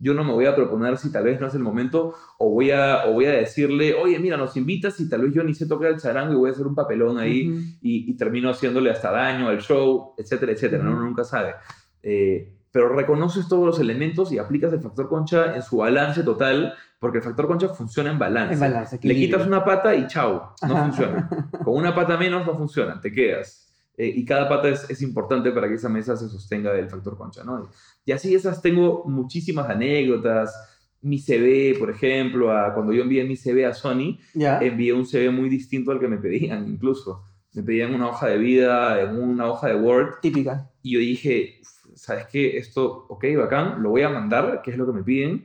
Yo 0.00 0.12
no 0.12 0.24
me 0.24 0.32
voy 0.32 0.46
a 0.46 0.54
proponer 0.56 0.98
si 0.98 1.10
tal 1.12 1.24
vez 1.24 1.40
no 1.40 1.46
es 1.46 1.54
el 1.54 1.62
momento 1.62 2.14
o 2.38 2.50
voy 2.50 2.70
a, 2.72 3.06
o 3.06 3.12
voy 3.12 3.26
a 3.26 3.30
decirle, 3.32 3.94
oye, 3.94 4.18
mira, 4.18 4.36
nos 4.36 4.56
invitas 4.56 4.98
y 5.00 5.08
tal 5.08 5.22
vez 5.22 5.32
yo 5.32 5.42
ni 5.44 5.54
sé 5.54 5.66
tocar 5.66 5.90
el 5.92 6.00
charango 6.00 6.32
y 6.32 6.36
voy 6.36 6.50
a 6.50 6.52
hacer 6.52 6.66
un 6.66 6.74
papelón 6.74 7.18
ahí 7.18 7.76
y, 7.80 8.10
y 8.10 8.16
termino 8.16 8.50
haciéndole 8.50 8.90
hasta 8.90 9.10
daño 9.10 9.48
al 9.48 9.60
show, 9.60 10.14
etcétera, 10.18 10.52
etcétera. 10.52 10.82
¿no? 10.82 10.90
Uno 10.92 11.02
nunca 11.04 11.24
sabe. 11.24 11.54
Eh, 12.02 12.52
pero 12.70 12.88
reconoces 12.88 13.46
todos 13.48 13.64
los 13.64 13.78
elementos 13.78 14.32
y 14.32 14.38
aplicas 14.38 14.72
el 14.72 14.80
factor 14.80 15.08
concha 15.08 15.54
en 15.54 15.62
su 15.62 15.76
balance 15.76 16.24
total, 16.24 16.74
porque 16.98 17.18
el 17.18 17.24
factor 17.24 17.46
concha 17.46 17.68
funciona 17.68 18.10
en 18.10 18.18
balance. 18.18 18.54
En 18.54 18.60
balance, 18.60 18.98
Le 19.00 19.14
quitas 19.14 19.46
una 19.46 19.64
pata 19.64 19.94
y 19.94 20.08
chao, 20.08 20.54
no 20.66 20.74
Ajá. 20.76 20.84
funciona. 20.86 21.28
Con 21.64 21.76
una 21.76 21.94
pata 21.94 22.16
menos 22.16 22.44
no 22.44 22.56
funciona, 22.56 23.00
te 23.00 23.12
quedas. 23.12 23.72
Eh, 23.96 24.12
y 24.16 24.24
cada 24.24 24.48
pata 24.48 24.68
es, 24.68 24.88
es 24.90 25.02
importante 25.02 25.50
para 25.52 25.68
que 25.68 25.74
esa 25.74 25.88
mesa 25.88 26.16
se 26.16 26.28
sostenga 26.28 26.72
del 26.72 26.88
factor 26.88 27.16
concha, 27.16 27.44
¿no? 27.44 27.68
Y 28.04 28.12
así 28.12 28.34
esas 28.34 28.60
tengo 28.60 29.04
muchísimas 29.06 29.68
anécdotas. 29.70 30.52
Mi 31.00 31.18
CV, 31.18 31.76
por 31.78 31.90
ejemplo, 31.90 32.50
a- 32.50 32.72
cuando 32.74 32.92
yo 32.92 33.02
envié 33.02 33.24
mi 33.24 33.36
CV 33.36 33.66
a 33.66 33.72
Sony, 33.74 34.18
Ya. 34.34 34.58
envié 34.60 34.92
un 34.92 35.06
CV 35.06 35.30
muy 35.30 35.48
distinto 35.48 35.92
al 35.92 36.00
que 36.00 36.08
me 36.08 36.18
pedían, 36.18 36.66
incluso. 36.68 37.22
me 37.56 37.62
pedían 37.62 37.94
una 37.94 38.08
hoja 38.08 38.26
de 38.26 38.36
vida 38.38 39.00
en 39.00 39.16
una 39.16 39.46
hoja 39.46 39.68
de 39.68 39.76
Word. 39.76 40.14
Típica. 40.20 40.68
Y 40.82 40.94
yo 40.94 40.98
dije, 40.98 41.60
¿sabes 41.94 42.26
qué? 42.26 42.58
Esto, 42.58 43.06
ok, 43.08 43.24
bacán, 43.36 43.80
lo 43.80 43.90
voy 43.90 44.02
a 44.02 44.08
mandar, 44.08 44.60
que 44.60 44.72
es 44.72 44.76
lo 44.76 44.84
que 44.86 44.92
me 44.92 45.04
piden, 45.04 45.44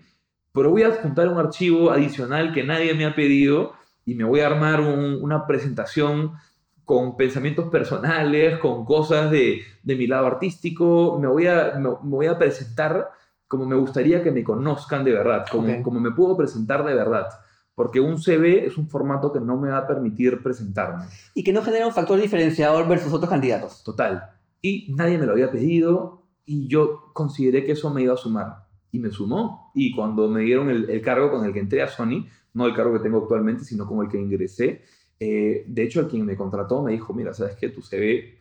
pero 0.51 0.71
voy 0.71 0.81
a 0.81 0.87
adjuntar 0.87 1.27
un 1.27 1.37
archivo 1.37 1.91
adicional 1.91 2.51
que 2.51 2.63
nadie 2.63 2.95
me 2.95 3.05
ha 3.05 3.13
pedido 3.13 3.73
y 4.07 4.15
me 4.15 4.23
voy 4.23 4.39
a 4.39 4.47
armar 4.47 4.81
una 4.81 5.45
presentación 5.45 6.31
con 6.89 7.15
pensamientos 7.15 7.69
personales, 7.69 8.57
con 8.57 8.83
cosas 8.83 9.29
de, 9.29 9.61
de 9.83 9.95
mi 9.95 10.07
lado 10.07 10.25
artístico, 10.25 11.19
me 11.21 11.27
voy, 11.27 11.45
a, 11.45 11.75
me, 11.77 11.87
voy 12.01 12.25
a 12.25 12.35
presentar 12.35 13.11
como 13.47 13.67
me 13.67 13.75
gustaría 13.75 14.23
que 14.23 14.31
me 14.31 14.43
conozcan 14.43 15.03
de 15.03 15.11
verdad, 15.11 15.45
como, 15.51 15.83
como 15.83 15.99
me 15.99 16.09
puedo 16.09 16.35
presentar 16.35 16.83
de 16.83 16.95
verdad 16.95 17.27
porque 17.75 17.99
un 17.99 18.17
CV 18.17 18.65
es 18.65 18.75
un 18.75 18.89
formato 18.89 19.31
que 19.31 19.39
no 19.39 19.55
me 19.55 19.69
va 19.69 19.77
a 19.77 19.87
permitir 19.87 20.41
presentarme. 20.41 21.05
Y 21.35 21.43
que 21.43 21.53
no 21.53 21.61
genera 21.61 21.85
un 21.85 21.93
factor 21.93 22.19
diferenciador 22.19 22.87
versus 22.87 23.13
otros 23.13 23.29
candidatos. 23.29 23.83
Total. 23.83 24.31
Y 24.59 24.91
nadie 24.95 25.19
me 25.19 25.27
lo 25.27 25.33
había 25.33 25.51
pedido 25.51 26.23
y 26.43 26.67
yo 26.67 27.11
consideré 27.13 27.63
que 27.63 27.73
eso 27.73 27.93
me 27.93 28.01
iba 28.01 28.15
a 28.15 28.17
sumar. 28.17 28.65
Y 28.91 28.97
me 28.97 29.11
sumó. 29.11 29.71
Y 29.75 29.95
cuando 29.95 30.27
me 30.27 30.41
dieron 30.41 30.71
el, 30.71 31.01
cargo 31.01 31.29
con 31.29 31.45
el 31.45 31.53
que 31.53 31.59
entré 31.59 31.83
a 31.83 31.87
Sony, 31.87 32.25
no 32.53 32.65
el 32.65 32.73
cargo 32.73 32.93
que 32.93 32.99
tengo 32.99 33.19
actualmente, 33.19 33.63
sino 33.63 33.87
con 33.87 34.03
el 34.03 34.11
que 34.11 34.19
ingresé, 34.19 34.81
eh, 35.19 35.65
de 35.67 35.83
hecho, 35.83 35.99
el 35.99 36.07
quien 36.07 36.25
me 36.25 36.35
contrató 36.35 36.81
me 36.81 36.93
dijo, 36.93 37.13
mira, 37.13 37.33
¿sabes 37.33 37.55
qué? 37.55 37.69
Tu 37.69 37.81
CV 37.81 38.37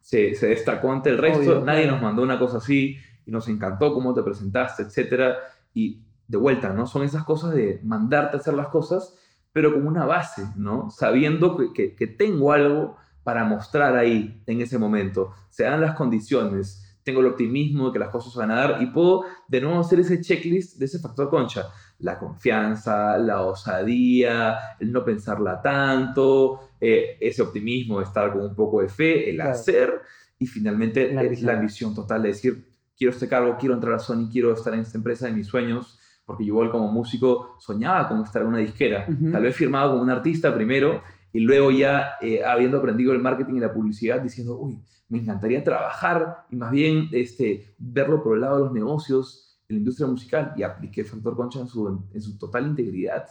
se, 0.00 0.34
se 0.34 0.48
destacó 0.48 0.90
ante 0.90 1.10
el 1.10 1.18
resto, 1.18 1.64
nadie 1.64 1.86
nos 1.86 2.00
mandó 2.00 2.22
una 2.22 2.38
cosa 2.38 2.58
así 2.58 2.96
y 3.26 3.30
nos 3.30 3.48
encantó 3.48 3.92
cómo 3.92 4.14
te 4.14 4.22
presentaste, 4.22 4.82
etc. 4.84 5.36
Y 5.74 6.00
de 6.26 6.38
vuelta, 6.38 6.72
¿no? 6.72 6.86
Son 6.86 7.02
esas 7.02 7.24
cosas 7.24 7.54
de 7.54 7.80
mandarte 7.82 8.36
a 8.36 8.40
hacer 8.40 8.54
las 8.54 8.68
cosas, 8.68 9.14
pero 9.52 9.72
con 9.74 9.86
una 9.86 10.06
base, 10.06 10.46
¿no? 10.56 10.90
Sabiendo 10.90 11.56
que, 11.74 11.94
que, 11.94 12.06
tengo 12.06 12.52
algo 12.52 12.96
para 13.22 13.44
mostrar 13.44 13.96
ahí 13.96 14.42
en 14.46 14.60
ese 14.60 14.78
momento. 14.78 15.32
Se 15.50 15.64
dan 15.64 15.80
las 15.80 15.94
condiciones, 15.94 16.83
tengo 17.04 17.20
el 17.20 17.26
optimismo 17.26 17.86
de 17.86 17.92
que 17.92 17.98
las 17.98 18.08
cosas 18.08 18.34
van 18.34 18.50
a 18.50 18.54
dar 18.54 18.82
y 18.82 18.86
puedo 18.86 19.24
de 19.46 19.60
nuevo 19.60 19.78
hacer 19.78 20.00
ese 20.00 20.20
checklist 20.20 20.78
de 20.78 20.86
ese 20.86 20.98
factor 20.98 21.28
concha. 21.28 21.68
La 21.98 22.18
confianza, 22.18 23.18
la 23.18 23.42
osadía, 23.42 24.58
el 24.80 24.90
no 24.90 25.04
pensarla 25.04 25.60
tanto, 25.60 26.70
eh, 26.80 27.18
ese 27.20 27.42
optimismo 27.42 27.98
de 27.98 28.04
estar 28.04 28.32
con 28.32 28.42
un 28.42 28.54
poco 28.54 28.80
de 28.80 28.88
fe, 28.88 29.30
el 29.30 29.40
hacer 29.42 30.00
y 30.38 30.46
finalmente 30.46 31.12
la, 31.12 31.22
la 31.22 31.60
visión 31.60 31.94
total 31.94 32.22
de 32.22 32.28
decir, 32.28 32.66
quiero 32.96 33.12
este 33.12 33.28
cargo, 33.28 33.56
quiero 33.58 33.74
entrar 33.74 33.94
a 33.94 33.98
Sony, 33.98 34.28
quiero 34.32 34.52
estar 34.52 34.72
en 34.74 34.80
esta 34.80 34.98
empresa 34.98 35.26
de 35.26 35.32
mis 35.32 35.46
sueños 35.46 35.98
porque 36.24 36.44
yo 36.44 36.54
igual 36.54 36.70
como 36.70 36.90
músico 36.90 37.56
soñaba 37.58 38.08
con 38.08 38.22
estar 38.22 38.42
en 38.42 38.48
una 38.48 38.58
disquera. 38.58 39.06
Tal 39.30 39.42
vez 39.42 39.54
firmado 39.54 39.90
como 39.90 40.02
un 40.02 40.10
artista 40.10 40.54
primero 40.54 41.02
y 41.34 41.40
luego 41.40 41.72
ya 41.72 42.12
eh, 42.20 42.44
habiendo 42.44 42.78
aprendido 42.78 43.12
el 43.12 43.18
marketing 43.18 43.56
y 43.56 43.60
la 43.60 43.74
publicidad 43.74 44.20
diciendo, 44.20 44.56
uy, 44.56 44.80
me 45.08 45.18
encantaría 45.18 45.64
trabajar 45.64 46.46
y 46.48 46.54
más 46.54 46.70
bien 46.70 47.08
este, 47.10 47.74
verlo 47.76 48.22
por 48.22 48.36
el 48.36 48.42
lado 48.42 48.58
de 48.58 48.64
los 48.66 48.72
negocios, 48.72 49.58
de 49.68 49.74
la 49.74 49.78
industria 49.80 50.06
musical 50.06 50.54
y 50.56 50.62
apliqué 50.62 51.04
Factor 51.04 51.34
Concha 51.34 51.58
en 51.58 51.66
su, 51.66 52.08
en 52.14 52.22
su 52.22 52.38
total 52.38 52.68
integridad 52.68 53.26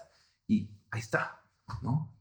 y 0.45 0.69
ahí 0.91 0.99
está, 0.99 1.39
¿no? 1.81 2.13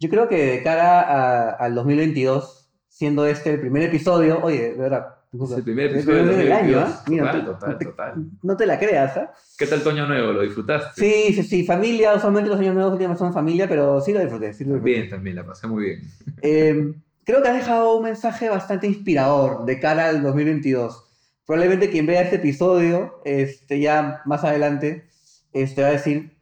Yo 0.00 0.08
creo 0.08 0.28
que 0.28 0.44
de 0.44 0.62
cara 0.64 1.52
al 1.52 1.74
2022, 1.76 2.72
siendo 2.88 3.24
este 3.24 3.54
el 3.54 3.60
primer 3.60 3.84
episodio, 3.84 4.40
oye, 4.42 4.72
de 4.72 4.76
verdad, 4.76 5.17
es 5.32 5.50
el 5.50 5.62
primer 5.62 5.90
episodio 5.90 6.24
del 6.24 6.52
año, 6.52 6.80
¿eh? 6.80 6.92
Mira, 7.08 7.44
total, 7.44 7.78
total, 7.78 8.26
No 8.42 8.56
te 8.56 8.66
la 8.66 8.78
creas, 8.78 9.16
¿eh? 9.16 9.28
¿Qué 9.58 9.66
tal 9.66 9.82
tu 9.82 9.90
año 9.90 10.06
nuevo? 10.06 10.32
¿Lo 10.32 10.42
disfrutaste? 10.42 11.00
Sí, 11.00 11.34
sí, 11.34 11.42
sí. 11.42 11.64
Familia, 11.64 12.14
usualmente 12.14 12.48
los 12.48 12.58
años 12.58 12.74
nuevos 12.74 12.92
últimamente 12.92 13.18
son 13.18 13.32
familia, 13.32 13.68
pero 13.68 14.00
sí 14.00 14.12
lo 14.12 14.20
disfruté. 14.20 14.54
Sí 14.54 14.64
lo 14.64 14.80
Bien, 14.80 15.08
también, 15.08 15.36
la 15.36 15.44
pasé 15.44 15.66
muy 15.66 15.84
bien. 15.84 16.02
Eh, 16.40 16.94
creo 17.24 17.42
que 17.42 17.48
has 17.48 17.56
dejado 17.56 17.96
un 17.96 18.04
mensaje 18.04 18.48
bastante 18.48 18.86
inspirador 18.86 19.66
de 19.66 19.78
cara 19.78 20.08
al 20.08 20.22
2022. 20.22 21.04
Probablemente 21.46 21.90
quien 21.90 22.06
vea 22.06 22.22
este 22.22 22.36
episodio, 22.36 23.20
este, 23.24 23.80
ya 23.80 24.22
más 24.24 24.44
adelante, 24.44 25.08
este, 25.52 25.82
va 25.82 25.88
a 25.88 25.92
decir, 25.92 26.36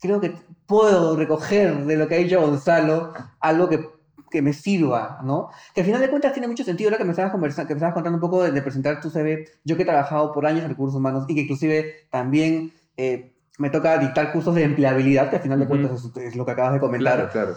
creo 0.00 0.20
que 0.20 0.34
puedo 0.66 1.16
recoger 1.16 1.84
de 1.84 1.96
lo 1.96 2.08
que 2.08 2.16
ha 2.16 2.18
dicho 2.18 2.40
Gonzalo 2.40 3.14
algo 3.40 3.68
que 3.68 3.95
que 4.30 4.42
me 4.42 4.52
sirva, 4.52 5.20
¿no? 5.24 5.50
Que 5.74 5.80
al 5.80 5.86
final 5.86 6.00
de 6.00 6.10
cuentas 6.10 6.32
tiene 6.32 6.48
mucho 6.48 6.64
sentido 6.64 6.90
lo 6.90 6.98
que 6.98 7.04
me 7.04 7.10
estabas, 7.10 7.32
conversando, 7.32 7.68
que 7.68 7.74
me 7.74 7.78
estabas 7.78 7.94
contando 7.94 8.16
un 8.16 8.20
poco 8.20 8.42
de, 8.42 8.62
presentar 8.62 9.00
tu 9.00 9.10
CV. 9.10 9.48
Yo 9.64 9.76
que 9.76 9.82
he 9.82 9.86
trabajado 9.86 10.32
por 10.32 10.46
años 10.46 10.62
en 10.62 10.70
recursos 10.70 10.96
humanos 10.96 11.24
y 11.28 11.34
que 11.34 11.42
inclusive 11.42 12.06
también 12.10 12.72
eh, 12.96 13.36
me 13.58 13.70
toca 13.70 13.98
dictar 13.98 14.32
cursos 14.32 14.54
de 14.54 14.64
empleabilidad, 14.64 15.30
que 15.30 15.36
al 15.36 15.42
final 15.42 15.60
de 15.60 15.66
cuentas 15.66 16.04
es, 16.16 16.36
lo 16.36 16.44
que 16.44 16.52
acabas 16.52 16.74
de 16.74 16.80
comentar. 16.80 17.30
Claro, 17.30 17.32
claro. 17.32 17.54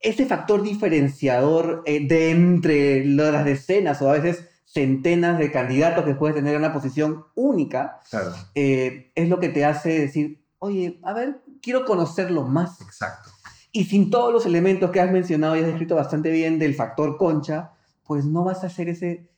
Ese 0.00 0.26
factor 0.26 0.62
diferenciador 0.62 1.82
eh, 1.86 2.06
de 2.06 2.30
entre 2.30 3.04
las 3.04 3.44
decenas 3.44 4.00
o 4.02 4.10
a 4.10 4.12
veces 4.12 4.48
centenas 4.64 5.38
de 5.38 5.50
candidatos 5.50 6.04
que 6.04 6.14
puedes 6.14 6.36
tener 6.36 6.54
en 6.54 6.60
una 6.60 6.72
posición 6.72 7.24
única, 7.34 8.00
claro. 8.10 8.32
Eh, 8.54 9.12
es 9.14 9.28
lo 9.28 9.40
que 9.40 9.48
te 9.48 9.64
hace 9.64 10.00
decir, 10.00 10.44
oye, 10.58 11.00
a 11.02 11.12
ver, 11.14 11.40
quiero 11.62 11.84
conocerlo 11.84 12.44
más. 12.44 12.80
Exacto. 12.80 13.30
Y 13.76 13.84
sin 13.84 14.08
todos 14.08 14.32
los 14.32 14.46
elementos 14.46 14.90
que 14.90 15.00
has 15.00 15.12
mencionado 15.12 15.54
y 15.54 15.60
has 15.60 15.66
descrito 15.66 15.96
bastante 15.96 16.30
bien 16.30 16.58
del 16.58 16.74
factor 16.74 17.18
concha, 17.18 17.72
pues 18.06 18.24
no 18.24 18.42
vas 18.42 18.64
a 18.64 18.68
hacer 18.68 18.88
ese 18.88 19.28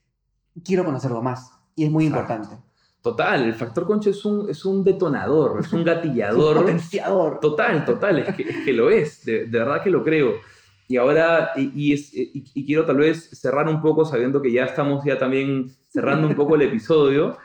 quiero 0.64 0.84
conocerlo 0.84 1.20
más. 1.22 1.50
Y 1.74 1.84
es 1.84 1.90
muy 1.90 2.06
importante. 2.06 2.56
Total, 3.02 3.42
el 3.42 3.54
factor 3.54 3.84
concha 3.84 4.10
es 4.10 4.24
un, 4.24 4.48
es 4.48 4.64
un 4.64 4.84
detonador, 4.84 5.58
es 5.58 5.72
un 5.72 5.82
gatillador. 5.82 6.56
un 6.58 6.62
potenciador. 6.62 7.40
Total, 7.40 7.84
total, 7.84 8.20
es 8.20 8.34
que, 8.36 8.42
es 8.44 8.56
que 8.58 8.72
lo 8.72 8.90
es, 8.90 9.24
de, 9.24 9.46
verdad 9.46 9.82
que 9.82 9.90
lo 9.90 10.04
creo. 10.04 10.34
Y 10.86 10.98
ahora, 10.98 11.50
y, 11.56 11.92
y, 11.92 12.64
quiero 12.64 12.86
tal 12.86 12.98
vez 12.98 13.30
cerrar 13.30 13.66
un 13.66 13.82
poco, 13.82 14.04
sabiendo 14.04 14.40
que 14.40 14.52
ya 14.52 14.66
estamos 14.66 15.04
ya 15.04 15.18
también 15.18 15.72
cerrando 15.88 16.28
un 16.28 16.36
poco 16.36 16.54
el 16.54 16.62
episodio, 16.62 17.36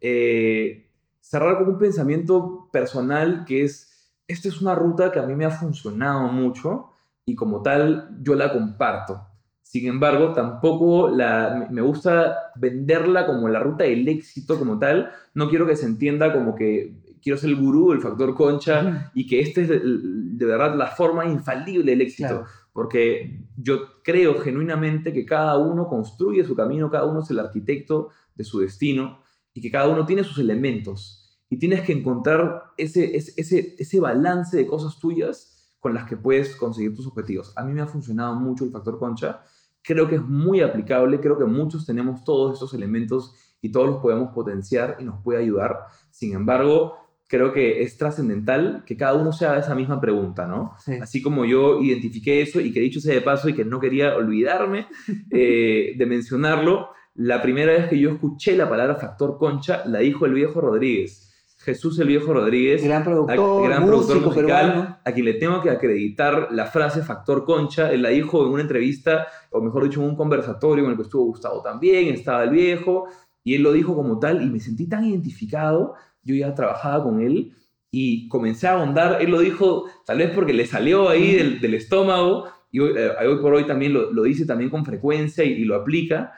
eh, 0.00 0.88
cerrar 1.20 1.58
con 1.58 1.68
un 1.68 1.78
pensamiento 1.78 2.70
personal 2.72 3.44
que 3.46 3.64
es 3.64 3.87
esta 4.28 4.48
es 4.48 4.60
una 4.60 4.74
ruta 4.74 5.10
que 5.10 5.18
a 5.18 5.26
mí 5.26 5.34
me 5.34 5.46
ha 5.46 5.50
funcionado 5.50 6.28
mucho 6.28 6.90
y 7.24 7.34
como 7.34 7.62
tal 7.62 8.18
yo 8.22 8.34
la 8.34 8.52
comparto. 8.52 9.22
Sin 9.62 9.86
embargo, 9.86 10.32
tampoco 10.32 11.08
la, 11.08 11.66
me 11.70 11.82
gusta 11.82 12.52
venderla 12.56 13.26
como 13.26 13.48
la 13.48 13.60
ruta 13.60 13.84
del 13.84 14.06
éxito 14.06 14.58
como 14.58 14.78
tal. 14.78 15.10
No 15.34 15.48
quiero 15.48 15.66
que 15.66 15.76
se 15.76 15.86
entienda 15.86 16.32
como 16.32 16.54
que 16.54 16.94
quiero 17.22 17.38
ser 17.38 17.50
el 17.50 17.56
gurú 17.56 17.90
del 17.90 18.00
factor 18.00 18.34
concha 18.34 19.10
y 19.14 19.26
que 19.26 19.40
esta 19.40 19.62
es 19.62 19.68
de, 19.68 20.46
verdad 20.46 20.74
la 20.76 20.88
forma 20.88 21.26
infalible 21.26 21.90
del 21.90 22.02
éxito. 22.02 22.44
Porque 22.72 23.44
yo 23.56 24.02
creo 24.02 24.38
genuinamente 24.40 25.12
que 25.12 25.26
cada 25.26 25.58
uno 25.58 25.88
construye 25.88 26.44
su 26.44 26.54
camino, 26.54 26.90
cada 26.90 27.06
uno 27.06 27.20
es 27.20 27.30
el 27.30 27.38
arquitecto 27.38 28.10
de 28.34 28.44
su 28.44 28.60
destino 28.60 29.22
y 29.52 29.60
que 29.60 29.70
cada 29.70 29.88
uno 29.88 30.06
tiene 30.06 30.22
sus 30.22 30.38
elementos 30.38 31.17
y 31.50 31.58
tienes 31.58 31.82
que 31.82 31.92
encontrar 31.92 32.64
ese, 32.76 33.16
ese, 33.16 33.74
ese 33.78 34.00
balance 34.00 34.56
de 34.56 34.66
cosas 34.66 34.98
tuyas 34.98 35.58
con 35.80 35.94
las 35.94 36.06
que 36.06 36.16
puedes 36.16 36.56
conseguir 36.56 36.94
tus 36.94 37.06
objetivos. 37.06 37.52
A 37.56 37.64
mí 37.64 37.72
me 37.72 37.80
ha 37.80 37.86
funcionado 37.86 38.34
mucho 38.34 38.64
el 38.64 38.70
factor 38.70 38.98
concha, 38.98 39.42
creo 39.82 40.08
que 40.08 40.16
es 40.16 40.22
muy 40.22 40.60
aplicable, 40.60 41.20
creo 41.20 41.38
que 41.38 41.44
muchos 41.44 41.86
tenemos 41.86 42.24
todos 42.24 42.54
estos 42.54 42.74
elementos 42.74 43.34
y 43.60 43.70
todos 43.70 43.86
los 43.86 43.96
podemos 43.98 44.32
potenciar 44.34 44.96
y 45.00 45.04
nos 45.04 45.22
puede 45.22 45.40
ayudar. 45.40 45.78
Sin 46.10 46.34
embargo, 46.34 46.96
creo 47.26 47.52
que 47.52 47.82
es 47.82 47.96
trascendental 47.96 48.84
que 48.86 48.96
cada 48.96 49.14
uno 49.14 49.32
se 49.32 49.46
haga 49.46 49.60
esa 49.60 49.74
misma 49.74 50.00
pregunta, 50.00 50.46
¿no? 50.46 50.74
Así 51.00 51.22
como 51.22 51.44
yo 51.44 51.80
identifiqué 51.80 52.42
eso 52.42 52.60
y 52.60 52.72
que 52.72 52.80
dicho 52.80 53.00
sea 53.00 53.14
de 53.14 53.20
paso 53.20 53.48
y 53.48 53.54
que 53.54 53.64
no 53.64 53.80
quería 53.80 54.16
olvidarme 54.16 54.88
eh, 55.30 55.94
de 55.96 56.06
mencionarlo, 56.06 56.90
la 57.14 57.42
primera 57.42 57.72
vez 57.72 57.88
que 57.88 57.98
yo 57.98 58.10
escuché 58.10 58.56
la 58.56 58.68
palabra 58.68 58.96
factor 58.96 59.38
concha 59.38 59.84
la 59.86 60.00
dijo 60.00 60.24
el 60.26 60.34
viejo 60.34 60.60
Rodríguez 60.60 61.27
Jesús 61.68 61.98
el 61.98 62.08
Viejo 62.08 62.32
Rodríguez, 62.32 62.82
gran 62.82 63.04
productor, 63.04 63.68
gran 63.68 63.84
productor 63.84 64.22
musical, 64.22 65.00
a 65.04 65.12
quien 65.12 65.26
le 65.26 65.34
tengo 65.34 65.60
que 65.60 65.68
acreditar 65.68 66.48
la 66.50 66.64
frase 66.64 67.02
Factor 67.02 67.44
Concha. 67.44 67.92
Él 67.92 68.00
la 68.00 68.08
dijo 68.08 68.42
en 68.46 68.52
una 68.52 68.62
entrevista, 68.62 69.26
o 69.50 69.60
mejor 69.60 69.84
dicho, 69.84 70.00
en 70.00 70.08
un 70.08 70.16
conversatorio 70.16 70.86
en 70.86 70.92
el 70.92 70.96
que 70.96 71.02
estuvo 71.02 71.26
Gustavo 71.26 71.60
también, 71.60 72.08
estaba 72.08 72.44
el 72.44 72.50
viejo, 72.50 73.08
y 73.44 73.54
él 73.54 73.62
lo 73.62 73.72
dijo 73.72 73.94
como 73.94 74.18
tal, 74.18 74.42
y 74.42 74.48
me 74.48 74.60
sentí 74.60 74.88
tan 74.88 75.04
identificado. 75.04 75.94
Yo 76.22 76.34
ya 76.34 76.54
trabajaba 76.54 77.04
con 77.04 77.20
él 77.20 77.54
y 77.90 78.28
comencé 78.28 78.66
a 78.66 78.72
ahondar. 78.72 79.20
Él 79.20 79.30
lo 79.30 79.40
dijo 79.40 79.90
tal 80.06 80.18
vez 80.18 80.30
porque 80.30 80.54
le 80.54 80.64
salió 80.64 81.10
ahí 81.10 81.34
del, 81.60 81.74
estómago, 81.74 82.46
y 82.72 82.80
eh, 82.80 83.10
hoy, 83.26 83.42
por 83.42 83.52
hoy 83.52 83.66
también 83.66 83.92
lo, 83.92 84.22
dice 84.22 84.46
también 84.46 84.70
con 84.70 84.86
frecuencia 84.86 85.44
y 85.44 85.64
lo 85.64 85.76
aplica. 85.76 86.32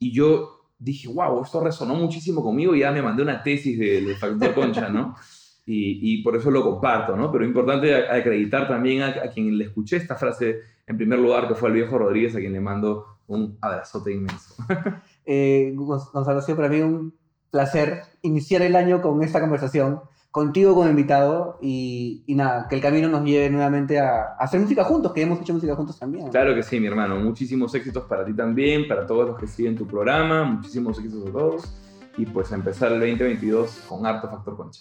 Y 0.00 0.12
yo 0.12 0.61
dije, 0.82 1.08
wow, 1.08 1.42
esto 1.42 1.62
resonó 1.62 1.94
muchísimo 1.94 2.42
conmigo 2.42 2.74
y 2.74 2.80
ya 2.80 2.90
me 2.90 3.02
mandé 3.02 3.22
una 3.22 3.42
tesis 3.42 3.78
del 3.78 4.16
factor 4.16 4.54
concha, 4.54 4.88
¿no? 4.88 5.14
Y, 5.64 6.00
y, 6.02 6.22
por 6.24 6.34
eso 6.34 6.50
lo 6.50 6.60
comparto, 6.60 7.16
¿no? 7.16 7.30
Pero 7.30 7.44
importante 7.44 7.94
acreditar 7.94 8.66
también 8.66 9.00
a, 9.02 9.30
quien 9.32 9.56
le 9.56 9.66
escuché 9.66 9.96
esta 9.96 10.16
frase 10.16 10.58
en 10.88 10.96
primer 10.96 11.20
lugar, 11.20 11.46
que 11.46 11.54
fue 11.54 11.68
el 11.68 11.76
viejo 11.76 11.96
Rodríguez, 11.96 12.34
a 12.34 12.40
quien 12.40 12.52
le 12.52 12.60
mando 12.60 13.18
un 13.28 13.56
abrazote 13.60 14.12
inmenso. 14.12 14.56
eh, 15.24 15.72
Gonzalo, 15.76 16.42
siempre 16.42 16.66
para 16.66 16.76
mí 16.76 16.82
un 16.82 17.14
placer 17.52 18.02
iniciar 18.22 18.62
el 18.62 18.74
año 18.74 19.00
con 19.00 19.22
esta 19.22 19.40
conversación, 19.40 20.00
contigo 20.32 20.74
como 20.74 20.88
invitado 20.88 21.58
y, 21.60 22.24
y 22.26 22.34
nada, 22.34 22.66
que 22.66 22.74
el 22.74 22.80
camino 22.80 23.06
nos 23.06 23.22
lleve 23.22 23.50
nuevamente 23.50 24.00
a, 24.00 24.34
a 24.36 24.36
hacer 24.38 24.58
música 24.58 24.82
juntos, 24.82 25.12
que 25.12 25.20
hemos 25.22 25.38
hecho 25.40 25.52
música 25.52 25.76
juntos 25.76 25.98
también. 25.98 26.28
Claro 26.30 26.54
que 26.54 26.62
sí, 26.62 26.80
mi 26.80 26.86
hermano. 26.86 27.16
Muchísimos 27.16 27.74
éxitos 27.74 28.04
para 28.04 28.24
ti 28.24 28.32
también, 28.32 28.88
para 28.88 29.06
todos 29.06 29.26
los 29.26 29.38
que 29.38 29.46
siguen 29.46 29.76
tu 29.76 29.86
programa. 29.86 30.42
Muchísimos 30.44 30.98
éxitos 30.98 31.28
a 31.28 31.32
todos. 31.32 31.76
Y 32.16 32.24
pues 32.24 32.50
a 32.50 32.54
empezar 32.54 32.92
el 32.92 33.00
2022 33.00 33.84
con 33.86 34.06
harto 34.06 34.28
Factor 34.28 34.56
Concha. 34.56 34.80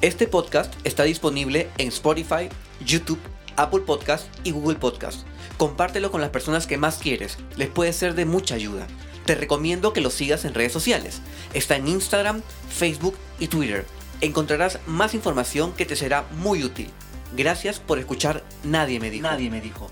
Este 0.00 0.28
podcast 0.28 0.72
está 0.84 1.02
disponible 1.02 1.68
en 1.78 1.88
Spotify, 1.88 2.48
YouTube, 2.84 3.18
Apple 3.56 3.80
Podcast 3.80 4.28
y 4.44 4.52
Google 4.52 4.76
Podcast. 4.76 5.26
Compártelo 5.56 6.12
con 6.12 6.20
las 6.20 6.30
personas 6.30 6.68
que 6.68 6.76
más 6.76 6.98
quieres, 6.98 7.38
les 7.56 7.68
puede 7.68 7.92
ser 7.92 8.14
de 8.14 8.24
mucha 8.24 8.54
ayuda. 8.54 8.86
Te 9.24 9.34
recomiendo 9.34 9.92
que 9.92 10.00
lo 10.00 10.10
sigas 10.10 10.44
en 10.44 10.54
redes 10.54 10.72
sociales. 10.72 11.22
Está 11.54 11.76
en 11.76 11.88
Instagram, 11.88 12.42
Facebook 12.68 13.16
y 13.40 13.48
Twitter. 13.48 13.84
Encontrarás 14.20 14.80
más 14.86 15.14
información 15.14 15.72
que 15.72 15.86
te 15.86 15.96
será 15.96 16.24
muy 16.38 16.64
útil. 16.64 16.90
Gracias 17.36 17.80
por 17.80 17.98
escuchar 17.98 18.42
Nadie 18.64 19.00
me 19.00 19.10
dijo. 19.10 19.22
Nadie 19.22 19.50
me 19.50 19.60
dijo. 19.60 19.90